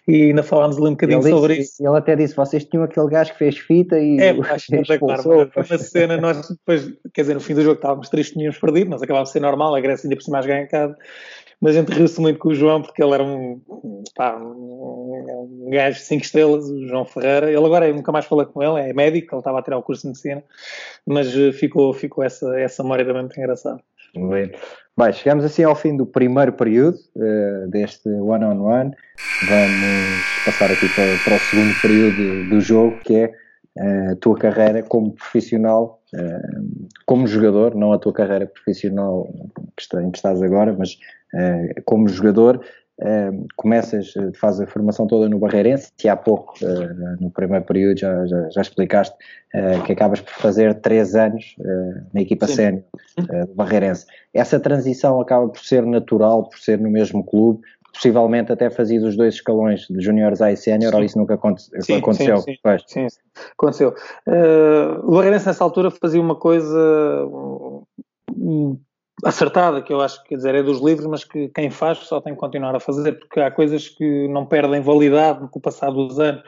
E 0.06 0.22
ainda 0.24 0.42
falámos 0.42 0.76
ali 0.78 0.86
um 0.86 0.90
bocadinho 0.90 1.20
ele 1.20 1.30
sobre 1.30 1.56
disse, 1.56 1.72
isso. 1.72 1.86
Ele 1.86 1.98
até 1.98 2.16
disse, 2.16 2.34
vocês 2.34 2.64
tinham 2.64 2.84
aquele 2.84 3.08
gajo 3.08 3.32
que 3.32 3.38
fez 3.38 3.58
fita 3.58 3.98
e... 3.98 4.18
É, 4.18 4.30
acho 4.30 4.66
que 4.66 4.98
claro, 4.98 5.22
foi 5.22 5.62
uma 5.68 5.78
cena, 5.78 6.16
nós 6.16 6.48
depois, 6.48 6.92
quer 7.12 7.22
dizer, 7.22 7.34
no 7.34 7.40
fim 7.40 7.54
do 7.54 7.62
jogo 7.62 7.76
estávamos 7.76 8.08
tristes, 8.08 8.34
tínhamos 8.34 8.58
perdido, 8.58 8.90
mas 8.90 9.02
acabava 9.02 9.24
de 9.24 9.30
ser 9.30 9.40
normal, 9.40 9.74
a 9.74 9.80
Grécia 9.80 10.06
ainda 10.06 10.16
por 10.16 10.22
cima 10.22 10.38
mais 10.38 10.46
ganha 10.46 10.66
mas 11.60 11.76
a 11.76 11.80
gente 11.80 11.92
riu-se 11.92 12.20
muito 12.20 12.38
com 12.38 12.50
o 12.50 12.54
João 12.54 12.82
porque 12.82 13.02
ele 13.02 13.14
era 13.14 13.24
um, 13.24 13.60
pá, 14.14 14.36
um, 14.36 15.66
um 15.66 15.70
gajo 15.70 15.98
de 15.98 16.04
5 16.04 16.22
estrelas, 16.22 16.68
o 16.68 16.86
João 16.86 17.04
Ferreira. 17.04 17.50
Ele 17.50 17.64
agora 17.64 17.92
nunca 17.92 18.12
mais 18.12 18.26
falei 18.26 18.46
com 18.46 18.62
ele, 18.62 18.88
é 18.88 18.92
médico, 18.92 19.34
ele 19.34 19.40
estava 19.40 19.58
a 19.58 19.62
tirar 19.62 19.78
o 19.78 19.82
curso 19.82 20.02
de 20.02 20.08
medicina, 20.08 20.42
mas 21.06 21.36
eh, 21.36 21.52
ficou, 21.52 21.92
ficou 21.92 22.22
essa, 22.22 22.58
essa 22.58 22.82
memória 22.82 23.04
também 23.04 23.22
muito 23.22 23.38
engraçada. 23.38 23.80
Bem. 24.14 24.52
Bem, 24.96 25.12
chegamos 25.12 25.44
assim 25.44 25.62
ao 25.62 25.76
fim 25.76 25.96
do 25.96 26.06
primeiro 26.06 26.52
período 26.52 26.96
uh, 27.16 27.68
deste 27.68 28.08
one-on-one. 28.08 28.56
-on 28.56 28.90
-one. 28.90 28.96
Vamos 29.48 30.44
passar 30.44 30.70
aqui 30.70 30.88
para, 30.94 31.16
para, 31.24 31.36
o 31.36 31.38
segundo 31.38 31.80
período 31.80 32.48
do 32.48 32.60
jogo, 32.60 32.98
que 33.04 33.14
é 33.14 33.32
uh, 33.78 34.12
a 34.12 34.16
tua 34.16 34.36
carreira 34.36 34.82
como 34.82 35.12
profissional, 35.12 35.98
como 37.04 37.26
jogador, 37.26 37.74
não 37.74 37.92
a 37.92 37.98
tua 37.98 38.14
carreira 38.14 38.46
profissional 38.46 39.28
em 40.02 40.10
que 40.10 40.16
estás 40.16 40.42
agora, 40.42 40.74
mas 40.76 40.98
eh, 41.34 41.82
como 41.84 42.08
jogador, 42.08 42.60
eh, 43.00 43.30
começas, 43.56 44.14
eh, 44.16 44.30
fazes 44.34 44.60
a 44.62 44.66
formação 44.66 45.06
toda 45.06 45.28
no 45.28 45.38
Barreirense, 45.38 45.92
que 45.96 46.08
há 46.08 46.16
pouco, 46.16 46.54
no 47.20 47.30
primeiro 47.30 47.64
período, 47.64 47.98
já, 47.98 48.26
já, 48.26 48.50
já 48.50 48.60
explicaste 48.60 49.16
que 49.86 49.92
acabas 49.92 50.20
por 50.20 50.32
fazer 50.34 50.74
três 50.80 51.14
anos 51.14 51.56
na 52.12 52.20
equipa 52.20 52.46
sénior 52.46 52.82
do 53.46 53.54
Barreirense. 53.54 54.04
Essa 54.34 54.60
transição 54.60 55.20
acaba 55.20 55.48
por 55.48 55.60
ser 55.60 55.86
natural, 55.86 56.48
por 56.48 56.58
ser 56.58 56.78
no 56.78 56.90
mesmo 56.90 57.24
clube, 57.24 57.60
possivelmente 57.92 58.52
até 58.52 58.68
fazias 58.68 59.02
os 59.02 59.16
dois 59.16 59.34
escalões 59.34 59.86
de 59.88 60.00
juniores 60.00 60.42
A 60.42 60.52
e 60.52 60.56
sénior, 60.56 60.94
ou 60.94 61.02
isso 61.02 61.16
nunca 61.18 61.34
aconte 61.34 61.62
sim, 61.80 61.96
aconteceu? 61.96 62.38
Sim, 62.38 62.56
sim, 62.86 63.08
sim, 63.08 63.18
aconteceu. 63.52 63.94
O 65.04 65.12
Barreirense 65.12 65.46
nessa 65.46 65.64
altura 65.64 65.90
fazia 65.90 66.20
uma 66.20 66.36
coisa 66.36 67.26
acertada, 69.24 69.82
que 69.82 69.92
eu 69.92 70.00
acho 70.00 70.22
que 70.22 70.30
quer 70.30 70.36
dizer, 70.36 70.54
é 70.54 70.62
dos 70.62 70.80
livros, 70.80 71.06
mas 71.06 71.24
que 71.24 71.48
quem 71.48 71.70
faz 71.70 71.98
só 71.98 72.20
tem 72.20 72.34
que 72.34 72.38
continuar 72.38 72.74
a 72.74 72.80
fazer, 72.80 73.18
porque 73.18 73.40
há 73.40 73.50
coisas 73.50 73.88
que 73.88 74.28
não 74.28 74.46
perdem 74.46 74.80
validade 74.80 75.48
com 75.48 75.58
o 75.58 75.62
passar 75.62 75.90
dos 75.90 76.18
anos. 76.20 76.42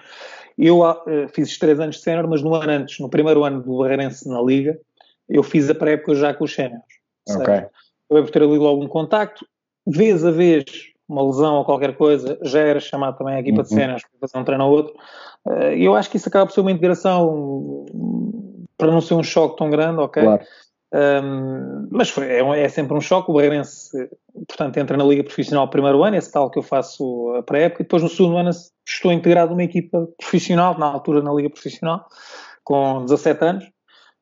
Eu 0.57 0.81
uh, 0.81 0.97
fiz 1.33 1.59
três 1.59 1.81
anos 1.81 1.97
de 1.97 2.03
sénior, 2.03 2.29
mas 2.29 2.43
no 2.43 2.55
ano 2.55 2.71
antes, 2.71 2.99
no 3.01 3.09
primeiro 3.09 3.45
ano 3.45 3.63
do 3.63 3.79
Barreirense 3.79 4.29
na 4.29 4.41
Liga, 4.41 4.79
eu 5.29 5.43
fiz 5.43 5.71
a 5.71 5.75
pré-época 5.75 6.15
já 6.15 6.35
com 6.35 6.45
os 6.45 6.55
séniores. 6.55 6.85
Ok. 7.29 7.67
Eu 8.11 8.25
por 8.25 8.31
ter 8.31 8.43
ali 8.43 8.59
logo 8.59 8.83
um 8.83 8.89
contacto, 8.89 9.47
vez 9.87 10.25
a 10.25 10.31
vez, 10.31 10.65
uma 11.09 11.25
lesão 11.25 11.57
ou 11.57 11.65
qualquer 11.65 11.97
coisa, 11.97 12.39
já 12.43 12.61
era 12.61 12.81
chamado 12.81 13.17
também 13.17 13.35
a 13.35 13.41
equipa 13.41 13.59
uhum. 13.59 13.63
de 13.63 13.69
séniores 13.69 14.03
para 14.03 14.29
fazer 14.29 14.39
um 14.39 14.45
treino 14.45 14.65
ou 14.65 14.73
outro. 14.73 14.95
Uh, 15.47 15.73
eu 15.77 15.95
acho 15.95 16.11
que 16.11 16.17
isso 16.17 16.29
acaba 16.29 16.47
por 16.47 16.53
ser 16.53 16.61
uma 16.61 16.73
integração 16.73 17.87
para 18.77 18.91
não 18.91 19.01
ser 19.01 19.15
um 19.15 19.23
choque 19.23 19.57
tão 19.57 19.71
grande, 19.71 20.01
ok? 20.01 20.23
Claro. 20.23 20.43
Um, 20.93 21.89
mas 21.91 22.11
foi, 22.11 22.27
é, 22.27 22.41
é, 22.41 22.69
sempre 22.69 22.97
um 22.97 23.01
choque. 23.01 23.31
O 23.31 23.35
Barreirense, 23.35 24.11
portanto, 24.49 24.77
entra 24.77 24.97
na 24.97 25.05
Liga 25.05 25.23
Profissional 25.23 25.69
primeiro 25.69 26.03
ano, 26.03 26.17
esse 26.17 26.31
tal 26.31 26.51
que 26.51 26.59
eu 26.59 26.63
faço 26.63 27.35
a 27.37 27.43
pré-época, 27.43 27.83
e 27.83 27.85
depois 27.85 28.03
no 28.03 28.09
segundo 28.09 28.37
ano 28.37 28.51
estou 28.87 29.13
integrado 29.13 29.53
numa 29.53 29.63
equipa 29.63 30.09
profissional, 30.19 30.79
na 30.79 30.87
altura 30.87 31.23
na 31.23 31.33
Liga 31.33 31.51
Profissional, 31.51 32.07
com 32.65 33.05
17 33.05 33.45
anos. 33.45 33.71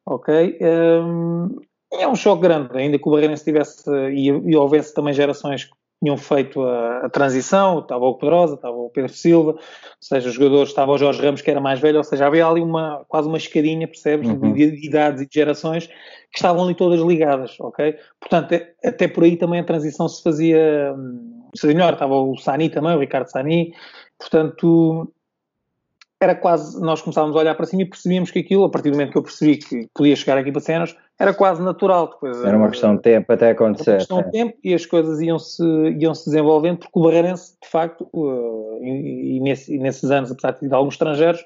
Ok? 0.06 0.58
Um, 0.60 1.56
é 1.92 2.06
um 2.06 2.14
choque 2.14 2.42
grande, 2.42 2.76
ainda 2.76 2.98
que 2.98 3.08
o 3.08 3.12
Barreirense 3.12 3.44
tivesse 3.44 3.90
e, 4.10 4.26
e 4.26 4.56
houvesse 4.56 4.92
também 4.92 5.14
gerações 5.14 5.64
que 5.64 5.72
tinham 6.00 6.16
feito 6.16 6.62
a, 6.62 7.06
a, 7.06 7.08
transição, 7.08 7.80
estava 7.80 8.04
o 8.04 8.14
Pedrosa, 8.14 8.54
estava 8.54 8.76
o 8.76 8.90
Pedro 8.90 9.12
Silva, 9.12 9.50
ou 9.52 9.58
seja, 10.00 10.28
os 10.28 10.34
jogadores, 10.34 10.68
estava 10.68 10.92
o 10.92 10.98
Jorge 10.98 11.20
Ramos 11.20 11.42
que 11.42 11.50
era 11.50 11.60
mais 11.60 11.80
velho, 11.80 11.98
ou 11.98 12.04
seja, 12.04 12.26
havia 12.26 12.46
ali 12.46 12.60
uma, 12.60 13.04
quase 13.08 13.28
uma 13.28 13.36
escadinha, 13.36 13.86
percebes, 13.88 14.28
uhum. 14.28 14.52
de, 14.52 14.70
de, 14.70 14.86
idades 14.86 15.22
e 15.22 15.26
de 15.26 15.34
gerações 15.34 15.86
que 15.86 16.36
estavam 16.36 16.64
ali 16.64 16.74
todas 16.74 17.00
ligadas, 17.00 17.56
ok? 17.60 17.96
Portanto, 18.20 18.52
é, 18.52 18.72
até 18.84 19.08
por 19.08 19.24
aí 19.24 19.36
também 19.36 19.60
a 19.60 19.64
transição 19.64 20.08
se 20.08 20.22
fazia, 20.22 20.94
hum, 20.96 21.48
se 21.54 21.66
melhor, 21.66 21.94
estava 21.94 22.14
o 22.14 22.36
Sani 22.36 22.68
também, 22.70 22.94
o 22.94 23.00
Ricardo 23.00 23.28
Sani, 23.28 23.72
portanto, 24.18 25.12
era 26.20 26.34
quase, 26.34 26.80
nós 26.80 27.00
começávamos 27.00 27.36
a 27.36 27.38
olhar 27.38 27.54
para 27.54 27.66
cima 27.66 27.82
e 27.82 27.86
percebíamos 27.86 28.30
que 28.30 28.40
aquilo, 28.40 28.64
a 28.64 28.68
partir 28.68 28.90
do 28.90 28.96
momento 28.96 29.12
que 29.12 29.18
eu 29.18 29.22
percebi 29.22 29.56
que 29.56 29.88
podia 29.94 30.16
chegar 30.16 30.36
aqui 30.36 30.50
para 30.50 30.60
cenas, 30.60 30.96
era 31.18 31.32
quase 31.32 31.62
natural. 31.62 32.08
Depois, 32.08 32.44
era 32.44 32.56
uma 32.56 32.70
questão 32.70 32.96
de 32.96 33.02
tempo 33.02 33.32
até 33.32 33.50
acontecer. 33.50 33.90
Era 33.90 33.94
uma 33.94 33.98
questão 33.98 34.22
de 34.22 34.30
tempo 34.32 34.58
e 34.64 34.74
as 34.74 34.84
coisas 34.84 35.20
iam-se 35.20 35.62
iam 35.98 36.14
-se 36.14 36.26
desenvolvendo, 36.26 36.78
porque 36.78 36.98
o 36.98 37.02
Barreirense, 37.02 37.56
de 37.62 37.68
facto, 37.68 38.08
uh, 38.12 38.78
e, 38.82 39.36
e, 39.36 39.40
nesse, 39.40 39.74
e, 39.74 39.78
nesses 39.78 40.10
anos, 40.10 40.32
apesar 40.32 40.52
de 40.52 40.60
ter 40.60 40.74
alguns 40.74 40.94
estrangeiros, 40.94 41.44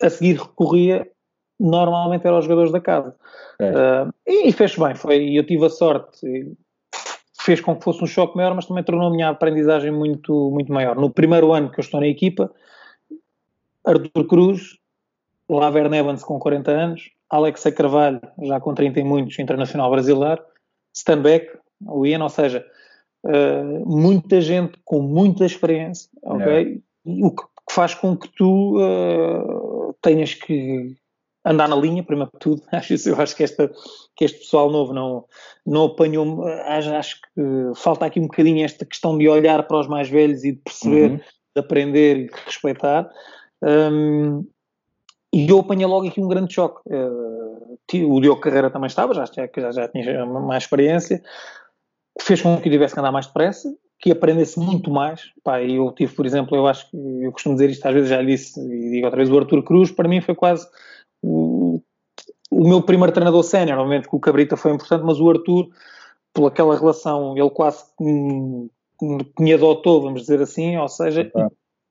a 0.00 0.08
seguir 0.08 0.36
recorria, 0.36 1.08
normalmente 1.58 2.26
eram 2.26 2.38
os 2.38 2.44
jogadores 2.44 2.70
da 2.70 2.80
casa. 2.80 3.14
É. 3.58 3.70
Uh, 3.70 4.12
e, 4.26 4.48
e 4.48 4.52
fez 4.52 4.76
bem, 4.76 4.94
foi, 4.94 5.36
eu 5.36 5.44
tive 5.44 5.66
a 5.66 5.70
sorte, 5.70 6.54
fez 7.40 7.60
com 7.60 7.74
que 7.74 7.82
fosse 7.82 8.04
um 8.04 8.06
choque 8.06 8.36
maior, 8.36 8.54
mas 8.54 8.66
também 8.66 8.84
tornou 8.84 9.08
a 9.08 9.10
minha 9.10 9.30
aprendizagem 9.30 9.90
muito, 9.90 10.50
muito 10.52 10.72
maior. 10.72 10.94
No 10.94 11.10
primeiro 11.10 11.52
ano 11.52 11.70
que 11.70 11.80
eu 11.80 11.82
estou 11.82 12.00
na 12.00 12.06
equipa, 12.06 12.52
Arthur 13.86 14.26
Cruz, 14.26 14.78
Laver 15.48 15.92
Evans 15.92 16.24
com 16.24 16.38
40 16.38 16.70
anos, 16.70 17.10
Alexa 17.30 17.70
Carvalho, 17.72 18.20
já 18.42 18.60
com 18.60 18.74
30 18.74 19.00
e 19.00 19.04
muitos, 19.04 19.38
internacional 19.38 19.90
brasileiro, 19.90 20.42
Stanbeck, 20.94 21.56
o 21.86 22.06
Ian, 22.06 22.22
ou 22.22 22.28
seja, 22.28 22.66
uh, 23.24 23.88
muita 23.88 24.40
gente 24.40 24.78
com 24.84 25.00
muita 25.00 25.44
experiência, 25.44 26.10
ok? 26.22 26.82
É. 27.06 27.20
O 27.22 27.30
que 27.30 27.44
faz 27.70 27.94
com 27.94 28.16
que 28.16 28.28
tu 28.28 28.78
uh, 28.78 29.94
tenhas 30.02 30.34
que 30.34 30.96
andar 31.44 31.68
na 31.68 31.76
linha, 31.76 32.02
primeiro 32.02 32.30
de 32.32 32.38
tudo. 32.40 32.62
Acho, 32.72 32.94
eu 33.08 33.20
acho 33.20 33.36
que, 33.36 33.44
esta, 33.44 33.70
que 34.16 34.24
este 34.24 34.40
pessoal 34.40 34.68
novo 34.68 34.92
não, 34.92 35.24
não 35.64 35.84
apanhou. 35.84 36.44
Acho, 36.44 36.94
acho, 36.94 37.20
que 37.20 37.80
falta 37.80 38.04
aqui 38.04 38.18
um 38.18 38.26
bocadinho 38.26 38.64
esta 38.64 38.84
questão 38.84 39.16
de 39.16 39.28
olhar 39.28 39.62
para 39.62 39.78
os 39.78 39.86
mais 39.86 40.08
velhos 40.08 40.42
e 40.42 40.52
de 40.52 40.58
perceber, 40.58 41.10
uhum. 41.12 41.16
de 41.16 41.60
aprender 41.60 42.16
e 42.16 42.26
de 42.26 42.34
respeitar. 42.44 43.08
Um, 43.62 44.46
e 45.32 45.48
eu 45.48 45.58
apanhei 45.58 45.86
logo 45.86 46.06
aqui 46.06 46.20
um 46.20 46.28
grande 46.28 46.54
choque. 46.54 46.80
Uh, 46.86 47.78
o 48.08 48.20
Diogo 48.20 48.40
Carreira 48.40 48.70
também 48.70 48.86
estava, 48.86 49.14
já, 49.14 49.24
já, 49.26 49.72
já 49.72 49.88
tinha 49.88 50.26
mais 50.26 50.64
experiência, 50.64 51.22
fez 52.20 52.40
com 52.40 52.60
que 52.60 52.68
eu 52.68 52.72
tivesse 52.72 52.94
que 52.94 53.00
andar 53.00 53.12
mais 53.12 53.26
depressa, 53.26 53.72
que 53.98 54.10
aprendesse 54.10 54.58
muito 54.58 54.90
mais. 54.90 55.30
Pá, 55.44 55.62
eu 55.62 55.92
tive, 55.92 56.14
por 56.14 56.26
exemplo, 56.26 56.56
eu 56.56 56.66
acho 56.66 56.90
que 56.90 56.96
eu 56.96 57.32
costumo 57.32 57.54
dizer 57.54 57.70
isto, 57.70 57.86
às 57.86 57.94
vezes 57.94 58.08
já 58.08 58.22
disse, 58.22 58.60
e 58.60 58.90
digo 58.90 59.06
outra 59.06 59.18
vez, 59.18 59.30
o 59.30 59.38
Arthur 59.38 59.62
Cruz, 59.62 59.90
para 59.90 60.08
mim 60.08 60.20
foi 60.20 60.34
quase 60.34 60.66
o, 61.22 61.80
o 62.50 62.68
meu 62.68 62.82
primeiro 62.82 63.12
treinador 63.12 63.42
sénior. 63.42 63.78
Obviamente 63.78 64.08
que 64.08 64.16
o 64.16 64.20
Cabrita 64.20 64.56
foi 64.56 64.72
importante, 64.72 65.04
mas 65.04 65.20
o 65.20 65.30
Arthur, 65.30 65.68
por 66.32 66.46
aquela 66.46 66.78
relação, 66.78 67.36
ele 67.36 67.50
quase 67.50 67.84
me 68.00 69.52
adotou, 69.52 70.02
vamos 70.02 70.22
dizer 70.22 70.40
assim, 70.40 70.76
ou 70.76 70.88
seja, 70.88 71.30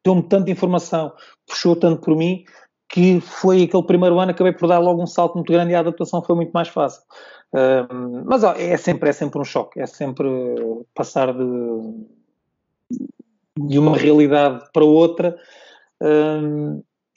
deu-me 0.05 0.21
tanta 0.21 0.51
informação, 0.51 1.11
puxou 1.47 1.75
tanto 1.75 2.01
por 2.01 2.15
mim, 2.15 2.45
que 2.87 3.19
foi 3.19 3.63
aquele 3.63 3.83
primeiro 3.83 4.19
ano, 4.19 4.31
acabei 4.31 4.53
por 4.53 4.67
dar 4.67 4.77
logo 4.77 5.01
um 5.01 5.07
salto 5.07 5.33
muito 5.33 5.51
grande 5.51 5.71
e 5.71 5.75
a 5.75 5.79
adaptação 5.79 6.23
foi 6.23 6.35
muito 6.35 6.51
mais 6.51 6.67
fácil. 6.67 7.01
Mas 8.25 8.43
ó, 8.43 8.53
é, 8.53 8.77
sempre, 8.77 9.09
é 9.09 9.13
sempre 9.13 9.39
um 9.41 9.43
choque, 9.43 9.79
é 9.79 9.87
sempre 9.87 10.27
passar 10.93 11.33
de, 11.33 11.43
de 13.59 13.79
uma 13.79 13.97
realidade 13.97 14.65
para 14.71 14.85
outra 14.85 15.35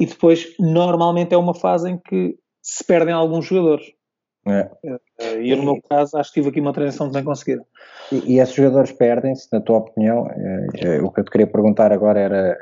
e 0.00 0.06
depois 0.06 0.54
normalmente 0.58 1.34
é 1.34 1.36
uma 1.36 1.54
fase 1.54 1.90
em 1.90 1.98
que 1.98 2.38
se 2.62 2.82
perdem 2.84 3.12
alguns 3.12 3.44
jogadores. 3.44 3.92
É. 4.50 5.38
E 5.40 5.50
eu, 5.50 5.56
no 5.56 5.64
meu 5.64 5.82
caso, 5.88 6.16
acho 6.16 6.32
que 6.32 6.40
tive 6.40 6.50
aqui 6.50 6.60
uma 6.60 6.72
transição 6.72 7.10
bem 7.10 7.24
conseguida. 7.24 7.64
E, 8.10 8.34
e 8.34 8.40
esses 8.40 8.54
jogadores 8.54 8.92
perdem-se, 8.92 9.48
na 9.52 9.60
tua 9.60 9.78
opinião? 9.78 10.28
Eh, 10.74 11.00
o 11.02 11.10
que 11.10 11.20
eu 11.20 11.24
te 11.24 11.30
queria 11.30 11.46
perguntar 11.46 11.92
agora 11.92 12.18
era 12.20 12.58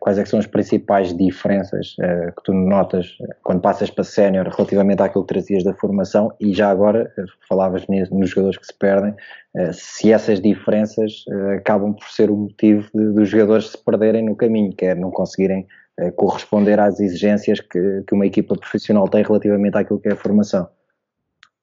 quais 0.00 0.18
é 0.18 0.24
são 0.24 0.38
as 0.38 0.46
principais 0.46 1.16
diferenças 1.16 1.94
que 1.96 2.42
tu 2.44 2.52
notas 2.52 3.16
quando 3.44 3.60
passas 3.60 3.90
para 3.90 4.02
sénior 4.02 4.48
relativamente 4.48 5.02
àquilo 5.02 5.24
que 5.24 5.32
trazias 5.32 5.62
da 5.62 5.72
formação 5.74 6.32
e 6.40 6.52
já 6.52 6.68
agora, 6.68 7.12
falavas 7.48 7.86
nos 8.10 8.30
jogadores 8.30 8.58
que 8.58 8.66
se 8.66 8.74
perdem, 8.76 9.14
se 9.72 10.12
essas 10.12 10.40
diferenças 10.40 11.24
acabam 11.56 11.94
por 11.94 12.08
ser 12.08 12.28
o 12.30 12.36
motivo 12.36 12.88
dos 12.92 13.28
jogadores 13.28 13.70
se 13.70 13.84
perderem 13.84 14.24
no 14.24 14.34
caminho, 14.34 14.74
quer 14.74 14.96
não 14.96 15.10
conseguirem 15.10 15.66
corresponder 16.16 16.80
às 16.80 16.98
exigências 16.98 17.60
que, 17.60 18.02
que 18.06 18.14
uma 18.14 18.26
equipa 18.26 18.56
profissional 18.56 19.08
tem 19.08 19.22
relativamente 19.22 19.76
àquilo 19.76 20.00
que 20.00 20.08
é 20.08 20.12
a 20.12 20.16
formação. 20.16 20.68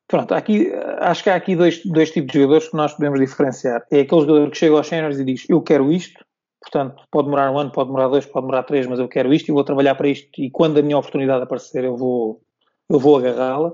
Pronto, 0.09 0.33
aqui, 0.33 0.73
acho 1.01 1.23
que 1.23 1.29
há 1.29 1.35
aqui 1.35 1.55
dois, 1.55 1.85
dois 1.85 2.09
tipos 2.09 2.31
de 2.31 2.39
jogadores 2.39 2.67
que 2.67 2.75
nós 2.75 2.93
podemos 2.93 3.19
diferenciar. 3.19 3.85
É 3.91 3.99
aquele 3.99 4.21
jogador 4.21 4.49
que 4.49 4.57
chega 4.57 4.75
aos 4.75 4.87
seniors 4.87 5.19
e 5.19 5.23
diz 5.23 5.45
eu 5.47 5.61
quero 5.61 5.91
isto, 5.91 6.25
portanto 6.59 7.03
pode 7.11 7.25
demorar 7.25 7.51
um 7.51 7.59
ano, 7.59 7.71
pode 7.71 7.89
demorar 7.89 8.07
dois, 8.07 8.25
pode 8.25 8.43
demorar 8.47 8.63
três, 8.63 8.87
mas 8.87 8.97
eu 8.97 9.07
quero 9.07 9.31
isto 9.31 9.49
e 9.49 9.51
vou 9.51 9.63
trabalhar 9.63 9.93
para 9.93 10.07
isto 10.07 10.27
e 10.39 10.49
quando 10.49 10.79
a 10.79 10.81
minha 10.81 10.97
oportunidade 10.97 11.43
aparecer 11.43 11.83
eu 11.83 11.95
vou, 11.95 12.41
eu 12.89 12.97
vou 12.97 13.17
agarrá-la. 13.17 13.71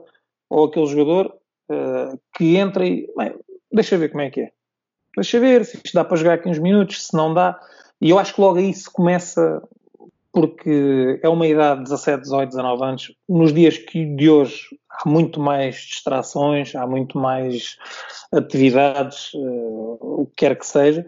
Ou 0.50 0.66
aquele 0.66 0.86
jogador 0.88 1.34
uh, 1.72 2.20
que 2.36 2.58
entra 2.58 2.86
e 2.86 3.10
bem, 3.18 3.34
deixa 3.72 3.98
ver 3.98 4.10
como 4.10 4.22
é 4.22 4.30
que 4.30 4.42
é. 4.42 4.52
Deixa 5.16 5.40
ver 5.40 5.64
se 5.64 5.78
isto 5.78 5.94
dá 5.94 6.04
para 6.04 6.18
jogar 6.18 6.34
aqui 6.34 6.50
uns 6.50 6.60
minutos, 6.60 7.08
se 7.08 7.16
não 7.16 7.34
dá. 7.34 7.58
E 8.02 8.10
eu 8.10 8.20
acho 8.20 8.36
que 8.36 8.42
logo 8.42 8.60
aí 8.60 8.74
se 8.74 8.92
começa 8.92 9.64
porque 10.36 11.18
é 11.24 11.30
uma 11.30 11.48
idade 11.48 11.78
de 11.78 11.84
17, 11.86 12.24
18, 12.24 12.50
19 12.50 12.84
anos. 12.84 13.16
Nos 13.30 13.54
dias 13.54 13.78
que 13.78 14.06
de 14.18 14.30
hoje 14.30 14.68
há 14.90 15.08
muito 15.08 15.40
mais 15.40 15.76
distrações, 15.78 16.76
há 16.76 16.86
muito 16.86 17.18
mais 17.18 17.78
atividades, 18.34 19.34
uh, 19.34 19.98
o 20.02 20.26
que 20.26 20.46
quer 20.46 20.60
que 20.60 20.68
seja. 20.68 21.06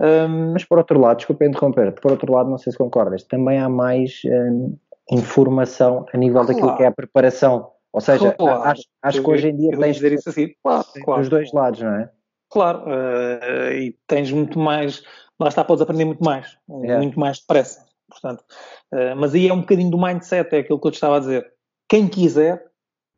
Um, 0.00 0.52
Mas 0.52 0.64
por 0.64 0.78
outro 0.78 1.00
lado, 1.00 1.18
desculpa 1.18 1.44
interromper, 1.44 1.92
por 1.92 2.10
outro 2.10 2.32
lado, 2.32 2.50
não 2.50 2.58
sei 2.58 2.72
se 2.72 2.78
concordas, 2.78 3.22
também 3.22 3.56
há 3.60 3.68
mais 3.68 4.20
um, 4.24 4.76
informação 5.12 6.04
a 6.12 6.16
nível 6.16 6.40
claro. 6.40 6.48
daquilo 6.48 6.76
que 6.76 6.82
é 6.82 6.86
a 6.86 6.92
preparação. 6.92 7.70
Ou 7.92 8.00
seja, 8.00 8.32
claro. 8.32 8.62
acho, 8.62 8.82
acho 9.00 9.22
que 9.22 9.30
hoje 9.30 9.48
em 9.48 9.56
dia 9.56 9.78
tens 9.78 9.94
dizer 9.94 10.12
isso 10.12 10.28
assim. 10.28 10.48
claro, 10.60 10.84
claro. 11.04 11.20
dos 11.20 11.30
dois 11.30 11.52
lados, 11.52 11.80
não 11.80 11.94
é? 11.94 12.10
Claro, 12.50 12.80
uh, 12.80 13.72
e 13.72 13.96
tens 14.08 14.32
muito 14.32 14.58
mais, 14.58 15.04
lá 15.38 15.46
está, 15.46 15.62
podes 15.62 15.82
aprender 15.82 16.04
muito 16.04 16.24
mais, 16.24 16.58
é. 16.82 16.96
muito 16.96 17.18
mais 17.18 17.38
depressa. 17.38 17.86
Portanto, 18.08 18.44
uh, 18.92 19.16
mas 19.16 19.34
aí 19.34 19.48
é 19.48 19.52
um 19.52 19.60
bocadinho 19.60 19.90
do 19.90 20.00
mindset, 20.00 20.54
é 20.54 20.58
aquilo 20.58 20.80
que 20.80 20.86
eu 20.86 20.90
te 20.90 20.94
estava 20.94 21.16
a 21.16 21.20
dizer. 21.20 21.52
Quem 21.88 22.08
quiser, 22.08 22.64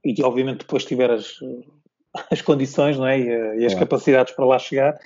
e 0.04 0.22
obviamente 0.22 0.60
depois 0.60 0.84
tiver 0.84 1.10
as, 1.10 1.34
as 2.30 2.42
condições 2.42 2.98
não 2.98 3.06
é? 3.06 3.18
e, 3.18 3.60
e 3.60 3.66
as 3.66 3.72
é. 3.72 3.78
capacidades 3.78 4.34
para 4.34 4.46
lá 4.46 4.58
chegar, 4.58 4.98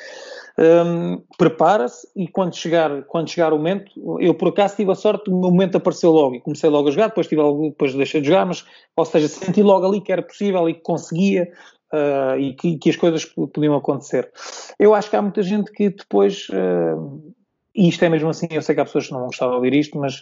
um, 0.58 1.22
prepara-se 1.38 2.06
e 2.14 2.28
quando 2.28 2.54
chegar, 2.54 3.04
quando 3.04 3.30
chegar 3.30 3.52
o 3.52 3.56
momento, 3.56 4.18
eu 4.20 4.34
por 4.34 4.48
acaso 4.48 4.76
tive 4.76 4.90
a 4.92 4.94
sorte, 4.94 5.30
o 5.30 5.40
meu 5.40 5.50
momento 5.50 5.76
apareceu 5.76 6.10
logo 6.10 6.34
e 6.34 6.40
comecei 6.40 6.68
logo 6.68 6.88
a 6.88 6.90
jogar, 6.90 7.08
depois, 7.08 7.26
tive 7.26 7.40
algo, 7.40 7.70
depois 7.70 7.94
deixei 7.94 8.20
de 8.20 8.28
jogar, 8.28 8.44
mas, 8.44 8.64
ou 8.96 9.04
seja, 9.04 9.28
senti 9.28 9.62
logo 9.62 9.86
ali 9.86 10.00
que 10.00 10.12
era 10.12 10.22
possível 10.22 10.68
e 10.68 10.74
que 10.74 10.82
conseguia 10.82 11.50
uh, 11.92 12.38
e 12.38 12.54
que, 12.54 12.76
que, 12.76 12.90
as 12.90 12.96
coisas 12.96 13.24
podiam 13.24 13.74
acontecer. 13.74 14.30
Eu 14.78 14.94
acho 14.94 15.08
que 15.08 15.16
há 15.16 15.22
muita 15.22 15.42
gente 15.42 15.72
que 15.72 15.88
depois 15.88 16.48
uh, 16.50 17.34
e 17.74 17.88
isto 17.88 18.04
é 18.04 18.08
mesmo 18.08 18.28
assim, 18.28 18.48
eu 18.50 18.62
sei 18.62 18.74
que 18.74 18.80
há 18.80 18.84
pessoas 18.84 19.06
que 19.06 19.12
não 19.12 19.26
gostavam 19.26 19.54
de 19.54 19.56
ouvir 19.56 19.74
isto, 19.74 19.98
mas 19.98 20.20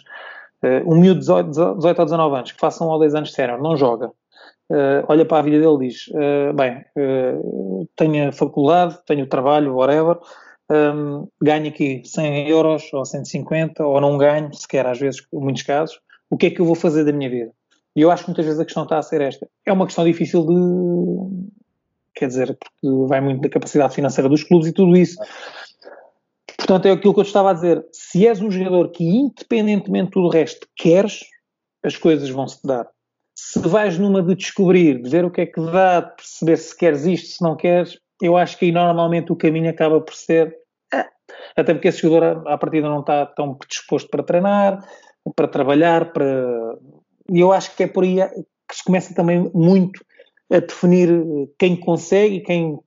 uh, 0.63 0.91
um 0.91 0.99
miúdo 0.99 1.19
de 1.19 1.27
18, 1.27 1.77
18 1.77 1.99
ou 1.99 2.05
19 2.05 2.35
anos, 2.35 2.51
que 2.51 2.59
faça 2.59 2.83
um 2.83 2.87
ou 2.87 2.99
10 2.99 3.15
anos 3.15 3.33
sénior, 3.33 3.61
não 3.61 3.75
joga, 3.75 4.07
uh, 4.07 5.05
olha 5.07 5.25
para 5.25 5.39
a 5.39 5.41
vida 5.41 5.59
dele 5.59 5.85
e 5.85 5.87
diz, 5.89 6.07
uh, 6.07 6.53
bem, 6.53 6.83
uh, 6.97 7.87
tenho 7.95 8.29
a 8.29 8.31
faculdade, 8.31 8.97
tenho 9.05 9.23
o 9.23 9.27
trabalho, 9.27 9.75
whatever, 9.75 10.17
um, 10.71 11.27
ganho 11.41 11.67
aqui 11.67 12.01
100 12.05 12.47
euros 12.49 12.93
ou 12.93 13.03
150, 13.03 13.85
ou 13.85 13.99
não 13.99 14.17
ganho, 14.17 14.53
sequer 14.53 14.87
às 14.87 14.99
vezes, 14.99 15.21
em 15.33 15.39
muitos 15.39 15.63
casos, 15.63 15.99
o 16.29 16.37
que 16.37 16.47
é 16.47 16.49
que 16.49 16.61
eu 16.61 16.65
vou 16.65 16.75
fazer 16.75 17.03
da 17.03 17.11
minha 17.11 17.29
vida? 17.29 17.51
E 17.93 18.01
eu 18.01 18.09
acho 18.09 18.23
que 18.23 18.29
muitas 18.29 18.45
vezes 18.45 18.59
a 18.59 18.63
questão 18.63 18.83
está 18.83 18.97
a 18.97 19.03
ser 19.03 19.19
esta. 19.19 19.49
É 19.65 19.73
uma 19.73 19.85
questão 19.85 20.05
difícil 20.05 20.45
de, 20.45 21.51
quer 22.15 22.27
dizer, 22.27 22.57
porque 22.57 23.05
vai 23.07 23.19
muito 23.19 23.41
da 23.41 23.49
capacidade 23.49 23.93
financeira 23.93 24.29
dos 24.29 24.43
clubes 24.43 24.69
e 24.69 24.71
tudo 24.71 24.95
isso. 24.95 25.17
Portanto, 26.71 26.85
é 26.85 26.91
aquilo 26.91 27.13
que 27.13 27.19
eu 27.19 27.23
estava 27.23 27.49
a 27.49 27.53
dizer. 27.53 27.85
Se 27.91 28.25
és 28.25 28.41
um 28.41 28.49
jogador 28.49 28.91
que, 28.91 29.03
independentemente 29.03 30.11
do 30.11 30.29
resto, 30.29 30.65
queres, 30.77 31.19
as 31.83 31.97
coisas 31.97 32.29
vão-se 32.29 32.65
dar. 32.65 32.87
se 33.35 33.59
vais 33.59 33.99
numa 33.99 34.23
de 34.23 34.35
descobrir, 34.35 35.01
de 35.01 35.09
ver 35.09 35.25
o 35.25 35.29
que 35.29 35.41
é 35.41 35.45
que 35.47 35.59
dá, 35.59 35.99
de 35.99 36.15
perceber 36.15 36.55
se 36.55 36.77
queres 36.77 37.05
isto, 37.05 37.27
se 37.27 37.43
não 37.43 37.57
queres, 37.57 37.99
eu 38.21 38.37
acho 38.37 38.57
que 38.57 38.63
aí 38.63 38.71
normalmente 38.71 39.33
o 39.33 39.35
caminho 39.35 39.69
acaba 39.69 39.99
por 39.99 40.15
ser. 40.15 40.55
É, 40.93 41.05
até 41.57 41.73
porque 41.73 41.89
esse 41.89 42.03
jogador 42.03 42.47
à 42.47 42.57
partida 42.57 42.87
não 42.87 43.01
está 43.01 43.25
tão 43.25 43.53
predisposto 43.53 44.09
para 44.09 44.23
treinar, 44.23 44.87
para 45.35 45.49
trabalhar, 45.49 46.13
para. 46.13 46.77
E 47.29 47.41
eu 47.41 47.51
acho 47.51 47.75
que 47.75 47.83
é 47.83 47.87
por 47.87 48.05
aí 48.05 48.15
que 48.69 48.75
se 48.77 48.83
começa 48.85 49.13
também 49.13 49.51
muito 49.53 50.05
a 50.49 50.59
definir 50.59 51.09
quem 51.59 51.75
consegue 51.75 52.35
e 52.35 52.41
quem, 52.41 52.79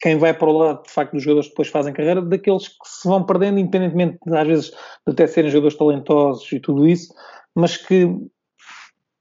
quem 0.00 0.16
vai 0.16 0.32
para 0.32 0.48
o 0.48 0.56
lado, 0.56 0.82
de 0.82 0.90
facto, 0.90 1.12
dos 1.12 1.22
jogadores 1.22 1.46
que 1.48 1.52
depois 1.52 1.68
fazem 1.68 1.92
carreira, 1.92 2.22
daqueles 2.22 2.68
que 2.68 2.88
se 2.88 3.06
vão 3.06 3.22
perdendo, 3.22 3.58
independentemente, 3.58 4.18
às 4.32 4.46
vezes, 4.46 4.70
de 4.70 5.12
até 5.12 5.26
serem 5.26 5.50
jogadores 5.50 5.76
talentosos 5.76 6.50
e 6.50 6.58
tudo 6.58 6.88
isso, 6.88 7.12
mas 7.54 7.76
que, 7.76 8.06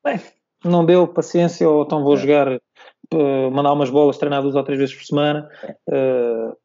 bem, 0.04 0.22
não 0.64 0.86
deu 0.86 1.08
paciência, 1.08 1.70
ou 1.70 1.84
então 1.84 2.04
vou 2.04 2.16
é. 2.16 2.18
jogar, 2.18 2.56
uh, 2.56 3.52
mandar 3.52 3.74
umas 3.74 3.90
bolas, 3.90 4.18
treinar 4.18 4.42
duas 4.42 4.56
ou 4.56 4.64
três 4.64 4.80
vezes 4.80 4.96
por 4.96 5.04
semana. 5.04 5.50
Uh, 5.88 6.56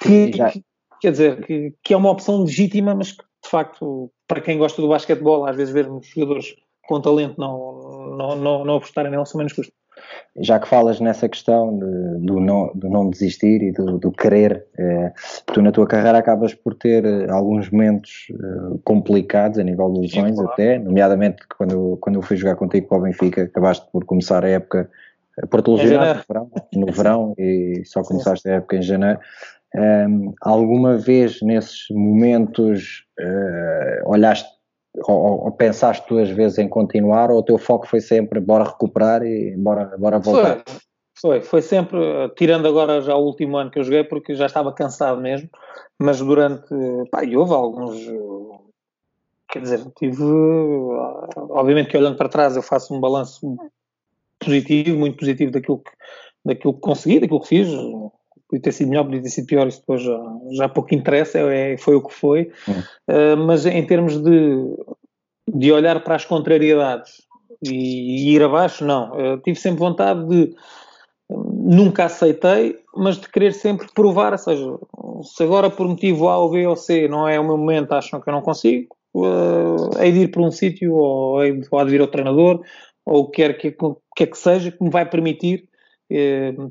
que, 0.00 0.30
que, 0.30 0.64
quer 1.00 1.10
dizer, 1.10 1.44
que, 1.44 1.74
que, 1.82 1.92
é 1.92 1.96
uma 1.96 2.10
opção 2.10 2.42
legítima, 2.42 2.94
mas 2.94 3.12
que, 3.12 3.22
de 3.42 3.50
facto, 3.50 4.10
para 4.26 4.40
quem 4.40 4.56
gosta 4.56 4.80
do 4.80 4.88
basquetebol, 4.88 5.44
às 5.44 5.56
vezes 5.56 5.74
vermos 5.74 6.06
jogadores 6.06 6.54
com 6.86 7.02
talento 7.02 7.38
não, 7.38 8.16
não, 8.16 8.36
não, 8.36 8.64
não 8.64 8.76
apostarem 8.76 9.10
nele 9.10 9.26
são 9.26 9.38
menos 9.38 9.52
custos. 9.52 9.77
Já 10.40 10.58
que 10.60 10.68
falas 10.68 11.00
nessa 11.00 11.28
questão 11.28 11.76
de, 11.78 12.26
do, 12.26 12.40
não, 12.40 12.70
do 12.74 12.88
não 12.88 13.10
desistir 13.10 13.62
e 13.62 13.72
do, 13.72 13.98
do 13.98 14.12
querer, 14.12 14.64
eh, 14.78 15.12
tu 15.46 15.60
na 15.60 15.72
tua 15.72 15.86
carreira 15.86 16.18
acabas 16.18 16.54
por 16.54 16.74
ter 16.74 17.04
eh, 17.04 17.30
alguns 17.30 17.70
momentos 17.70 18.28
eh, 18.30 18.78
complicados 18.84 19.58
a 19.58 19.64
nível 19.64 19.92
de 19.92 20.00
lesões 20.00 20.36
Sim, 20.36 20.44
até, 20.44 20.78
nomeadamente 20.78 21.38
quando, 21.56 21.98
quando 22.00 22.16
eu 22.16 22.22
fui 22.22 22.36
jogar 22.36 22.56
contigo 22.56 22.86
para 22.88 22.98
o 22.98 23.02
Benfica, 23.02 23.42
acabaste 23.42 23.86
por 23.90 24.04
começar 24.04 24.44
a 24.44 24.48
época 24.48 24.88
por 25.50 25.62
te 25.62 25.70
lesionar 25.70 26.16
no 26.16 26.24
verão, 26.26 26.50
no 26.74 26.86
verão 26.92 27.34
e 27.38 27.82
só 27.84 28.02
começaste 28.02 28.42
Sim. 28.42 28.50
a 28.50 28.56
época 28.56 28.76
em 28.76 28.82
janeiro. 28.82 29.20
Um, 29.74 29.80
ehm, 29.80 30.32
alguma 30.40 30.96
vez 30.96 31.42
nesses 31.42 31.86
momentos 31.90 33.04
uh, 33.20 34.10
olhaste 34.10 34.48
ou, 34.96 35.44
ou, 35.44 35.52
pensaste 35.52 36.08
duas 36.08 36.28
vezes 36.30 36.58
em 36.58 36.68
continuar 36.68 37.30
ou 37.30 37.38
o 37.38 37.42
teu 37.42 37.58
foco 37.58 37.86
foi 37.86 38.00
sempre 38.00 38.40
bora 38.40 38.64
recuperar 38.64 39.22
e 39.22 39.56
bora, 39.56 39.96
bora 39.98 40.18
voltar? 40.18 40.62
Foi, 40.66 40.74
foi, 41.20 41.40
foi 41.42 41.62
sempre, 41.62 41.98
tirando 42.36 42.66
agora 42.66 43.00
já 43.00 43.14
o 43.14 43.24
último 43.24 43.56
ano 43.56 43.70
que 43.70 43.78
eu 43.78 43.84
joguei 43.84 44.04
porque 44.04 44.34
já 44.34 44.46
estava 44.46 44.72
cansado 44.72 45.20
mesmo, 45.20 45.48
mas 45.98 46.20
durante, 46.20 46.74
pá, 47.10 47.24
e 47.24 47.36
houve 47.36 47.52
alguns, 47.52 47.98
quer 49.50 49.62
dizer, 49.62 49.84
tive, 49.96 50.22
obviamente 51.36 51.90
que 51.90 51.98
olhando 51.98 52.16
para 52.16 52.28
trás 52.28 52.56
eu 52.56 52.62
faço 52.62 52.94
um 52.94 53.00
balanço 53.00 53.56
positivo, 54.38 54.98
muito 54.98 55.18
positivo 55.18 55.50
daquilo 55.50 55.78
que, 55.78 55.90
daquilo 56.44 56.74
que 56.74 56.80
consegui, 56.80 57.20
daquilo 57.20 57.40
que 57.40 57.48
fiz, 57.48 57.68
podia 58.48 58.62
ter 58.62 58.72
sido 58.72 58.88
melhor, 58.88 59.04
podia 59.04 59.22
ter 59.22 59.28
sido 59.28 59.46
pior, 59.46 59.68
isso 59.68 59.80
depois 59.80 60.02
já, 60.02 60.18
já 60.52 60.68
pouco 60.68 60.94
interessa, 60.94 61.38
é, 61.38 61.76
foi 61.76 61.94
o 61.94 62.02
que 62.02 62.12
foi. 62.12 62.50
Uh, 63.08 63.36
mas 63.36 63.66
em 63.66 63.84
termos 63.84 64.22
de, 64.22 64.64
de 65.54 65.72
olhar 65.72 66.02
para 66.02 66.16
as 66.16 66.24
contrariedades 66.24 67.22
e, 67.62 68.30
e 68.30 68.34
ir 68.34 68.42
abaixo, 68.42 68.84
não. 68.84 69.14
Eu 69.18 69.40
tive 69.40 69.58
sempre 69.58 69.80
vontade 69.80 70.26
de. 70.28 70.54
Nunca 71.30 72.06
aceitei, 72.06 72.78
mas 72.96 73.18
de 73.18 73.28
querer 73.28 73.52
sempre 73.52 73.86
provar, 73.94 74.32
ou 74.32 74.38
seja, 74.38 74.78
se 75.22 75.42
agora 75.42 75.68
por 75.68 75.86
motivo 75.86 76.26
A 76.28 76.38
ou 76.38 76.50
B 76.50 76.66
ou 76.66 76.74
C 76.74 77.06
não 77.06 77.28
é 77.28 77.38
o 77.38 77.44
meu 77.44 77.58
momento, 77.58 77.92
acham 77.92 78.18
que 78.18 78.30
eu 78.30 78.32
não 78.32 78.40
consigo, 78.40 78.96
uh, 79.14 79.90
hei 80.00 80.10
de 80.10 80.20
ir 80.20 80.28
para 80.28 80.40
um 80.40 80.50
sítio 80.50 80.94
ou 80.94 81.44
hei 81.44 81.52
de, 81.52 81.68
ou 81.70 81.80
hei 81.80 81.84
de 81.84 81.90
vir 81.90 82.00
ao 82.00 82.06
treinador 82.08 82.62
ou 83.08 83.30
quer 83.30 83.56
que, 83.56 83.74
quer 84.14 84.26
que 84.26 84.38
seja 84.38 84.70
que 84.70 84.82
me 84.84 84.90
vai 84.90 85.08
permitir 85.08 85.64
eh, 85.64 85.77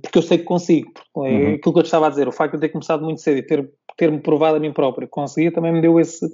porque 0.01 0.17
eu 0.17 0.21
sei 0.21 0.39
que 0.39 0.43
consigo. 0.43 0.91
É 1.17 1.19
uhum. 1.19 1.53
aquilo 1.55 1.73
que 1.73 1.79
eu 1.79 1.83
te 1.83 1.85
estava 1.85 2.07
a 2.07 2.09
dizer, 2.09 2.27
o 2.27 2.31
facto 2.31 2.51
de 2.51 2.57
eu 2.57 2.61
ter 2.61 2.69
começado 2.69 3.03
muito 3.03 3.21
cedo 3.21 3.37
e 3.37 3.43
ter, 3.43 3.69
ter-me 3.95 4.19
provado 4.19 4.57
a 4.57 4.59
mim 4.59 4.73
próprio, 4.73 5.07
conseguia, 5.07 5.51
também 5.51 5.71
me 5.71 5.81
deu 5.81 5.99
esse, 5.99 6.25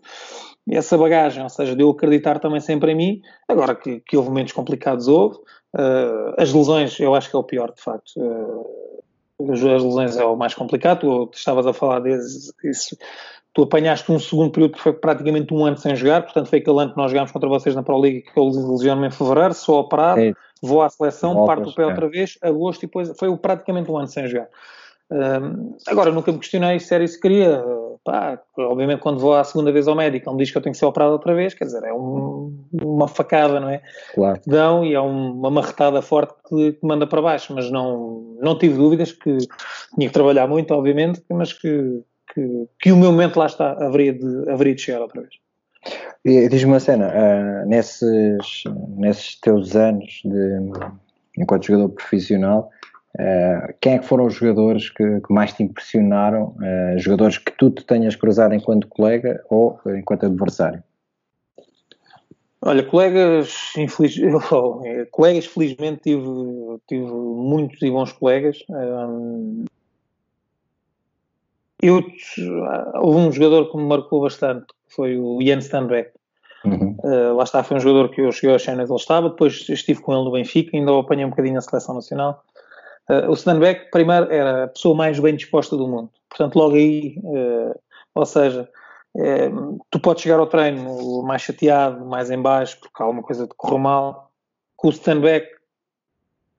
essa 0.70 0.97
bagagem, 0.97 1.43
ou 1.43 1.49
seja, 1.49 1.76
de 1.76 1.82
eu 1.82 1.89
acreditar 1.89 2.39
também 2.39 2.60
sempre 2.60 2.91
em 2.91 2.95
mim. 2.95 3.22
Agora 3.47 3.76
que, 3.76 3.99
que 4.01 4.16
houve 4.16 4.30
momentos 4.30 4.54
complicados, 4.54 5.08
houve. 5.08 5.38
Uh, 5.76 6.34
as 6.38 6.54
lesões, 6.54 6.99
eu 6.99 7.16
acho 7.16 7.30
que 7.30 7.36
é 7.36 7.39
o 7.39 7.43
pior, 7.43 7.74
de 7.74 7.82
facto. 7.82 8.12
Uh, 8.18 8.93
as 9.52 9.62
lesões 9.62 10.18
é 10.18 10.26
o 10.26 10.36
mais 10.36 10.54
complicado. 10.54 11.00
Tu, 11.02 11.28
tu 11.28 11.38
estavas 11.38 11.68
a 11.68 11.74
falar 11.74 12.02
disso. 12.02 12.98
Tu 13.54 13.64
apanhaste 13.64 14.12
um 14.12 14.18
segundo 14.18 14.52
período 14.52 14.74
que 14.74 14.82
foi 14.82 14.94
praticamente 14.94 15.54
um 15.54 15.64
ano 15.64 15.78
sem 15.78 15.96
jogar, 15.96 16.24
portanto 16.24 16.48
foi 16.48 16.58
aquele 16.58 16.80
ano 16.80 16.91
que 16.91 16.98
nós 16.98 17.12
jogámos 17.12 17.32
contra 17.32 17.48
vocês 17.48 17.76
na 17.76 17.84
Pro 17.84 18.00
League 18.00 18.22
que 18.22 18.39
eu 18.39 18.46
lesionou-me 18.46 19.08
em 19.08 19.12
fevereiro, 19.12 19.54
só 19.54 19.80
operado. 19.80 20.22
É 20.22 20.34
vou 20.64 20.82
à 20.82 20.89
seleção, 20.89 21.34
Voltas, 21.34 21.56
parto 21.56 21.70
o 21.70 21.76
pé 21.76 21.84
é. 21.84 21.86
outra 21.88 22.08
vez, 22.08 22.38
agosto 22.41 22.84
e 22.84 22.88
depois 22.88 23.12
foi 23.20 23.36
praticamente 23.38 23.91
um 23.91 23.98
ano 23.98 24.08
sem 24.08 24.26
jogar. 24.28 24.48
Um, 25.12 25.76
agora, 25.88 26.12
nunca 26.12 26.32
me 26.32 26.39
questionei 26.39 26.80
se 26.80 26.93
era 26.93 27.04
isso 27.04 27.16
que 27.16 27.28
queria. 27.28 27.64
Pá, 28.04 28.38
obviamente, 28.58 28.99
quando 28.99 29.20
vou 29.20 29.34
à 29.34 29.43
segunda 29.45 29.72
vez 29.72 29.88
ao 29.88 29.95
médico, 29.95 30.30
ele 30.30 30.36
me 30.36 30.43
diz 30.43 30.51
que 30.51 30.58
eu 30.58 30.62
tenho 30.62 30.74
que 30.74 30.80
ser 30.80 30.86
operado 30.86 31.14
outra 31.14 31.34
vez, 31.34 31.54
quer 31.54 31.66
dizer, 31.66 31.84
é 31.86 31.93
um, 31.93 32.54
uma 32.82 33.08
facada, 33.08 33.62
não 33.62 33.70
é? 33.70 33.82
Claro. 34.14 34.41
Que 34.41 34.49
dão 34.49 34.84
e 34.84 34.93
é 34.93 34.99
um, 34.99 35.32
uma 35.32 35.49
marretada 35.49 36.01
forte 36.01 36.34
que, 36.49 36.74
que, 36.74 36.86
manda 36.86 37.08
para 37.08 37.22
baixo, 37.22 37.54
mas 37.56 37.72
não, 37.72 38.36
não 38.41 38.58
tive 38.58 38.76
dúvidas 38.76 39.14
que 39.14 39.38
tinha 39.95 40.08
que 40.08 40.14
trabalhar 40.14 40.47
muito, 40.47 40.74
obviamente, 40.74 41.24
mas 41.30 41.54
que, 41.54 42.04
que, 42.34 42.68
que 42.78 42.91
o 42.91 42.97
meu 42.97 43.12
momento 43.12 43.39
lá 43.39 43.45
está, 43.45 43.72
haveria 43.72 44.14
de, 44.14 44.49
haveria 44.49 44.76
de 44.76 44.82
chegar 44.82 45.01
outra 45.01 45.22
vez. 45.22 45.34
Diz-me 46.49 46.72
uma 46.72 46.80
cena, 46.80 47.08
uh, 47.08 47.68
nesses, 47.68 48.64
nesses 48.97 49.39
teus 49.39 49.76
anos 49.78 50.22
de, 50.26 50.60
enquanto 51.38 51.68
jogador 51.68 51.89
profissional, 51.89 52.70
uh, 53.20 53.74
quem 53.82 53.93
é 53.93 53.99
que 53.99 54.05
foram 54.05 54.26
os 54.26 54.36
jogadores 54.36 54.89
que, 54.89 55.22
que 55.22 55.34
mais 55.34 55.53
te 55.53 55.64
impressionaram? 55.64 56.55
Uh, 56.57 56.97
jogadores 56.97 57.38
que 57.38 57.51
tu 57.57 57.70
te 57.70 57.86
tenhas 57.86 58.16
cruzado 58.16 58.53
enquanto 58.53 58.88
colega 58.88 59.43
ou 59.49 59.80
enquanto 59.88 60.26
adversário? 60.26 60.84
Olha, 62.61 62.84
colegas, 62.84 63.74
infeliz... 63.78 64.16
colegas 65.11 65.45
felizmente 65.45 66.01
tive, 66.03 66.24
tive 66.88 67.11
muitos 67.11 67.82
e 67.82 67.91
bons 67.91 68.14
colegas. 68.14 68.64
Eu, 71.82 72.01
houve 73.01 73.20
um 73.20 73.32
jogador 73.32 73.70
que 73.70 73.76
me 73.76 73.84
marcou 73.84 74.22
bastante, 74.22 74.68
foi 74.88 75.18
o 75.18 75.41
Ian 75.41 75.59
Stanbeck. 75.59 76.11
Uhum. 76.64 76.95
Uh, 77.03 77.36
lá 77.36 77.43
está, 77.43 77.61
foi 77.61 77.76
um 77.76 77.80
jogador 77.82 78.09
que 78.09 78.22
eu 78.22 78.32
cheguei 78.32 78.55
a 78.55 78.59
China 78.59 78.84
ele 78.84 78.95
estava, 78.95 79.30
depois 79.30 79.68
estive 79.68 80.01
com 80.01 80.14
ele 80.14 80.24
no 80.24 80.32
Benfica, 80.32 80.78
ainda 80.78 80.93
o 80.93 80.99
apanhei 80.99 81.26
um 81.26 81.30
bocadinho 81.30 81.55
na 81.55 81.61
seleção 81.61 81.95
nacional. 81.95 82.41
Uh, 83.10 83.30
o 83.30 83.34
Stanbeck, 83.34 83.91
primeiro, 83.91 84.32
era 84.32 84.66
a 84.66 84.68
pessoa 84.68 84.95
mais 84.95 85.20
bem 85.20 85.36
disposta 85.36 85.76
do 85.76 85.88
mundo. 85.88 86.10
Portanto, 86.30 86.56
logo 86.56 86.76
aí, 86.76 87.18
uh, 87.24 87.80
ou 88.16 88.26
seja, 88.26 88.70
tu 89.91 89.99
podes 89.99 90.24
chegar 90.24 90.39
ao 90.39 90.47
treino 90.47 91.22
mais 91.24 91.41
chateado, 91.41 92.06
mais 92.06 92.32
em 92.32 92.41
baixo, 92.41 92.80
porque 92.80 93.04
alguma 93.04 93.22
coisa 93.22 93.45
te 93.45 93.54
correu 93.56 93.78
mal. 93.78 94.32
Com 94.76 94.88
o 94.88 94.91
Stanbeck, 94.91 95.47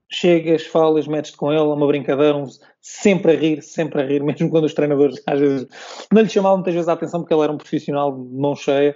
chegas, 0.09 0.65
falas, 0.65 1.07
metes-te 1.07 1.37
com 1.37 1.51
ele, 1.51 1.61
é 1.61 1.63
uma 1.63 1.87
brincadeira, 1.87 2.35
um, 2.37 2.47
sempre 2.81 3.31
a 3.31 3.35
rir, 3.35 3.61
sempre 3.61 4.01
a 4.01 4.05
rir, 4.05 4.21
mesmo 4.23 4.49
quando 4.49 4.65
os 4.65 4.73
treinadores 4.73 5.21
às 5.25 5.39
vezes 5.39 5.67
não 6.11 6.21
lhe 6.21 6.29
chamavam 6.29 6.57
muitas 6.57 6.73
vezes 6.73 6.87
a 6.87 6.93
atenção 6.93 7.21
porque 7.21 7.33
ele 7.33 7.43
era 7.43 7.51
um 7.51 7.57
profissional 7.57 8.11
de 8.11 8.35
mão 8.35 8.55
cheia, 8.55 8.95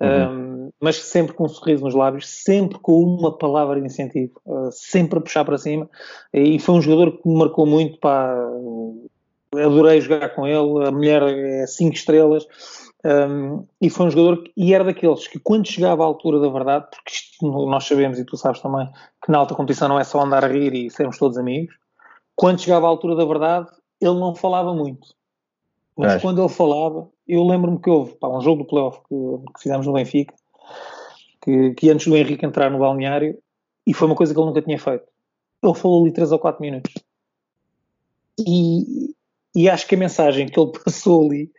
uhum. 0.00 0.66
um, 0.66 0.70
mas 0.80 0.96
sempre 0.96 1.34
com 1.34 1.44
um 1.44 1.48
sorriso 1.48 1.84
nos 1.84 1.94
lábios, 1.94 2.28
sempre 2.28 2.78
com 2.78 3.02
uma 3.02 3.36
palavra 3.36 3.80
de 3.80 3.86
incentivo, 3.86 4.40
uh, 4.46 4.70
sempre 4.70 5.18
a 5.18 5.22
puxar 5.22 5.44
para 5.44 5.58
cima, 5.58 5.88
e 6.32 6.58
foi 6.58 6.74
um 6.74 6.82
jogador 6.82 7.12
que 7.12 7.28
me 7.28 7.38
marcou 7.38 7.66
muito, 7.66 7.98
pá, 7.98 8.36
adorei 9.54 10.00
jogar 10.00 10.30
com 10.30 10.46
ele, 10.46 10.86
a 10.86 10.90
mulher 10.90 11.22
é 11.22 11.66
5 11.66 11.94
estrelas, 11.94 12.46
um, 13.04 13.66
e 13.80 13.90
foi 13.90 14.06
um 14.06 14.10
jogador 14.10 14.42
que, 14.42 14.52
e 14.56 14.72
era 14.72 14.82
daqueles 14.82 15.28
que 15.28 15.38
quando 15.38 15.68
chegava 15.68 16.02
à 16.02 16.06
altura 16.06 16.40
da 16.40 16.48
verdade, 16.48 16.86
porque 16.90 17.12
isto 17.12 17.66
nós 17.66 17.84
sabemos 17.84 18.18
e 18.18 18.24
tu 18.24 18.36
sabes 18.36 18.60
também 18.60 18.88
que 19.22 19.30
na 19.30 19.38
alta 19.38 19.54
competição 19.54 19.88
não 19.88 20.00
é 20.00 20.04
só 20.04 20.22
andar 20.22 20.44
a 20.44 20.48
rir 20.48 20.72
e 20.74 20.90
sermos 20.90 21.18
todos 21.18 21.36
amigos, 21.36 21.74
quando 22.34 22.60
chegava 22.60 22.86
à 22.86 22.88
altura 22.88 23.14
da 23.14 23.24
verdade 23.24 23.68
ele 24.00 24.18
não 24.18 24.34
falava 24.34 24.74
muito. 24.74 25.14
Mas 25.96 26.14
é. 26.14 26.18
quando 26.18 26.40
ele 26.40 26.48
falava, 26.48 27.08
eu 27.26 27.44
lembro-me 27.44 27.78
que 27.78 27.90
houve 27.90 28.14
pá, 28.14 28.28
um 28.28 28.40
jogo 28.40 28.62
do 28.62 28.68
playoff 28.68 29.00
que, 29.08 29.52
que 29.54 29.62
fizemos 29.62 29.86
no 29.86 29.92
Benfica, 29.92 30.34
que, 31.42 31.74
que, 31.74 31.90
antes 31.90 32.06
do 32.06 32.16
Henrique 32.16 32.44
entrar 32.44 32.70
no 32.70 32.78
balneário, 32.78 33.38
e 33.86 33.92
foi 33.92 34.06
uma 34.06 34.16
coisa 34.16 34.32
que 34.32 34.40
ele 34.40 34.46
nunca 34.46 34.62
tinha 34.62 34.78
feito. 34.78 35.04
Ele 35.62 35.74
falou 35.74 36.02
ali 36.02 36.12
3 36.12 36.32
ou 36.32 36.38
4 36.38 36.60
minutos. 36.60 36.92
E, 38.38 39.14
e 39.54 39.68
acho 39.68 39.86
que 39.86 39.94
a 39.94 39.98
mensagem 39.98 40.48
que 40.48 40.58
ele 40.58 40.72
passou 40.84 41.26
ali, 41.26 41.50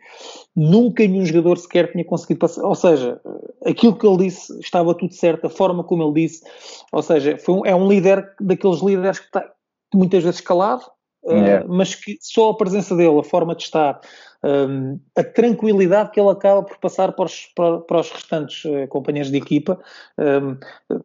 nunca 0.54 1.06
nenhum 1.06 1.24
jogador 1.24 1.58
sequer 1.58 1.90
tinha 1.90 2.04
conseguido 2.04 2.40
passar. 2.40 2.64
Ou 2.64 2.74
seja, 2.74 3.20
aquilo 3.64 3.96
que 3.96 4.06
ele 4.06 4.24
disse 4.24 4.58
estava 4.60 4.94
tudo 4.94 5.14
certo, 5.14 5.46
a 5.46 5.50
forma 5.50 5.84
como 5.84 6.02
ele 6.02 6.26
disse. 6.26 6.44
Ou 6.92 7.02
seja, 7.02 7.36
um, 7.48 7.64
é 7.64 7.74
um 7.74 7.88
líder 7.88 8.34
daqueles 8.40 8.80
líderes 8.80 9.18
que 9.18 9.26
está 9.26 9.52
muitas 9.94 10.22
vezes 10.22 10.40
calado, 10.40 10.84
yeah. 11.32 11.64
mas 11.68 11.94
que 11.94 12.18
só 12.20 12.50
a 12.50 12.56
presença 12.56 12.94
dele, 12.96 13.18
a 13.18 13.22
forma 13.22 13.54
de 13.54 13.64
estar, 13.64 14.00
um, 14.44 14.98
a 15.16 15.24
tranquilidade 15.24 16.10
que 16.10 16.20
ele 16.20 16.30
acaba 16.30 16.62
por 16.62 16.78
passar 16.78 17.12
para 17.12 17.24
os, 17.24 17.46
para, 17.54 17.78
para 17.78 18.00
os 18.00 18.10
restantes 18.10 18.64
uh, 18.64 18.86
companheiros 18.88 19.30
de 19.30 19.38
equipa. 19.38 19.78
Um, 20.18 20.56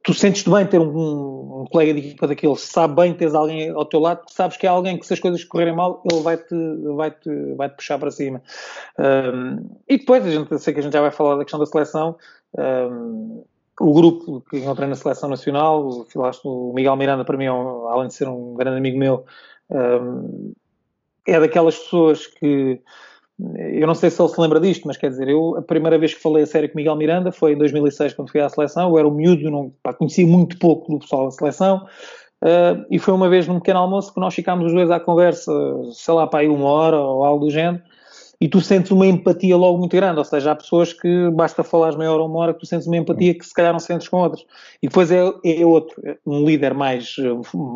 tu 0.04 0.14
sentes-te 0.14 0.50
bem 0.50 0.66
ter 0.66 0.80
um, 0.80 1.62
um, 1.62 1.66
colega 1.72 1.94
de 1.94 2.08
equipa 2.08 2.28
daqueles, 2.28 2.62
sabe 2.62 2.96
bem 2.96 3.14
teres 3.14 3.34
alguém 3.34 3.70
ao 3.70 3.86
teu 3.86 4.00
lado, 4.00 4.22
sabes 4.28 4.58
que 4.58 4.68
é 4.68 4.70
alguém 4.70 4.98
que 4.98 5.06
se 5.06 5.14
as 5.14 5.20
coisas 5.20 5.44
correrem 5.44 5.76
mal, 5.76 6.04
ele 6.10 6.22
vai-te 6.22 6.56
vai 6.96 7.12
-te, 7.12 7.54
vai 7.56 7.70
-te 7.70 7.76
puxar 7.76 7.98
para 7.98 8.12
cima. 8.12 8.42
e 9.88 9.98
depois, 9.98 10.26
a 10.26 10.30
gente, 10.30 10.60
sei 10.60 10.74
que 10.74 10.80
a 10.80 10.84
gente 10.84 10.94
já 10.94 11.02
vai 11.02 11.12
falar 11.12 11.36
da 11.36 11.44
questão 11.44 11.60
da 11.60 11.66
seleção, 11.66 12.16
o 13.80 13.94
grupo 13.94 14.42
que 14.50 14.58
encontrei 14.58 14.88
na 14.88 14.96
seleção 14.96 15.30
nacional, 15.30 16.06
o 16.44 16.74
Miguel 16.74 16.96
Miranda, 16.96 17.26
para 17.26 17.38
mim, 17.38 17.46
é 17.46 17.50
além 17.50 18.08
de 18.08 18.14
ser 18.14 18.28
um 18.28 18.54
grande 18.54 18.78
amigo 18.78 18.98
meu, 18.98 19.26
é 21.28 21.40
daquelas 21.40 21.78
pessoas 21.78 22.28
que 22.28 22.82
eu 23.56 23.88
não 23.88 23.96
sei 23.96 24.10
se 24.10 24.22
ele 24.22 24.30
se 24.30 24.40
lembra 24.40 24.60
disto, 24.60 24.88
mas 24.88 24.98
quer 24.98 25.10
dizer, 25.10 25.28
eu 25.28 25.58
a 25.58 25.62
primeira 25.62 25.98
vez 25.98 26.14
que 26.14 26.22
falei 26.22 26.44
a 26.44 26.48
sério 26.48 26.70
com 26.70 26.78
Miguel 26.78 26.96
Miranda 26.96 27.32
foi 27.32 27.54
em 27.54 27.58
2006, 27.58 28.14
quando 28.14 28.30
fui 28.30 28.40
à 28.40 28.48
seleção. 28.48 28.90
Eu 28.90 29.00
era 29.00 29.08
um 29.08 29.12
miúdo, 29.12 29.50
não, 29.50 29.74
pá, 29.82 29.94
conhecia 29.94 30.26
muito 30.28 30.60
pouco 30.60 30.92
do 30.92 31.00
pessoal 31.00 31.26
da 31.26 31.32
seleção. 31.32 31.88
Uh, 32.44 32.86
e 32.90 33.00
foi 33.00 33.14
uma 33.14 33.30
vez 33.30 33.48
num 33.48 33.60
pequeno 33.60 33.80
almoço 33.80 34.14
que 34.14 34.20
nós 34.20 34.34
ficámos 34.34 34.68
os 34.68 34.74
dois 34.74 34.92
à 34.92 35.00
conversa, 35.00 35.52
sei 35.92 36.14
lá, 36.14 36.28
para 36.28 36.42
aí 36.42 36.48
uma 36.48 36.68
hora 36.68 37.00
ou 37.00 37.24
algo 37.24 37.46
do 37.46 37.52
género, 37.52 37.84
e 38.42 38.50
tu 38.50 38.60
sentes 38.60 38.92
uma 38.92 39.06
empatia 39.06 39.56
logo 39.56 39.78
muito 39.78 39.96
grande. 39.96 40.18
Ou 40.18 40.26
seja, 40.26 40.52
há 40.52 40.56
pessoas 40.56 40.92
que 40.92 41.30
basta 41.30 41.64
falares 41.64 41.96
meia 41.96 42.12
hora 42.12 42.24
ou 42.24 42.28
uma 42.28 42.40
hora 42.40 42.54
que 42.54 42.60
tu 42.60 42.66
sentes 42.66 42.88
uma 42.88 42.98
empatia 42.98 43.38
que 43.38 43.46
se 43.46 43.54
calhar 43.54 43.72
não 43.72 43.80
sentes 43.80 44.10
com 44.10 44.18
outras. 44.18 44.44
E 44.82 44.88
depois 44.88 45.12
é, 45.12 45.22
é 45.46 45.66
outro, 45.66 45.96
um 46.26 46.44
líder 46.44 46.74
mais, 46.74 47.16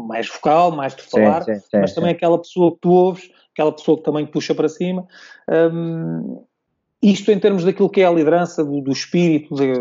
mais 0.07 0.27
vocal, 0.27 0.71
mais 0.71 0.95
de 0.95 1.03
falar, 1.03 1.43
sim, 1.43 1.53
sim, 1.53 1.61
sim, 1.61 1.77
mas 1.79 1.93
também 1.93 2.09
aquela 2.09 2.39
pessoa 2.39 2.71
que 2.71 2.79
tu 2.81 2.89
ouves 2.89 3.29
aquela 3.55 3.71
pessoa 3.71 3.97
que 3.97 4.03
também 4.03 4.25
puxa 4.25 4.53
para 4.53 4.67
cima. 4.67 5.07
Um, 5.49 6.43
isto 7.01 7.31
em 7.31 7.39
termos 7.39 7.63
daquilo 7.63 7.89
que 7.89 8.01
é 8.01 8.05
a 8.05 8.11
liderança, 8.11 8.63
do, 8.63 8.81
do 8.81 8.91
espírito, 8.91 9.55
de, 9.55 9.73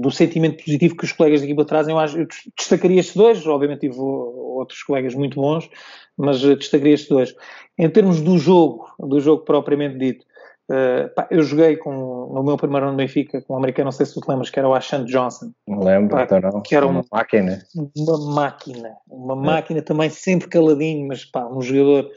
do 0.00 0.10
sentimento 0.10 0.62
positivo 0.62 0.96
que 0.96 1.04
os 1.04 1.12
colegas 1.12 1.40
de 1.40 1.46
equipa 1.46 1.64
trazem, 1.64 1.94
eu, 1.94 1.98
acho, 1.98 2.18
eu 2.18 2.26
destacaria 2.56 3.00
estes 3.00 3.16
dois, 3.16 3.46
obviamente 3.46 3.80
tive 3.80 3.98
outros 3.98 4.82
colegas 4.82 5.14
muito 5.14 5.40
bons, 5.40 5.68
mas 6.16 6.40
destacaria 6.40 6.94
estes 6.94 7.08
dois. 7.08 7.34
Em 7.78 7.88
termos 7.88 8.20
do 8.20 8.36
jogo, 8.36 8.86
do 8.98 9.20
jogo 9.20 9.44
propriamente 9.44 9.96
dito, 9.96 10.26
uh, 10.72 11.14
pá, 11.14 11.26
eu 11.30 11.42
joguei 11.42 11.76
com, 11.76 11.92
no 12.32 12.42
meu 12.42 12.56
primeiro 12.56 12.86
ano 12.86 12.92
no 12.92 12.98
Benfica 12.98 13.42
com 13.42 13.54
um 13.54 13.56
americano, 13.56 13.86
não 13.86 13.92
sei 13.92 14.06
se 14.06 14.14
tu 14.14 14.20
te 14.20 14.28
lembras, 14.28 14.50
que 14.50 14.58
era 14.58 14.68
o 14.68 14.74
Ashant 14.74 15.04
Johnson. 15.06 15.52
Não 15.68 15.80
lembro, 15.80 16.16
pá, 16.16 16.24
então 16.24 16.40
não. 16.40 16.62
Que 16.62 16.74
era 16.74 16.86
uma 16.86 17.04
máquina. 17.12 17.62
Uma 17.96 18.34
máquina, 18.34 18.96
uma 19.08 19.34
é. 19.34 19.36
máquina 19.36 19.82
também 19.82 20.10
sempre 20.10 20.48
caladinho, 20.48 21.06
mas 21.06 21.24
pá, 21.24 21.46
um 21.46 21.60
jogador 21.60 22.10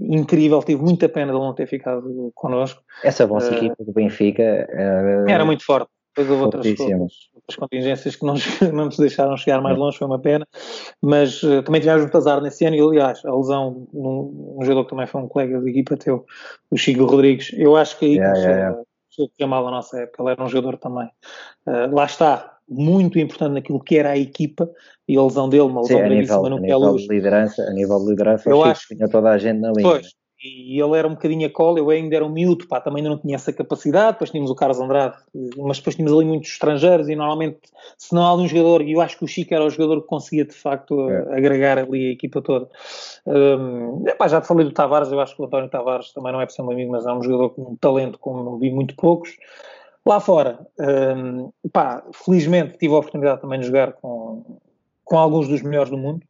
incrível, 0.00 0.62
tive 0.62 0.82
muita 0.82 1.08
pena 1.08 1.32
de 1.32 1.38
ele 1.38 1.44
não 1.44 1.54
ter 1.54 1.66
ficado 1.66 2.32
connosco. 2.34 2.82
Essa 3.04 3.26
vossa 3.26 3.52
uh, 3.52 3.54
equipa 3.54 3.84
do 3.84 3.92
Benfica 3.92 4.68
uh, 4.72 5.30
era 5.30 5.44
muito 5.44 5.64
forte. 5.64 5.90
Depois 6.14 6.30
houve 6.30 6.42
outras, 6.42 6.80
outras, 6.80 7.56
contingências 7.56 8.16
que 8.16 8.26
não, 8.26 8.34
não 8.74 8.86
nos 8.86 8.96
deixaram 8.96 9.36
chegar 9.36 9.60
mais 9.60 9.78
longe, 9.78 9.98
foi 9.98 10.06
uma 10.06 10.18
pena. 10.18 10.46
Mas 11.00 11.42
uh, 11.42 11.62
também 11.62 11.80
tivemos 11.80 12.02
muito 12.02 12.16
azar 12.16 12.40
nesse 12.40 12.64
ano 12.64 12.76
e, 12.76 12.80
aliás, 12.80 13.24
a 13.24 13.34
lesão 13.34 13.86
num 13.92 14.56
um 14.58 14.64
jogador 14.64 14.84
que 14.84 14.90
também 14.90 15.06
foi 15.06 15.20
um 15.20 15.28
colega 15.28 15.60
de 15.60 15.70
equipa 15.70 15.96
teu, 15.96 16.24
o 16.70 16.76
Chico 16.76 17.04
Rodrigues. 17.04 17.52
Eu 17.54 17.76
acho 17.76 17.98
que 17.98 18.06
aí 18.06 18.12
yeah, 18.14 18.32
começou, 18.32 18.50
yeah, 18.50 18.84
yeah. 19.18 19.26
a 19.40 19.46
mal 19.46 19.68
a 19.68 19.70
nossa 19.70 20.00
época. 20.00 20.22
Ele 20.22 20.32
era 20.32 20.44
um 20.44 20.48
jogador 20.48 20.78
também. 20.78 21.08
Uh, 21.66 21.94
lá 21.94 22.04
está, 22.04 22.58
muito 22.70 23.18
importante 23.18 23.54
naquilo 23.54 23.80
que 23.80 23.96
era 23.96 24.10
a 24.10 24.18
equipa 24.18 24.70
e 25.08 25.16
a 25.16 25.22
lesão 25.22 25.48
dele, 25.48 25.64
uma 25.64 25.80
lesão 25.80 25.98
Sim, 25.98 26.04
gravíssima 26.04 26.48
no 26.48 26.62
pé 26.62 26.76
luz. 26.76 27.02
De 27.02 27.08
liderança, 27.08 27.62
a 27.62 27.72
nível 27.72 27.98
de 27.98 28.10
liderança, 28.10 28.48
eu 28.48 28.62
acho 28.62 28.86
que 28.86 28.94
tinha 28.94 29.08
toda 29.08 29.30
a 29.30 29.38
gente 29.38 29.58
na 29.58 29.72
linha. 29.72 29.82
Pois, 29.82 30.14
e 30.42 30.80
ele 30.80 30.96
era 30.96 31.06
um 31.06 31.12
bocadinho 31.12 31.46
a 31.46 31.50
cola, 31.50 31.78
eu 31.78 31.90
ainda 31.90 32.16
era 32.16 32.24
um 32.24 32.30
miúdo, 32.30 32.66
pá, 32.66 32.80
também 32.80 33.02
ainda 33.02 33.10
não 33.10 33.18
tinha 33.18 33.34
essa 33.34 33.52
capacidade, 33.52 34.12
depois 34.12 34.30
tínhamos 34.30 34.50
o 34.50 34.54
Carlos 34.54 34.80
Andrade, 34.80 35.16
mas 35.58 35.78
depois 35.78 35.96
tínhamos 35.96 36.16
ali 36.16 36.26
muitos 36.26 36.50
estrangeiros 36.50 37.08
e 37.08 37.14
normalmente, 37.14 37.58
se 37.98 38.14
não 38.14 38.22
há 38.22 38.34
um 38.34 38.48
jogador, 38.48 38.80
e 38.80 38.92
eu 38.92 39.00
acho 39.00 39.18
que 39.18 39.24
o 39.24 39.28
Chico 39.28 39.54
era 39.54 39.64
o 39.64 39.70
jogador 39.70 40.00
que 40.00 40.06
conseguia 40.06 40.44
de 40.44 40.54
facto 40.54 41.10
é. 41.10 41.36
agregar 41.36 41.78
ali 41.78 42.08
a 42.08 42.12
equipa 42.12 42.40
toda. 42.40 42.68
Um, 43.26 44.04
epá, 44.08 44.28
já 44.28 44.40
te 44.40 44.46
falei 44.46 44.64
do 44.64 44.72
Tavares, 44.72 45.12
eu 45.12 45.20
acho 45.20 45.36
que 45.36 45.42
o 45.42 45.44
António 45.44 45.68
Tavares 45.68 46.12
também 46.12 46.32
não 46.32 46.40
é 46.40 46.46
por 46.46 46.52
ser 46.52 46.62
um 46.62 46.70
amigo, 46.70 46.90
mas 46.90 47.06
é 47.06 47.12
um 47.12 47.22
jogador 47.22 47.50
com 47.50 47.72
um 47.72 47.76
talento 47.76 48.18
como 48.18 48.58
vi 48.58 48.70
muito 48.70 48.96
poucos. 48.96 49.36
Lá 50.06 50.18
fora, 50.18 50.58
um, 50.78 51.52
pá, 51.70 52.02
felizmente 52.12 52.78
tive 52.78 52.94
a 52.94 52.98
oportunidade 52.98 53.42
também 53.42 53.60
de 53.60 53.66
jogar 53.66 53.92
com, 53.92 54.58
com 55.04 55.18
alguns 55.18 55.48
dos 55.48 55.60
melhores 55.60 55.90
do 55.90 55.98
mundo. 55.98 56.22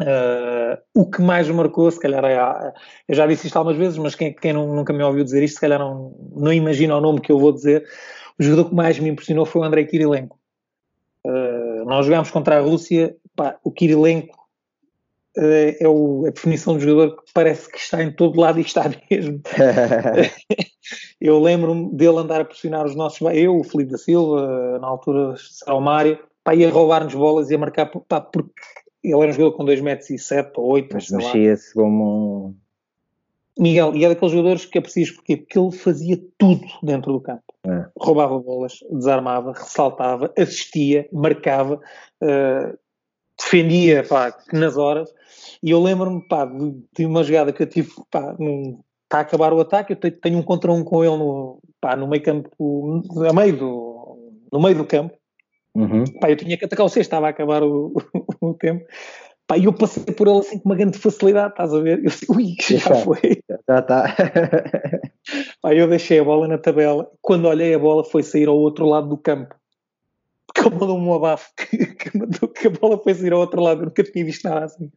Uh, 0.00 0.76
o 0.94 1.08
que 1.08 1.22
mais 1.22 1.48
marcou, 1.48 1.90
se 1.90 1.98
calhar, 1.98 2.22
é, 2.24 2.38
eu 3.08 3.14
já 3.14 3.26
disse 3.26 3.46
isto 3.46 3.56
algumas 3.56 3.78
vezes, 3.78 3.96
mas 3.96 4.14
quem, 4.14 4.34
quem 4.34 4.52
não, 4.52 4.74
nunca 4.74 4.92
me 4.92 5.02
ouviu 5.02 5.24
dizer 5.24 5.42
isto, 5.42 5.54
se 5.54 5.60
calhar 5.60 5.78
não, 5.78 6.14
não 6.34 6.52
imagina 6.52 6.96
o 6.96 7.00
nome 7.00 7.20
que 7.20 7.32
eu 7.32 7.38
vou 7.38 7.52
dizer. 7.52 7.86
O 8.38 8.42
jogador 8.42 8.68
que 8.68 8.74
mais 8.74 8.98
me 8.98 9.08
impressionou 9.08 9.46
foi 9.46 9.62
o 9.62 9.64
Andrei 9.64 9.86
Kirilenko. 9.86 10.38
Uh, 11.24 11.84
nós 11.86 12.04
jogámos 12.04 12.30
contra 12.30 12.58
a 12.58 12.60
Rússia, 12.60 13.16
pá, 13.34 13.56
o 13.64 13.72
Kirilenko 13.72 14.36
uh, 15.38 15.76
é 15.80 15.88
o, 15.88 16.26
a 16.26 16.30
definição 16.30 16.76
de 16.76 16.84
jogador 16.84 17.16
que 17.16 17.32
parece 17.32 17.70
que 17.70 17.78
está 17.78 18.02
em 18.02 18.12
todo 18.12 18.38
lado 18.38 18.58
e 18.58 18.62
está 18.62 18.84
mesmo. 19.10 19.40
eu 21.18 21.40
lembro-me 21.40 21.90
dele 21.94 22.18
andar 22.18 22.42
a 22.42 22.44
pressionar 22.44 22.84
os 22.84 22.94
nossos, 22.94 23.18
eu, 23.32 23.58
o 23.58 23.64
Felipe 23.64 23.92
da 23.92 23.98
Silva, 23.98 24.78
na 24.78 24.86
altura 24.86 25.34
será 25.38 25.74
o 25.74 25.80
Mário, 25.80 26.18
pá, 26.44 26.54
ia 26.54 26.70
roubar-nos 26.70 27.14
bolas 27.14 27.50
e 27.50 27.54
a 27.54 27.58
marcar, 27.58 27.86
pá, 27.86 28.20
porque 28.20 28.52
ele 29.12 29.22
era 29.22 29.30
um 29.30 29.32
jogador 29.32 29.56
com 29.56 29.64
2 29.64 29.80
metros 29.80 30.10
e 30.10 30.18
7 30.18 30.52
ou 30.56 30.66
8. 30.66 30.92
Mas 30.92 31.10
mexia-se 31.10 31.74
como 31.74 32.54
Miguel, 33.58 33.94
e 33.94 34.04
é 34.04 34.08
daqueles 34.08 34.32
jogadores 34.32 34.66
que 34.66 34.78
aprecias 34.78 35.10
porquê? 35.10 35.36
Porque 35.36 35.58
ele 35.58 35.72
fazia 35.72 36.20
tudo 36.36 36.66
dentro 36.82 37.12
do 37.12 37.20
campo. 37.20 37.42
É. 37.64 37.86
Roubava 37.98 38.38
bolas, 38.38 38.80
desarmava, 38.90 39.52
ressaltava, 39.52 40.32
assistia, 40.36 41.08
marcava, 41.10 41.80
uh, 42.22 42.78
defendia 43.38 44.04
pá, 44.04 44.36
nas 44.52 44.76
horas. 44.76 45.10
E 45.62 45.70
eu 45.70 45.82
lembro-me 45.82 46.20
de, 46.20 46.82
de, 46.98 47.06
uma 47.06 47.24
jogada 47.24 47.50
que 47.50 47.62
eu 47.62 47.66
tive, 47.66 47.90
pá, 48.10 48.36
num, 48.38 48.78
está 49.04 49.18
a 49.18 49.20
acabar 49.22 49.54
o 49.54 49.60
ataque, 49.60 49.94
eu 49.94 49.96
tenho, 49.96 50.20
tenho 50.20 50.38
um 50.38 50.42
contra 50.42 50.70
um 50.70 50.84
com 50.84 51.02
ele 51.02 51.16
no, 51.16 51.58
pá, 51.80 51.96
no 51.96 52.06
meio 52.06 52.22
campo, 52.22 52.50
a 53.26 53.32
meio 53.32 53.56
do, 53.56 54.32
no 54.52 54.60
meio 54.60 54.76
do 54.76 54.84
campo. 54.84 55.16
Uhum. 55.74 56.04
Pá, 56.20 56.30
eu 56.30 56.36
tinha 56.36 56.58
que 56.58 56.64
atacar 56.66 56.84
o 56.84 56.90
sexto, 56.90 57.08
estava 57.08 57.26
a 57.26 57.30
acabar 57.30 57.62
o, 57.62 57.94
o, 58.46 58.50
o 58.50 58.54
tempo. 58.54 58.84
Pá, 59.46 59.56
e 59.56 59.64
eu 59.64 59.72
passei 59.72 60.02
por 60.02 60.26
ele 60.26 60.38
assim 60.38 60.58
com 60.58 60.68
uma 60.68 60.74
grande 60.74 60.98
facilidade, 60.98 61.50
estás 61.50 61.72
a 61.72 61.80
ver? 61.80 61.98
Eu 61.98 62.06
disse, 62.06 62.26
ui, 62.28 62.54
já, 62.60 62.78
já 62.78 62.94
foi. 62.96 63.42
Já 63.68 63.78
está. 63.78 64.16
Pá, 65.62 65.74
eu 65.74 65.88
deixei 65.88 66.18
a 66.18 66.24
bola 66.24 66.48
na 66.48 66.58
tabela. 66.58 67.08
Quando 67.20 67.46
olhei 67.46 67.74
a 67.74 67.78
bola 67.78 68.02
foi 68.02 68.22
sair 68.22 68.48
ao 68.48 68.56
outro 68.56 68.86
lado 68.86 69.08
do 69.08 69.16
campo 69.16 69.54
que 70.56 70.66
ele 70.66 70.76
mandou 70.76 70.98
um 70.98 71.14
abafo 71.14 71.50
que, 71.56 71.76
que, 71.94 72.18
mandou, 72.18 72.48
que 72.48 72.66
a 72.66 72.70
bola 72.70 72.98
foi 72.98 73.14
sair 73.14 73.32
ao 73.32 73.40
outro 73.40 73.60
lado, 73.60 73.82
eu 73.82 73.86
nunca 73.86 74.02
tinha 74.02 74.24
visto 74.24 74.44
nada 74.44 74.64
assim. 74.64 74.90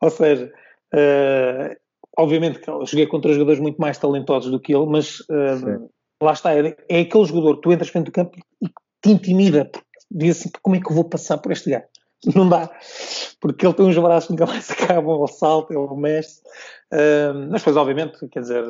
Ou 0.00 0.10
seja, 0.10 0.52
uh, 0.94 1.76
obviamente 2.16 2.60
que 2.60 2.70
eu 2.70 2.86
joguei 2.86 3.06
contra 3.06 3.32
jogadores 3.32 3.60
muito 3.60 3.80
mais 3.80 3.98
talentosos 3.98 4.50
do 4.50 4.60
que 4.60 4.74
ele, 4.74 4.86
mas 4.86 5.20
uh, 5.20 5.90
lá 6.22 6.32
está, 6.32 6.54
é, 6.54 6.76
é, 6.88 7.00
aquele 7.00 7.24
jogador 7.24 7.56
que 7.56 7.62
tu 7.62 7.72
entras 7.72 7.88
frente 7.88 8.06
do 8.06 8.12
campo 8.12 8.38
e 8.62 8.68
te 9.02 9.10
intimida, 9.10 9.64
porque 9.64 9.86
diz 10.10 10.38
assim, 10.38 10.50
como 10.62 10.76
é 10.76 10.80
que 10.80 10.90
eu 10.90 10.94
vou 10.94 11.04
passar 11.04 11.38
por 11.38 11.52
este 11.52 11.70
gajo? 11.70 11.86
Não 12.34 12.48
dá, 12.48 12.70
porque 13.40 13.66
ele 13.66 13.72
tem 13.72 13.86
uns 13.86 13.96
braços 13.96 14.26
que 14.26 14.32
nunca 14.32 14.46
mais 14.46 14.70
acabam, 14.70 15.18
ele 15.18 15.32
salta, 15.32 15.72
ele 15.72 15.96
mexe. 15.96 16.40
Uh, 16.92 17.48
mas 17.50 17.60
depois, 17.60 17.76
obviamente, 17.76 18.28
quer 18.28 18.40
dizer, 18.40 18.64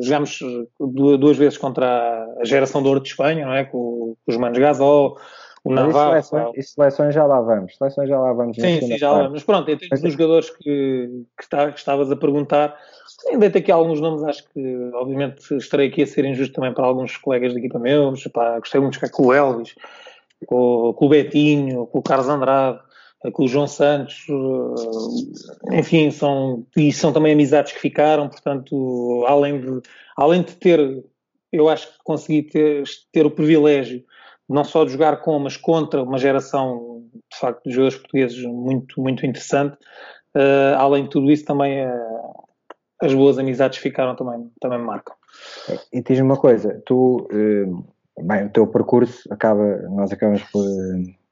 jogámos 0.00 0.38
duas 0.80 1.36
vezes 1.36 1.58
contra 1.58 2.26
a 2.40 2.44
geração 2.44 2.82
de 2.82 2.88
ouro 2.88 3.00
de 3.00 3.08
Espanha, 3.08 3.44
não 3.44 3.52
é? 3.52 3.64
Com, 3.64 4.16
com 4.24 4.32
os 4.32 4.36
Manos 4.36 4.58
Gasol, 4.58 5.18
o 5.64 5.72
Navarro. 5.72 6.16
E 6.16 6.22
seleções, 6.22 6.56
e 6.56 6.62
seleções 6.62 7.14
já 7.14 7.26
lá 7.26 7.40
vamos. 7.40 7.76
Seleções 7.76 8.08
já 8.08 8.18
lá 8.18 8.32
vamos. 8.32 8.56
Sim, 8.56 8.80
sim, 8.80 8.96
já 8.96 9.10
lá 9.10 9.18
vamos. 9.18 9.32
Mas 9.32 9.42
pronto, 9.42 9.70
em 9.70 9.76
termos 9.76 10.00
dos 10.00 10.12
jogadores 10.12 10.50
que, 10.50 11.24
que, 11.38 11.72
que 11.72 11.78
estavas 11.78 12.10
a 12.10 12.16
perguntar, 12.16 12.74
ainda 13.28 13.50
tem 13.50 13.60
aqui 13.60 13.72
alguns 13.72 14.00
nomes, 14.00 14.22
acho 14.22 14.44
que 14.50 14.90
obviamente 14.94 15.56
estarei 15.56 15.88
aqui 15.88 16.02
a 16.02 16.06
ser 16.06 16.24
injusto 16.24 16.54
também 16.54 16.72
para 16.72 16.86
alguns 16.86 17.16
colegas 17.18 17.52
de 17.52 17.58
equipa 17.58 17.78
meus. 17.78 18.26
Pá, 18.28 18.58
gostei 18.58 18.80
muito 18.80 18.94
de 18.94 19.00
jogar 19.00 19.12
com 19.12 19.26
o 19.26 19.32
Elvis, 19.32 19.74
com, 20.46 20.94
com 20.96 21.06
o 21.06 21.08
Betinho, 21.08 21.86
com 21.86 21.98
o 21.98 22.02
Carlos 22.02 22.28
Andrade 22.28 22.80
com 23.32 23.44
o 23.44 23.48
João 23.48 23.66
Santos, 23.66 24.26
eh, 24.28 25.78
enfim, 25.78 26.10
são, 26.10 26.66
e 26.76 26.92
são 26.92 27.12
também 27.12 27.32
amizades 27.32 27.72
que 27.72 27.80
ficaram, 27.80 28.28
portanto, 28.28 29.24
além 29.26 29.60
de, 29.60 29.80
além 30.16 30.42
de 30.42 30.54
ter, 30.56 31.04
eu 31.52 31.68
acho 31.68 31.86
que 31.88 31.98
consegui 32.04 32.42
ter, 32.42 32.84
ter 33.12 33.24
o 33.24 33.30
privilégio 33.30 34.04
não 34.48 34.64
só 34.64 34.84
de 34.84 34.92
jogar 34.92 35.22
com, 35.22 35.38
mas 35.38 35.56
contra 35.56 36.02
uma 36.02 36.18
geração, 36.18 37.02
de 37.32 37.38
facto, 37.38 37.64
de 37.64 37.70
jogadores 37.70 37.96
portugueses 37.98 38.44
muito, 38.44 39.00
muito 39.00 39.24
interessante. 39.24 39.76
Uh, 40.36 40.76
além 40.76 41.04
de 41.04 41.10
tudo 41.10 41.30
isso, 41.30 41.44
também 41.44 41.86
uh, 41.86 42.44
as 43.00 43.14
boas 43.14 43.38
amizades 43.38 43.78
ficaram 43.78 44.14
também, 44.14 44.50
também 44.60 44.78
me 44.78 44.84
marcam. 44.84 45.14
E 45.92 46.02
diz-me 46.02 46.26
uma 46.26 46.36
coisa, 46.36 46.82
tu, 46.84 47.26
uh, 47.32 47.84
bem, 48.22 48.46
o 48.46 48.50
teu 48.50 48.66
percurso 48.66 49.26
acaba, 49.32 49.78
nós 49.88 50.12
acabamos 50.12 50.42
por, 50.44 50.62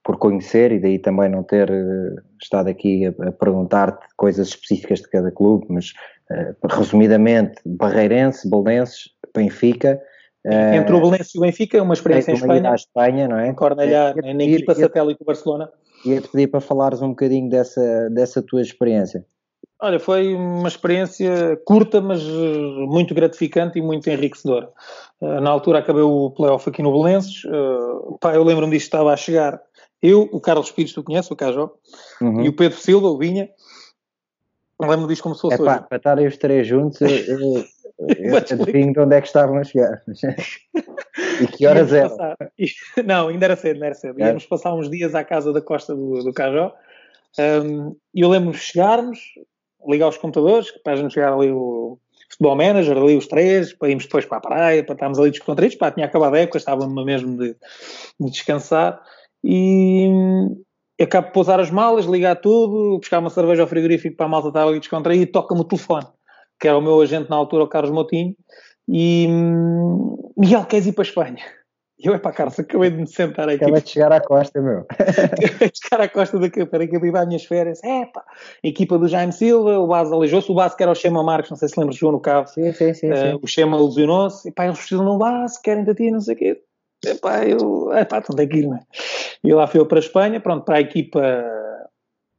por 0.05 0.18
conhecer 0.18 0.72
e 0.72 0.80
daí 0.80 0.98
também 0.98 1.28
não 1.28 1.42
ter 1.42 1.70
uh, 1.70 2.20
estado 2.40 2.68
aqui 2.68 3.07
a, 3.07 3.28
a 3.28 3.32
perguntar-te 3.32 4.05
coisas 4.16 4.48
específicas 4.48 5.00
de 5.00 5.09
cada 5.09 5.30
clube, 5.30 5.66
mas 5.68 5.92
uh, 6.30 6.66
resumidamente, 6.68 7.61
Barreirense, 7.64 8.48
Belenenses, 8.50 9.11
Benfica. 9.34 10.00
Uh, 10.44 10.74
Entre 10.74 10.94
o 10.94 11.00
Belenenses 11.00 11.34
e 11.34 11.38
o 11.38 11.42
Benfica, 11.42 11.82
uma 11.82 11.94
experiência 11.94 12.32
em 12.32 12.34
Espanha. 12.34 12.74
Espanha, 12.74 13.28
não 13.28 13.38
é? 13.38 13.48
Em 13.48 13.55
Cornelhar, 13.55 14.14
é, 14.18 14.34
na 14.34 14.44
equipa 14.44 14.74
satélite 14.74 15.20
do 15.20 15.24
Barcelona. 15.24 15.70
Ia-te 16.05 16.28
pedir 16.28 16.48
para 16.48 16.61
falares 16.61 17.00
um 17.00 17.11
bocadinho 17.11 17.48
dessa, 17.48 18.11
dessa 18.11 18.42
tua 18.42 18.61
experiência. 18.61 19.24
Olha, 19.80 20.00
foi 20.00 20.34
uma 20.34 20.66
experiência 20.68 21.61
curta, 21.64 22.00
mas 22.00 22.22
muito 22.88 23.14
gratificante 23.14 23.78
e 23.78 23.82
muito 23.82 24.09
enriquecedora. 24.09 24.68
Na 25.20 25.50
altura 25.50 25.80
acabei 25.80 26.03
o 26.03 26.30
playoff 26.30 26.68
aqui 26.68 26.82
no 26.82 26.92
Belenenses. 26.92 27.42
Pá, 28.20 28.34
eu 28.34 28.44
lembro-me 28.44 28.72
disto, 28.72 28.86
estava 28.86 29.12
a 29.12 29.16
chegar. 29.16 29.61
Eu, 30.03 30.28
o 30.32 30.40
Carlos 30.40 30.70
Pires, 30.70 30.92
tu 30.92 31.03
conheces, 31.03 31.30
o 31.30 31.36
Cajó, 31.36 31.72
uhum. 32.20 32.42
e 32.42 32.48
o 32.48 32.57
Pedro 32.57 32.78
Silva, 32.78 33.09
o 33.09 33.18
Vinha. 33.18 33.48
Lembro-me 34.80 35.07
disto 35.07 35.22
como 35.22 35.34
se 35.34 35.42
fosse 35.42 35.62
é, 35.62 35.64
pá, 35.64 35.80
Para 35.80 35.96
estarem 35.96 36.26
os 36.26 36.36
três 36.36 36.66
juntos, 36.66 37.00
eu, 37.00 37.09
eu, 37.09 37.64
eu 38.18 38.36
adivinho 38.36 38.92
de 38.92 39.00
onde 39.00 39.14
é 39.14 39.20
que 39.20 39.28
estavam 39.28 39.59
a 39.59 39.64
chegar. 39.64 40.03
e 41.40 41.46
que 41.46 41.66
horas 41.66 41.92
eram? 41.92 42.16
Não, 43.07 43.28
ainda 43.28 43.44
era 43.44 43.57
cedo, 43.57 43.78
não 43.78 43.86
era 43.86 43.94
cedo. 43.94 44.20
É. 44.20 44.26
Íamos 44.26 44.46
passar 44.46 44.74
uns 44.74 44.90
dias 44.90 45.14
à 45.14 45.22
casa 45.22 45.53
da 45.53 45.61
costa 45.61 45.94
do, 45.94 46.24
do 46.24 46.32
Cajó. 46.32 46.74
Um, 47.38 47.96
e 48.12 48.20
eu 48.20 48.28
lembro-me 48.28 48.57
de 48.57 48.61
chegarmos, 48.61 49.18
ligar 49.86 50.09
os 50.09 50.18
computadores, 50.18 50.70
para 50.82 50.94
a 50.94 50.96
gente 50.96 51.14
chegar 51.14 51.32
ali 51.32 51.50
o 51.50 51.98
futebol 52.28 52.57
manager, 52.57 52.96
ali 52.96 53.16
os 53.16 53.26
três, 53.26 53.72
para 53.72 53.88
irmos 53.88 54.05
depois 54.05 54.24
para 54.24 54.38
a 54.38 54.40
praia, 54.40 54.84
para 54.84 54.94
estarmos 54.94 55.18
ali 55.18 55.30
descontraídos, 55.30 55.76
pá, 55.76 55.90
tinha 55.90 56.07
acabado 56.07 56.34
a 56.34 56.38
época, 56.38 56.59
estava-me 56.59 57.05
mesmo 57.05 57.36
de, 57.36 57.55
de, 58.18 58.30
descansar, 58.30 59.03
e 59.45 60.09
acabo 61.01 61.28
de 61.28 61.32
pousar 61.32 61.61
as 61.61 61.70
malas, 61.70 62.07
ligar 62.07 62.36
tudo, 62.36 62.99
buscar 62.99 63.18
uma 63.18 63.30
cerveja 63.30 63.62
ao 63.62 63.68
frigorífico 63.68 64.16
para 64.16 64.26
a 64.26 64.28
malta 64.28 64.49
estar 64.49 64.66
ali 64.66 64.78
descontraída, 64.78 65.24
e 65.24 65.26
toca-me 65.26 65.61
o 65.61 65.64
telefone, 65.64 66.07
que 66.61 66.68
era 66.68 66.78
o 66.78 66.82
meu 66.82 67.01
agente 67.01 67.28
na 67.28 67.36
altura, 67.36 67.64
o 67.64 67.68
Carlos 67.68 67.90
Motinho, 67.90 68.34
e 68.88 69.26
Miguel, 70.36 70.64
queres 70.66 70.86
ir 70.86 70.93
para 70.93 71.03
a 71.03 71.07
Espanha? 71.07 71.45
E 71.99 72.09
eu, 72.09 72.14
é 72.14 72.18
para 72.18 72.32
Carlos, 72.32 72.59
acabei 72.59 72.90
de 72.90 72.97
me 72.97 73.07
sentar 73.07 73.49
aqui. 73.49 73.62
Acabei 73.62 73.80
de 73.80 73.90
chegar 73.90 74.12
à 74.12 74.20
costa, 74.20 74.61
meu. 74.61 74.84
acabei 74.90 75.70
de 75.70 75.78
chegar 75.80 76.01
à 76.01 76.09
costa 76.09 76.36
da 76.36 76.66
para 76.66 76.86
que 76.86 76.97
eu 76.97 77.01
viva 77.01 77.20
as 77.20 77.26
minhas 77.28 77.45
férias. 77.45 77.82
É 77.84 78.07
pá, 78.07 78.24
equipa 78.62 78.99
do 78.99 79.07
Jaime 79.07 79.32
Silva, 79.32 79.78
o 79.78 79.86
Base 79.86 80.12
aleijou-se, 80.12 80.51
o 80.51 80.55
Base 80.55 80.76
que 80.76 80.82
era 80.82 80.90
o 80.90 80.97
Chema 80.97 81.22
Marques, 81.22 81.51
não 81.51 81.57
sei 81.57 81.68
se 81.68 81.78
lembras, 81.78 81.97
jogou 81.97 82.14
no 82.14 82.20
cabo. 82.20 82.49
Sim, 82.49 82.72
sim, 82.72 82.93
sim. 82.93 83.12
Uh, 83.12 83.16
sim. 83.16 83.38
O 83.40 83.47
Chema 83.47 83.80
lesionou-se, 83.80 84.49
e 84.49 84.53
pá, 84.53 84.64
eles 84.64 84.78
precisam 84.78 85.05
do 85.05 85.16
Base, 85.16 85.62
querem 85.62 85.84
de 85.84 85.95
ti, 85.95 86.11
não 86.11 86.20
sei 86.20 86.34
o 86.34 86.38
quê. 86.38 86.62
É 87.05 87.14
pá, 87.14 87.44
eu, 87.44 87.92
é 87.92 88.05
pá, 88.05 88.18
então 88.18 88.36
tem 88.36 88.48
que 88.48 88.59
ir, 88.59 88.66
não 88.66 88.76
é? 88.76 88.80
E 89.42 89.53
lá 89.53 89.66
fui 89.66 89.80
eu 89.80 89.86
para 89.86 89.98
a 89.98 90.00
Espanha, 90.00 90.40
pronto, 90.40 90.64
para 90.64 90.76
a 90.76 90.80
equipa 90.80 91.20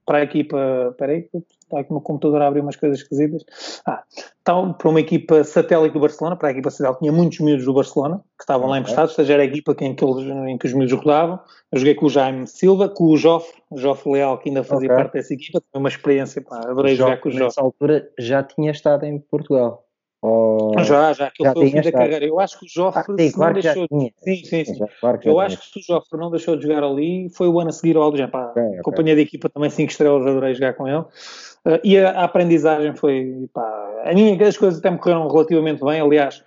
para 0.05 0.19
a 0.19 0.23
equipa. 0.23 0.89
Espera 0.91 1.11
aí, 1.11 1.29
está 1.33 1.79
aqui 1.79 1.91
no 1.91 2.01
computador 2.01 2.41
a 2.41 2.47
abrir 2.47 2.61
umas 2.61 2.75
coisas 2.75 2.99
esquisitas. 2.99 3.43
Ah, 3.85 4.03
então, 4.41 4.73
para 4.73 4.89
uma 4.89 4.99
equipa 4.99 5.43
satélite 5.43 5.93
do 5.93 5.99
Barcelona, 5.99 6.35
para 6.35 6.49
a 6.49 6.51
equipa 6.51 6.69
satélite, 6.69 6.99
tinha 6.99 7.11
muitos 7.11 7.39
miúdos 7.39 7.65
do 7.65 7.73
Barcelona 7.73 8.17
que 8.37 8.43
estavam 8.43 8.69
lá 8.69 8.79
emprestados, 8.79 9.11
ou 9.11 9.15
seja, 9.15 9.33
era 9.33 9.43
a 9.43 9.45
equipa 9.45 9.75
em 9.79 9.95
que, 9.95 10.03
eles, 10.03 10.25
em 10.47 10.57
que 10.57 10.67
os 10.67 10.73
miúdos 10.73 10.93
rodavam. 10.93 11.39
Eu 11.71 11.79
joguei 11.79 11.95
com 11.95 12.05
o 12.05 12.09
Jaime 12.09 12.47
Silva, 12.47 12.89
com 12.89 13.05
o 13.05 13.17
Joffre, 13.17 13.61
o 13.69 13.77
Joffre 13.77 14.11
Leal, 14.11 14.37
que 14.37 14.49
ainda 14.49 14.63
fazia 14.63 14.87
okay. 14.87 14.95
parte 14.95 15.13
dessa 15.13 15.33
equipa, 15.33 15.61
foi 15.71 15.79
uma 15.79 15.89
experiência, 15.89 16.41
pá, 16.41 16.59
adorei 16.59 16.95
jogar 16.95 17.19
com 17.19 17.29
o 17.29 17.31
Joffre. 17.31 17.45
Nessa 17.45 17.61
altura 17.61 18.09
já 18.19 18.43
tinha 18.43 18.71
estado 18.71 19.05
em 19.05 19.19
Portugal. 19.19 19.82
Ou... 20.23 20.81
Já, 20.85 21.11
já, 21.11 21.29
que 21.29 21.43
ele 21.43 21.53
foi 21.53 21.67
o 21.67 21.69
fim 21.69 21.81
da 21.81 21.91
carreira. 21.91 22.25
Eu 22.25 22.39
acho 22.39 22.57
que 22.57 22.65
o 22.65 22.69
Joffre 22.69 23.03
ah, 23.09 23.15
sim, 23.19 23.31
claro 23.33 23.53
deixou 23.55 23.85
de... 23.91 24.13
Sim, 24.23 24.45
sim, 24.45 24.63
sim. 24.63 24.75
Já, 24.75 24.87
claro 25.01 25.19
eu 25.21 25.37
acho 25.37 25.59
que 25.59 25.65
se 25.65 25.79
o 25.79 25.95
Joffre 25.95 26.17
não 26.17 26.31
deixou 26.31 26.55
de 26.55 26.63
jogar 26.63 26.81
ali, 26.81 27.29
foi 27.35 27.49
o 27.49 27.59
ano 27.59 27.71
a 27.71 27.73
seguir 27.73 27.97
ao 27.97 28.03
Aldo 28.03 28.23
okay, 28.23 28.63
okay. 28.63 28.81
Companhia 28.83 29.15
de 29.15 29.21
equipa 29.21 29.49
também 29.49 29.69
5 29.69 29.91
estrelas, 29.91 30.25
adorei 30.25 30.53
jogar 30.53 30.75
com 30.75 30.87
ele. 30.87 30.99
Uh, 30.99 31.79
e 31.83 31.97
a, 31.97 32.11
a, 32.11 32.23
aprendizagem 32.23 32.95
foi, 32.95 33.49
pá, 33.53 34.01
a 34.05 34.13
minha, 34.13 34.47
as 34.47 34.55
coisas 34.55 34.79
até 34.79 34.89
me 34.89 34.97
correram 34.97 35.27
relativamente 35.27 35.83
bem. 35.83 35.99
Aliás, 35.99 36.41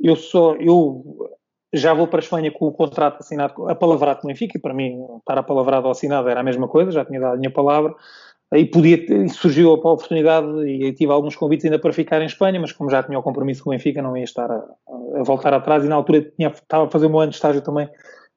eu 0.00 0.16
sou, 0.16 0.56
eu 0.56 1.30
já 1.72 1.94
vou 1.94 2.08
para 2.08 2.18
a 2.18 2.24
Espanha 2.24 2.50
com 2.50 2.66
o 2.66 2.72
contrato 2.72 3.20
assinado, 3.20 3.68
a 3.68 3.76
palavrado 3.76 4.22
com 4.22 4.26
o 4.26 4.28
Benfica, 4.28 4.58
e 4.58 4.60
para 4.60 4.74
mim 4.74 5.06
estar 5.18 5.38
a 5.38 5.42
palavrado 5.44 5.86
ou 5.86 5.92
assinado 5.92 6.28
era 6.28 6.40
a 6.40 6.42
mesma 6.42 6.66
coisa, 6.66 6.90
já 6.90 7.04
tinha 7.04 7.20
dado 7.20 7.34
a 7.34 7.36
minha 7.36 7.52
palavra. 7.52 7.94
Aí 8.52 8.64
podia 8.64 8.98
surgiu 9.28 9.70
a 9.70 9.74
oportunidade 9.74 10.48
e 10.66 10.92
tive 10.92 11.12
alguns 11.12 11.36
convites 11.36 11.64
ainda 11.64 11.78
para 11.78 11.92
ficar 11.92 12.20
em 12.20 12.26
Espanha, 12.26 12.60
mas 12.60 12.72
como 12.72 12.90
já 12.90 13.02
tinha 13.02 13.18
o 13.18 13.22
compromisso 13.22 13.62
com 13.62 13.70
o 13.70 13.72
Benfica, 13.72 14.02
não 14.02 14.16
ia 14.16 14.24
estar 14.24 14.50
a, 14.50 14.64
a 15.16 15.22
voltar 15.22 15.54
atrás 15.54 15.84
e 15.84 15.88
na 15.88 15.94
altura 15.94 16.22
tinha, 16.36 16.48
estava 16.48 16.86
a 16.86 16.90
fazer 16.90 17.06
um 17.06 17.18
ano 17.18 17.30
de 17.30 17.36
estágio 17.36 17.62
também 17.62 17.88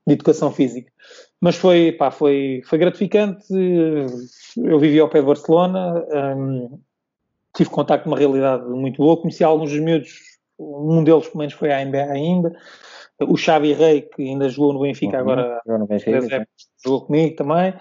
de 0.05 0.13
educação 0.13 0.51
física. 0.51 0.91
Mas 1.41 1.55
foi, 1.55 1.91
pá, 1.93 2.11
foi, 2.11 2.61
foi 2.65 2.77
gratificante. 2.77 3.45
Eu 4.57 4.79
vivi 4.79 4.99
ao 4.99 5.09
pé 5.09 5.19
de 5.19 5.25
Barcelona, 5.25 6.05
um, 6.37 6.79
tive 7.55 7.69
contato 7.69 8.03
com 8.03 8.09
uma 8.09 8.17
realidade 8.17 8.65
muito 8.65 8.97
boa, 8.97 9.19
conheci 9.19 9.43
alguns 9.43 9.71
dos 9.71 9.79
miúdos, 9.79 10.32
um 10.63 11.03
deles 11.03 11.27
pelo 11.27 11.39
menos 11.39 11.53
foi 11.53 11.71
à 11.71 11.83
NBA 11.83 12.11
ainda, 12.11 12.55
o 13.21 13.37
Xavi 13.37 13.73
Rei, 13.73 14.01
que 14.01 14.21
ainda 14.23 14.49
jogou 14.49 14.73
no 14.73 14.81
Benfica, 14.81 15.17
uhum, 15.17 15.21
agora 15.21 15.61
no 15.65 15.87
Benfica, 15.87 16.47
jogou 16.83 17.05
comigo 17.05 17.35
também. 17.35 17.73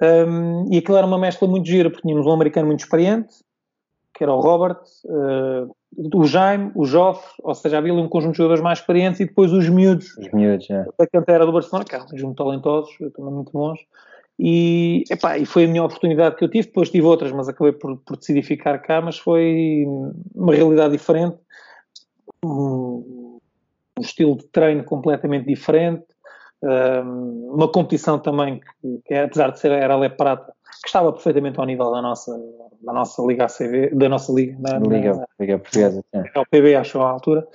Um, 0.00 0.72
e 0.72 0.78
aquilo 0.78 0.96
era 0.96 1.06
uma 1.06 1.18
mescla 1.18 1.48
muito 1.48 1.66
gira, 1.66 1.90
porque 1.90 2.06
tínhamos 2.06 2.26
um 2.26 2.32
americano 2.32 2.68
muito 2.68 2.80
experiente, 2.80 3.34
que 4.14 4.24
era 4.24 4.32
o 4.32 4.40
Robert, 4.40 4.80
uh, 5.04 5.70
o 6.14 6.24
Jaime, 6.24 6.72
o 6.74 6.84
Joff, 6.84 7.22
ou 7.42 7.54
seja, 7.54 7.78
havia 7.78 7.92
ali 7.92 8.00
um 8.00 8.08
conjunto 8.08 8.32
de 8.32 8.38
jogadores 8.38 8.62
mais 8.62 8.78
experientes 8.78 9.20
e 9.20 9.26
depois 9.26 9.52
os 9.52 9.68
miúdos, 9.68 10.16
os 10.16 10.30
miúdos 10.32 10.68
é. 10.70 10.86
da 10.98 11.06
cantera 11.06 11.44
do 11.44 11.52
Barcelona, 11.52 11.84
que 11.84 11.94
eram 11.94 12.06
muito 12.06 12.36
talentosos, 12.36 12.94
também 13.14 13.32
muito 13.32 13.52
bons. 13.52 13.78
E, 14.38 15.04
epá, 15.10 15.38
e 15.38 15.46
foi 15.46 15.64
a 15.64 15.68
minha 15.68 15.82
oportunidade 15.82 16.36
que 16.36 16.44
eu 16.44 16.50
tive, 16.50 16.66
depois 16.66 16.90
tive 16.90 17.06
outras, 17.06 17.32
mas 17.32 17.48
acabei 17.48 17.72
por, 17.72 17.96
por 17.98 18.16
decidir 18.16 18.42
ficar 18.42 18.78
cá, 18.78 19.00
mas 19.00 19.18
foi 19.18 19.84
uma 20.34 20.54
realidade 20.54 20.92
diferente. 20.92 21.38
Um, 22.44 23.38
um 23.98 24.02
estilo 24.02 24.36
de 24.36 24.46
treino 24.48 24.84
completamente 24.84 25.46
diferente, 25.46 26.04
uma 26.62 27.70
competição 27.70 28.18
também 28.18 28.60
que, 28.80 29.00
que, 29.04 29.14
apesar 29.14 29.50
de 29.50 29.60
ser 29.60 29.72
a 29.72 30.10
Prata, 30.10 30.52
que 30.82 30.88
estava 30.88 31.12
perfeitamente 31.12 31.58
ao 31.58 31.66
nível 31.66 31.90
da 31.90 32.02
nossa, 32.02 32.38
da 32.82 32.92
nossa 32.92 33.22
Liga 33.22 33.44
ACV, 33.44 33.90
da 33.94 34.08
nossa 34.08 34.32
Liga, 34.32 34.56
na, 34.60 34.78
Liga, 34.78 35.26
Liga 35.38 35.58
Portuguesa, 35.58 36.04
é 36.12 36.38
o 36.38 36.46
PB, 36.46 36.74
acho, 36.76 37.00
à 37.00 37.10
altura, 37.10 37.46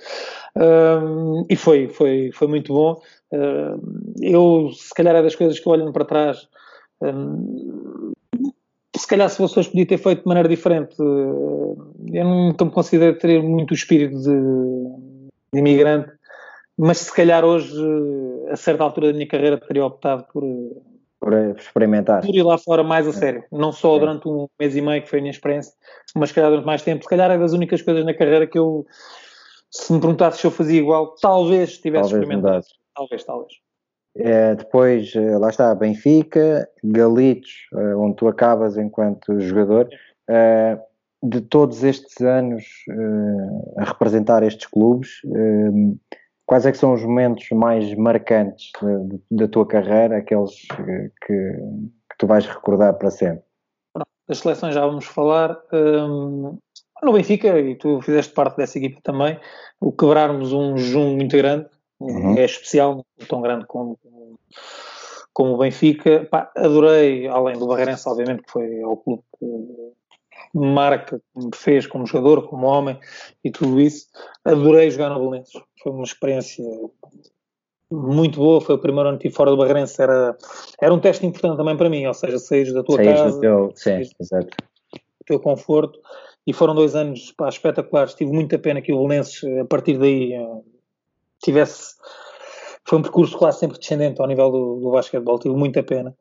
um, 0.56 1.44
e 1.48 1.56
foi, 1.56 1.88
foi, 1.88 2.30
foi 2.32 2.48
muito 2.48 2.72
bom. 2.72 3.00
Um, 3.32 4.14
eu, 4.20 4.70
se 4.72 4.94
calhar, 4.94 5.14
é 5.14 5.22
das 5.22 5.34
coisas 5.34 5.58
que 5.58 5.68
olhando 5.68 5.92
para 5.92 6.04
trás, 6.04 6.48
um, 7.00 8.12
se 8.98 9.06
calhar 9.06 9.28
se 9.28 9.36
fosse 9.36 9.58
hoje 9.58 9.70
podia 9.70 9.86
ter 9.86 9.98
feito 9.98 10.22
de 10.22 10.28
maneira 10.28 10.48
diferente. 10.48 10.94
Eu 10.98 12.24
nunca 12.24 12.64
me 12.64 12.70
considero 12.70 13.18
ter 13.18 13.42
muito 13.42 13.70
o 13.70 13.74
espírito 13.74 14.16
de, 14.16 14.30
de 15.52 15.58
imigrante, 15.58 16.12
mas 16.76 16.98
se 16.98 17.14
calhar 17.14 17.44
hoje, 17.44 17.72
a 18.50 18.56
certa 18.56 18.84
altura 18.84 19.08
da 19.08 19.12
minha 19.14 19.28
carreira, 19.28 19.58
teria 19.58 19.84
optado 19.84 20.26
por, 20.32 20.42
por 21.18 21.32
experimentar. 21.56 22.20
Por 22.20 22.34
ir 22.34 22.42
lá 22.42 22.58
fora 22.58 22.82
mais 22.82 23.06
a 23.06 23.12
sério. 23.12 23.44
Não 23.50 23.72
só 23.72 23.98
durante 23.98 24.28
um 24.28 24.46
mês 24.58 24.76
e 24.76 24.80
meio, 24.80 25.02
que 25.02 25.08
foi 25.08 25.20
a 25.20 25.22
minha 25.22 25.32
experiência, 25.32 25.72
mas 26.14 26.28
se 26.28 26.34
calhar 26.34 26.50
durante 26.50 26.66
mais 26.66 26.82
tempo. 26.82 27.02
Se 27.02 27.08
calhar 27.08 27.30
é 27.30 27.38
das 27.38 27.52
únicas 27.52 27.80
coisas 27.80 28.04
na 28.04 28.12
carreira 28.12 28.46
que 28.46 28.58
eu, 28.58 28.84
se 29.70 29.92
me 29.92 30.00
perguntasse 30.00 30.38
se 30.38 30.46
eu 30.46 30.50
fazia 30.50 30.78
igual, 30.78 31.14
talvez 31.14 31.78
tivesse 31.78 32.10
talvez 32.10 32.22
experimentado. 32.22 32.66
Talvez, 32.94 33.24
talvez. 33.24 33.52
É, 34.16 34.54
depois, 34.54 35.14
eh, 35.14 35.38
lá 35.38 35.48
está, 35.48 35.74
Benfica, 35.74 36.68
Galitos, 36.84 37.68
eh, 37.74 37.94
onde 37.94 38.16
tu 38.16 38.28
acabas 38.28 38.76
enquanto 38.76 39.40
jogador. 39.40 39.88
É, 40.28 40.78
de 41.24 41.40
todos 41.40 41.84
estes 41.84 42.20
anos 42.20 42.64
a 43.78 43.84
representar 43.84 44.42
estes 44.42 44.66
clubes, 44.66 45.20
Quais 46.52 46.66
é 46.66 46.72
que 46.72 46.76
são 46.76 46.92
os 46.92 47.02
momentos 47.02 47.48
mais 47.50 47.94
marcantes 47.94 48.72
da 49.30 49.48
tua 49.48 49.66
carreira, 49.66 50.18
aqueles 50.18 50.52
que, 50.60 51.10
que, 51.26 51.58
tu 52.18 52.26
vais 52.26 52.44
recordar 52.44 52.92
para 52.98 53.10
sempre? 53.10 53.42
Das 54.28 54.38
seleções 54.38 54.74
já 54.74 54.86
vamos 54.86 55.06
falar. 55.06 55.58
No 55.72 57.12
Benfica, 57.12 57.58
e 57.58 57.74
tu 57.76 58.00
fizeste 58.02 58.34
parte 58.34 58.58
dessa 58.58 58.76
equipa 58.76 59.00
também, 59.02 59.40
o 59.80 59.92
quebrarmos 59.92 60.52
um 60.52 60.76
jejum 60.76 61.16
muito 61.16 61.36
grande, 61.36 61.66
uhum. 61.98 62.36
é 62.36 62.44
especial, 62.44 63.04
tão 63.32 63.40
grande 63.40 63.64
como, 63.66 63.98
como 65.32 65.54
o 65.54 65.58
Benfica. 65.58 66.28
Pá, 66.30 66.52
adorei, 66.54 67.26
além 67.26 67.58
do 67.58 67.66
Barreirense, 67.66 68.06
obviamente, 68.06 68.42
que 68.42 68.52
foi 68.52 68.84
o 68.84 68.96
clube 68.98 69.22
que 69.38 69.48
marca 70.54 71.18
que 71.18 71.44
me 71.46 71.50
fez 71.54 71.86
como 71.86 72.06
jogador, 72.06 72.46
como 72.46 72.66
homem 72.66 72.98
e 73.42 73.50
tudo 73.50 73.80
isso. 73.80 74.06
Adorei 74.44 74.90
jogar 74.90 75.08
no 75.08 75.18
Belenenses. 75.18 75.58
Foi 75.82 75.92
uma 75.92 76.04
experiência 76.04 76.62
muito 77.90 78.38
boa. 78.38 78.60
Foi 78.60 78.74
o 78.74 78.78
primeiro 78.78 79.08
ano 79.08 79.18
que 79.18 79.28
estive 79.28 79.36
fora 79.36 79.50
do 79.50 79.56
Barreirense. 79.56 80.00
Era, 80.02 80.36
era 80.78 80.92
um 80.92 81.00
teste 81.00 81.24
importante 81.24 81.56
também 81.56 81.76
para 81.76 81.88
mim, 81.88 82.06
ou 82.06 82.14
seja, 82.14 82.38
saís 82.38 82.70
da 82.72 82.82
tua 82.82 82.96
saís 82.96 83.18
casa, 83.18 83.34
do 83.34 83.40
teu, 83.40 83.72
sim, 83.74 84.02
exato. 84.20 84.46
do 84.46 85.24
teu 85.24 85.40
conforto. 85.40 85.98
E 86.46 86.52
foram 86.52 86.74
dois 86.74 86.94
anos 86.94 87.32
pá, 87.32 87.48
espetaculares. 87.48 88.14
Tive 88.14 88.30
muita 88.30 88.58
pena 88.58 88.82
que 88.82 88.92
o 88.92 88.98
Belenenses, 88.98 89.42
a 89.58 89.64
partir 89.64 89.96
daí, 89.96 90.34
eh, 90.34 90.60
tivesse 91.42 91.94
foi 92.92 92.98
um 92.98 93.02
percurso 93.02 93.38
quase 93.38 93.58
sempre 93.58 93.78
descendente 93.78 94.20
ao 94.20 94.26
nível 94.26 94.50
do, 94.50 94.80
do 94.80 94.90
basquetebol, 94.90 95.38
tive 95.38 95.54
muita 95.54 95.82
pena. 95.82 96.14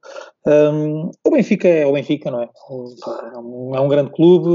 Um, 0.48 1.12
o 1.22 1.32
Benfica 1.32 1.68
é 1.68 1.86
o 1.86 1.92
Benfica, 1.92 2.32
não 2.32 2.42
é? 2.42 2.50
É 3.76 3.80
um 3.82 3.90
grande 3.90 4.10
clube, 4.12 4.50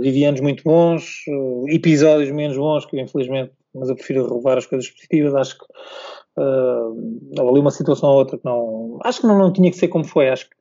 vivi 0.00 0.24
anos 0.24 0.40
muito 0.40 0.64
bons, 0.64 1.24
episódios 1.66 2.30
menos 2.30 2.56
bons 2.56 2.86
que 2.86 2.98
infelizmente, 2.98 3.52
mas 3.74 3.90
eu 3.90 3.94
prefiro 3.94 4.26
relevar 4.26 4.56
as 4.56 4.64
coisas 4.64 4.88
positivas, 4.88 5.34
acho 5.34 5.58
que 5.58 5.64
uh, 6.40 7.46
ali 7.46 7.60
uma 7.60 7.72
situação 7.72 8.08
ou 8.08 8.16
outra 8.16 8.38
que 8.38 8.44
não, 8.46 8.98
acho 9.04 9.20
que 9.20 9.26
não, 9.26 9.36
não 9.36 9.52
tinha 9.52 9.70
que 9.70 9.76
ser 9.76 9.88
como 9.88 10.04
foi, 10.04 10.30
acho 10.30 10.48
que 10.48 10.56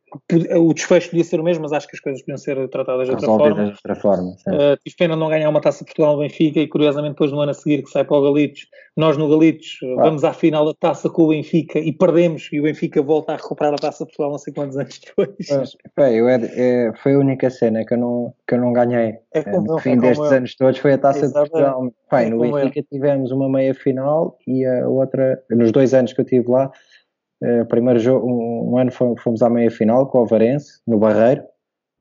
o 0.57 0.73
desfecho 0.73 1.09
podia 1.09 1.23
ser 1.23 1.39
o 1.39 1.43
mesmo, 1.43 1.63
mas 1.63 1.73
acho 1.73 1.87
que 1.87 1.95
as 1.95 1.99
coisas 1.99 2.21
podiam 2.21 2.37
ser 2.37 2.67
tratadas 2.69 3.07
de 3.07 3.13
outra 3.13 3.27
forma. 3.27 3.63
De 3.65 3.71
outra 3.71 3.95
forma 3.95 4.29
uh, 4.47 4.77
tive 4.83 4.95
pena 4.97 5.15
não 5.15 5.27
ganhar 5.27 5.49
uma 5.49 5.59
taça 5.59 5.79
de 5.79 5.85
Portugal 5.85 6.13
no 6.13 6.21
Benfica 6.21 6.59
e 6.59 6.67
curiosamente 6.67 7.11
depois 7.11 7.31
no 7.31 7.41
ano 7.41 7.51
a 7.51 7.53
seguir 7.53 7.83
que 7.83 7.89
sai 7.89 8.05
para 8.05 8.15
o 8.15 8.21
Galitos, 8.21 8.67
nós 8.95 9.17
no 9.17 9.29
Galitos 9.29 9.79
ah. 9.83 10.03
vamos 10.03 10.23
à 10.23 10.31
final 10.31 10.65
da 10.65 10.73
taça 10.73 11.09
com 11.09 11.23
o 11.23 11.27
Benfica 11.29 11.79
e 11.79 11.91
perdemos 11.91 12.49
e 12.53 12.59
o 12.59 12.63
Benfica 12.63 13.01
volta 13.01 13.33
a 13.33 13.35
recuperar 13.35 13.73
a 13.73 13.77
taça 13.77 14.05
de 14.05 14.11
Portugal 14.11 14.31
não 14.31 14.37
sei 14.37 14.53
quantos 14.53 14.77
anos 14.77 14.99
depois. 15.05 15.29
Mas, 15.49 15.75
bem, 15.95 16.15
eu, 16.15 16.29
é, 16.29 16.39
é, 16.55 16.93
foi 17.03 17.13
a 17.15 17.19
única 17.19 17.49
cena 17.49 17.85
que 17.85 17.93
eu 17.93 17.97
não, 17.97 18.33
que 18.47 18.55
eu 18.55 18.61
não 18.61 18.71
ganhei. 18.71 19.15
É 19.33 19.43
como, 19.43 19.73
no 19.73 19.79
fim 19.79 19.91
é 19.91 19.97
destes 19.97 20.31
anos 20.31 20.55
todos 20.55 20.79
foi 20.79 20.93
a 20.93 20.97
taça 20.97 21.27
de 21.27 21.33
Portugal. 21.33 21.91
Bem, 22.11 22.29
no 22.29 22.39
Benfica 22.39 22.81
tivemos 22.89 23.31
uma 23.31 23.49
meia 23.49 23.73
final 23.73 24.37
e 24.47 24.65
a 24.65 24.87
outra, 24.87 25.43
nos 25.49 25.71
dois 25.71 25.93
anos 25.93 26.13
que 26.13 26.21
eu 26.21 26.23
estive 26.23 26.49
lá, 26.49 26.71
Uh, 27.41 27.65
primeiro 27.67 27.99
jogo, 27.99 28.27
um, 28.27 28.73
um 28.73 28.77
ano 28.77 28.91
fomos 28.91 29.41
à 29.41 29.49
meia 29.49 29.69
final 29.69 30.07
com 30.07 30.19
o 30.19 30.25
Varense, 30.25 30.81
no 30.87 30.97
Barreiro. 30.97 31.43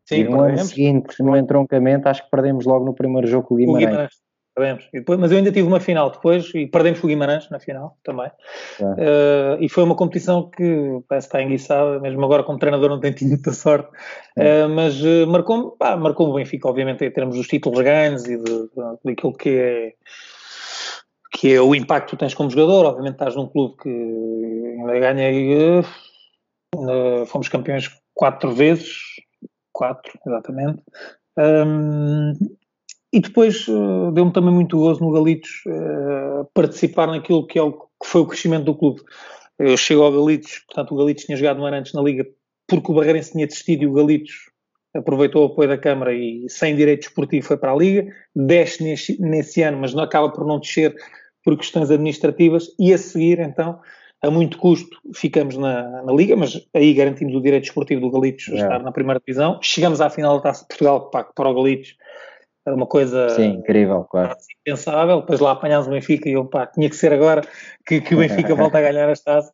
Sim, 0.07 0.17
e 0.17 0.25
no 0.25 0.41
ano 0.41 0.59
seguinte, 0.59 1.23
no 1.23 1.37
entroncamento, 1.37 2.09
acho 2.09 2.25
que 2.25 2.31
perdemos 2.31 2.65
logo 2.65 2.85
no 2.85 2.95
primeiro 2.95 3.27
jogo 3.27 3.49
com 3.49 3.55
o 3.55 3.57
Guimarães. 3.57 3.85
O 3.85 3.91
Guimarães. 3.91 4.27
Perdemos. 4.57 4.89
Depois, 4.91 5.19
mas 5.19 5.31
eu 5.31 5.37
ainda 5.37 5.53
tive 5.53 5.69
uma 5.69 5.79
final 5.79 6.11
depois 6.11 6.51
e 6.55 6.67
perdemos 6.67 6.99
com 6.99 7.07
o 7.07 7.11
Guimarães 7.11 7.51
na 7.51 7.61
final 7.61 7.99
também. 8.03 8.29
Uh, 8.81 9.61
e 9.61 9.69
foi 9.69 9.85
uma 9.85 9.95
competição 9.95 10.49
que 10.49 10.99
parece 11.07 11.27
estar 11.27 11.43
enguiçada, 11.43 12.01
mesmo 12.01 12.25
agora 12.25 12.43
como 12.43 12.59
treinador 12.59 12.89
não 12.89 12.99
tenho 12.99 13.15
tido 13.15 13.29
muita 13.29 13.53
sorte, 13.53 13.91
uh, 14.39 14.67
mas 14.75 14.99
uh, 15.03 15.27
marcou-me 15.27 15.73
marcou 15.99 16.31
o 16.31 16.35
Benfica, 16.35 16.69
obviamente, 16.69 17.05
em 17.05 17.11
termos 17.11 17.37
dos 17.37 17.47
títulos 17.47 17.79
ganhos 17.83 18.25
e 18.25 18.39
de, 18.39 18.45
de, 18.45 18.71
daquilo 19.05 19.35
que 19.35 19.51
é 19.51 19.93
que 21.33 21.53
é 21.53 21.61
o 21.61 21.75
impacto 21.75 22.11
que 22.11 22.17
tu 22.17 22.19
tens 22.19 22.35
como 22.35 22.51
jogador. 22.51 22.87
Obviamente 22.87 23.15
estás 23.15 23.37
num 23.37 23.47
clube 23.47 23.77
que 23.83 23.89
ainda 23.89 24.99
ganha, 24.99 25.81
uh, 26.75 27.27
fomos 27.27 27.49
campeões 27.49 27.91
quatro 28.15 28.53
vezes, 28.53 28.99
quatro, 29.73 30.19
exatamente. 30.27 30.83
Um, 31.39 32.33
e 33.13 33.21
depois 33.21 33.67
uh, 33.69 34.11
deu-me 34.13 34.33
também 34.33 34.53
muito 34.53 34.79
gozo 34.79 35.01
no 35.01 35.13
Galitos 35.13 35.63
uh, 35.67 36.45
participar 36.55 37.07
naquilo 37.09 37.47
que, 37.47 37.59
é 37.59 37.63
o, 37.63 37.73
que 37.73 38.07
foi 38.07 38.23
o 38.23 38.27
crescimento 38.27 38.65
do 38.65 38.75
clube. 38.75 39.03
Eu 39.59 39.77
chego 39.77 40.03
ao 40.03 40.13
Galitos, 40.13 40.63
portanto 40.67 40.93
o 40.93 40.97
Galitos 40.99 41.25
tinha 41.25 41.37
jogado 41.37 41.61
um 41.61 41.67
ano 41.67 41.77
antes 41.77 41.93
na 41.93 42.03
Liga 42.03 42.27
porque 42.67 42.91
o 42.91 42.95
Barreirense 42.95 43.33
tinha 43.33 43.47
desistido 43.47 43.83
e 43.83 43.87
o 43.87 43.93
Galitos 43.93 44.51
aproveitou 44.97 45.43
o 45.43 45.53
apoio 45.53 45.69
da 45.69 45.79
Câmara 45.79 46.13
e 46.13 46.47
sem 46.49 46.75
direito 46.75 47.03
esportivo 47.03 47.47
foi 47.47 47.57
para 47.57 47.73
a 47.73 47.77
Liga, 47.77 48.13
desce 48.35 48.83
nesse, 48.83 49.21
nesse 49.21 49.63
ano, 49.63 49.79
mas 49.79 49.95
não 49.95 50.03
acaba 50.03 50.31
por 50.31 50.47
não 50.47 50.59
descer 50.59 50.95
por 51.45 51.57
questões 51.57 51.91
administrativas. 51.91 52.69
E 52.79 52.93
a 52.93 52.99
seguir, 52.99 53.39
então, 53.39 53.81
a 54.23 54.31
muito 54.31 54.59
custo, 54.59 54.99
ficamos 55.15 55.57
na, 55.57 56.03
na 56.03 56.13
Liga, 56.13 56.37
mas 56.37 56.61
aí 56.75 56.93
garantimos 56.95 57.35
o 57.35 57.41
direito 57.41 57.65
esportivo 57.65 58.01
do 58.01 58.11
Galitos 58.11 58.49
a 58.51 58.57
estar 58.57 58.83
na 58.83 58.93
primeira 58.93 59.21
divisão. 59.21 59.59
Chegamos 59.63 60.01
à 60.01 60.11
final 60.11 60.37
da 60.37 60.43
Taça 60.43 60.63
de 60.63 60.69
Portugal, 60.69 61.11
pá, 61.11 61.25
para 61.25 61.49
o 61.49 61.55
Galitos 61.55 61.95
era 62.67 62.75
uma 62.75 62.87
coisa 62.87 63.29
Sim, 63.29 63.59
incrível, 63.59 64.05
claro. 64.11 64.35
impensável. 64.61 65.21
Depois 65.21 65.39
lá 65.39 65.53
apanhámos 65.53 65.87
o 65.87 65.91
Benfica 65.91 66.29
e 66.29 66.33
eu, 66.33 66.45
pá, 66.45 66.67
tinha 66.67 66.91
que 66.91 66.97
ser 66.97 67.13
agora 67.13 67.43
que, 67.87 68.01
que 68.01 68.15
o 68.15 68.19
Benfica 68.19 68.55
volta 68.57 68.79
a 68.79 68.83
ganhar 68.83 69.09
as 69.09 69.21
taças. 69.21 69.53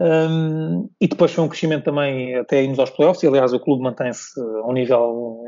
Um, 0.00 0.88
e 1.00 1.06
depois 1.06 1.32
foi 1.32 1.44
um 1.44 1.48
crescimento 1.48 1.84
também 1.84 2.34
até 2.34 2.62
irmos 2.62 2.78
aos 2.78 2.90
playoffs, 2.90 3.22
e 3.22 3.26
aliás 3.28 3.52
o 3.52 3.60
clube 3.60 3.82
mantém-se 3.82 4.40
a 4.40 4.66
um 4.66 4.72
nível 4.72 5.38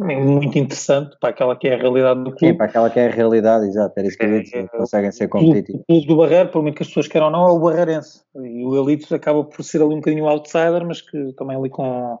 muito 0.00 0.58
interessante 0.58 1.16
para 1.20 1.30
aquela 1.30 1.56
que 1.56 1.68
é 1.68 1.74
a 1.74 1.76
realidade 1.76 2.20
do 2.20 2.30
clube. 2.30 2.46
Sim, 2.46 2.54
para 2.54 2.66
aquela 2.66 2.90
que 2.90 2.98
é 2.98 3.06
a 3.06 3.10
realidade, 3.10 3.66
exato, 3.66 3.92
era 3.96 4.08
isso 4.08 4.16
que 4.16 4.24
eu 4.24 4.34
ia 4.34 4.42
dizer, 4.42 4.64
é, 4.64 4.78
conseguem 4.78 5.12
ser 5.12 5.28
competitivos. 5.28 5.82
O 5.82 5.84
clube 5.86 6.06
do 6.06 6.16
Barreiro, 6.16 6.48
por 6.48 6.62
muito 6.62 6.76
que 6.76 6.82
as 6.82 6.88
pessoas 6.88 7.06
queiram 7.06 7.30
não, 7.30 7.48
é 7.48 7.52
o 7.52 7.58
Barreirense, 7.58 8.22
e 8.34 8.64
o 8.64 8.76
Elites 8.82 9.12
acaba 9.12 9.44
por 9.44 9.62
ser 9.62 9.82
ali 9.82 9.94
um 9.94 9.98
bocadinho 9.98 10.26
outsider, 10.26 10.84
mas 10.86 11.00
que 11.00 11.32
também 11.34 11.56
ali 11.56 11.68
com, 11.68 12.18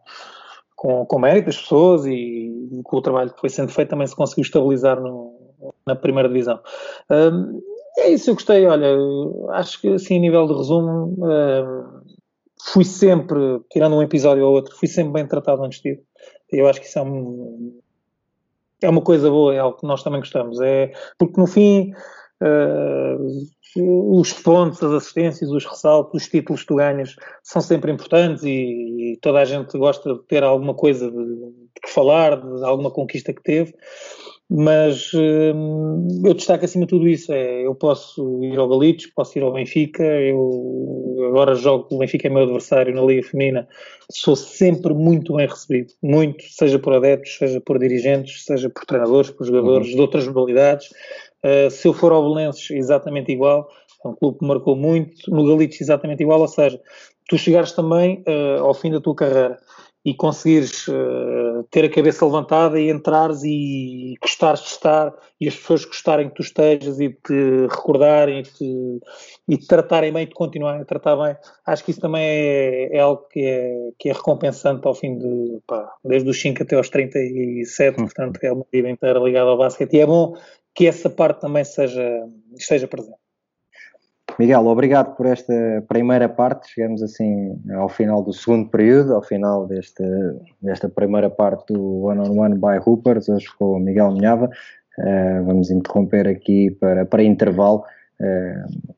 com, 0.80 1.04
com 1.04 1.18
mérito 1.18 1.44
das 1.44 1.58
pessoas 1.58 2.06
e, 2.06 2.80
com 2.84 2.96
o 2.96 3.02
trabalho 3.02 3.30
que 3.30 3.38
foi 3.38 3.50
sendo 3.50 3.70
feito 3.70 3.90
também 3.90 4.06
se 4.06 4.16
conseguiu 4.16 4.40
estabilizar 4.40 4.98
no, 4.98 5.38
na 5.86 5.94
primeira 5.94 6.26
divisão. 6.26 6.58
Um, 7.10 7.60
é 7.98 8.08
isso, 8.08 8.30
eu 8.30 8.34
gostei, 8.34 8.64
olha, 8.64 8.96
acho 9.50 9.78
que 9.78 9.88
assim 9.88 10.16
a 10.16 10.20
nível 10.20 10.46
de 10.46 10.54
resumo, 10.54 11.14
um, 11.18 12.00
fui 12.72 12.84
sempre, 12.86 13.60
tirando 13.70 13.94
um 13.94 14.02
episódio 14.02 14.42
ou 14.42 14.54
outro, 14.54 14.74
fui 14.74 14.88
sempre 14.88 15.12
bem 15.12 15.26
tratado 15.26 15.62
antes 15.62 15.82
de 15.82 15.90
ir. 15.90 16.02
Eu 16.50 16.66
acho 16.66 16.80
que 16.80 16.86
isso 16.86 16.98
é, 16.98 17.02
um, 17.02 17.78
é 18.80 18.88
uma 18.88 19.02
coisa 19.02 19.28
boa, 19.28 19.54
é 19.54 19.58
algo 19.58 19.76
que 19.76 19.86
nós 19.86 20.02
também 20.02 20.20
gostamos. 20.20 20.62
É, 20.62 20.92
porque 21.18 21.38
no 21.38 21.46
fim, 21.46 21.92
uh, 22.42 24.18
os 24.20 24.32
pontos, 24.32 24.82
as 24.82 24.92
assistências, 24.92 25.50
os 25.50 25.64
ressaltos, 25.64 26.22
os 26.22 26.28
títulos 26.28 26.62
que 26.62 26.66
tu 26.68 26.76
ganhas 26.76 27.14
são 27.42 27.62
sempre 27.62 27.92
importantes 27.92 28.42
e, 28.42 29.12
e 29.12 29.18
toda 29.20 29.40
a 29.40 29.44
gente 29.44 29.76
gosta 29.78 30.14
de 30.14 30.22
ter 30.24 30.42
alguma 30.42 30.74
coisa 30.74 31.10
de, 31.10 31.16
de 31.16 31.80
que 31.82 31.90
falar, 31.90 32.36
de 32.40 32.64
alguma 32.64 32.90
conquista 32.90 33.32
que 33.32 33.42
teve 33.42 33.74
mas 34.52 35.12
hum, 35.14 36.22
eu 36.24 36.34
destaco 36.34 36.64
acima 36.64 36.84
de 36.84 36.90
tudo 36.90 37.06
isso, 37.06 37.32
é, 37.32 37.64
eu 37.64 37.72
posso 37.72 38.42
ir 38.42 38.58
ao 38.58 38.68
Galitos, 38.68 39.06
posso 39.06 39.38
ir 39.38 39.42
ao 39.42 39.52
Benfica, 39.52 40.02
eu 40.02 41.24
agora 41.28 41.54
jogo, 41.54 41.86
o 41.92 41.98
Benfica 41.98 42.26
é 42.26 42.30
meu 42.30 42.42
adversário 42.42 42.92
na 42.92 43.00
Liga 43.00 43.22
Feminina, 43.22 43.68
sou 44.10 44.34
sempre 44.34 44.92
muito 44.92 45.36
bem 45.36 45.46
recebido, 45.46 45.92
muito, 46.02 46.42
seja 46.48 46.80
por 46.80 46.92
adeptos, 46.94 47.38
seja 47.38 47.60
por 47.60 47.78
dirigentes, 47.78 48.44
seja 48.44 48.68
por 48.68 48.84
treinadores, 48.84 49.30
por 49.30 49.46
jogadores 49.46 49.86
uhum. 49.90 49.94
de 49.94 50.00
outras 50.00 50.26
modalidades, 50.26 50.88
uh, 51.44 51.70
se 51.70 51.86
eu 51.86 51.92
for 51.92 52.12
ao 52.12 52.22
Belenenses, 52.22 52.70
exatamente 52.70 53.32
igual, 53.32 53.68
é 54.04 54.08
um 54.08 54.14
clube 54.14 54.38
que 54.38 54.46
marcou 54.46 54.76
muito, 54.76 55.30
no 55.30 55.46
Galitos 55.46 55.80
exatamente 55.80 56.22
igual, 56.22 56.40
ou 56.40 56.48
seja, 56.48 56.80
tu 57.28 57.38
chegares 57.38 57.72
também 57.72 58.24
uh, 58.26 58.62
ao 58.64 58.74
fim 58.74 58.90
da 58.90 59.00
tua 59.00 59.14
carreira 59.14 59.58
e 60.04 60.14
conseguires 60.14 60.88
uh, 60.88 61.62
ter 61.70 61.84
a 61.84 61.90
cabeça 61.90 62.24
levantada 62.24 62.80
e 62.80 62.90
entrares 62.90 63.42
e 63.44 64.14
gostares 64.20 64.60
de 64.60 64.68
estar 64.68 65.14
e 65.38 65.46
as 65.46 65.54
pessoas 65.54 65.84
gostarem 65.84 66.28
que 66.30 66.36
tu 66.36 66.42
estejas 66.42 66.98
e 67.00 67.10
te 67.10 67.66
recordarem 67.68 68.40
e 68.40 68.42
te, 68.42 69.00
e 69.46 69.58
te 69.58 69.66
tratarem 69.66 70.10
bem 70.10 70.22
e 70.22 70.26
te 70.26 70.34
continuarem 70.34 70.80
a 70.80 70.84
tratar 70.86 71.16
bem, 71.16 71.36
acho 71.66 71.84
que 71.84 71.90
isso 71.90 72.00
também 72.00 72.22
é, 72.22 72.96
é 72.96 73.00
algo 73.00 73.26
que 73.30 73.40
é, 73.40 73.90
que 73.98 74.08
é 74.08 74.12
recompensante 74.12 74.86
ao 74.86 74.94
fim 74.94 75.18
de, 75.18 75.58
pá, 75.66 75.92
desde 76.02 76.30
os 76.30 76.40
5 76.40 76.62
até 76.62 76.76
aos 76.76 76.88
37, 76.88 78.00
hum. 78.00 78.04
portanto 78.04 78.38
é 78.42 78.52
uma 78.52 78.64
vida 78.72 78.88
inteira 78.88 79.18
ligada 79.18 79.50
ao 79.50 79.58
basquete. 79.58 79.94
E 79.94 80.00
é 80.00 80.06
bom 80.06 80.34
que 80.74 80.86
essa 80.86 81.10
parte 81.10 81.40
também 81.40 81.64
seja, 81.64 82.28
esteja 82.56 82.86
presente. 82.86 83.18
Miguel, 84.38 84.66
obrigado 84.66 85.16
por 85.16 85.26
esta 85.26 85.52
primeira 85.88 86.28
parte. 86.28 86.70
Chegamos 86.70 87.02
assim 87.02 87.60
ao 87.74 87.88
final 87.88 88.22
do 88.22 88.32
segundo 88.32 88.70
período, 88.70 89.14
ao 89.14 89.22
final 89.22 89.66
deste, 89.66 90.02
desta 90.62 90.88
primeira 90.88 91.28
parte 91.28 91.72
do 91.72 92.04
One 92.04 92.20
on 92.20 92.40
One 92.40 92.54
by 92.54 92.78
Hoopers, 92.86 93.28
hoje 93.28 93.46
com 93.58 93.72
o 93.72 93.78
Miguel 93.78 94.12
Minhava. 94.12 94.48
Uh, 94.98 95.44
vamos 95.44 95.70
interromper 95.70 96.26
aqui 96.28 96.70
para, 96.70 97.04
para 97.04 97.22
intervalo. 97.22 97.84
Uh, 98.20 98.94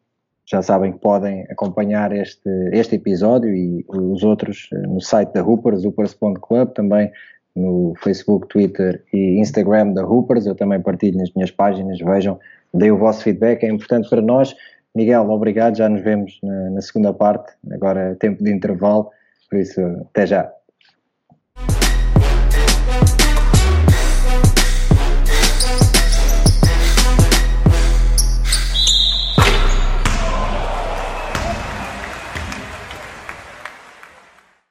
já 0.53 0.61
sabem 0.61 0.93
que 0.93 0.99
podem 0.99 1.47
acompanhar 1.51 2.13
este, 2.13 2.51
este 2.73 2.97
episódio 2.97 3.55
e 3.55 3.85
os 3.89 4.23
outros 4.23 4.69
eh, 4.73 4.87
no 4.87 5.01
site 5.01 5.33
da 5.33 5.43
Hoopers, 5.43 5.83
hoopers.club, 5.85 6.73
também 6.75 7.11
no 7.55 7.95
Facebook, 8.03 8.49
Twitter 8.49 9.03
e 9.13 9.39
Instagram 9.39 9.93
da 9.93 10.05
Hoopers. 10.05 10.47
Eu 10.47 10.55
também 10.55 10.81
partilho 10.81 11.19
nas 11.19 11.33
minhas 11.35 11.51
páginas, 11.51 11.99
vejam, 11.99 12.39
deem 12.73 12.93
o 12.93 12.99
vosso 12.99 13.23
feedback, 13.23 13.65
é 13.65 13.69
importante 13.69 14.09
para 14.09 14.23
nós. 14.23 14.55
Miguel, 14.95 15.31
obrigado, 15.31 15.77
já 15.77 15.89
nos 15.89 16.03
vemos 16.03 16.39
na, 16.43 16.71
na 16.71 16.81
segunda 16.81 17.13
parte, 17.15 17.53
agora 17.71 18.13
é 18.13 18.15
tempo 18.15 18.45
de 18.45 18.53
intervalo, 18.53 19.11
por 19.49 19.59
isso 19.59 19.81
até 19.81 20.27
já. 20.27 20.53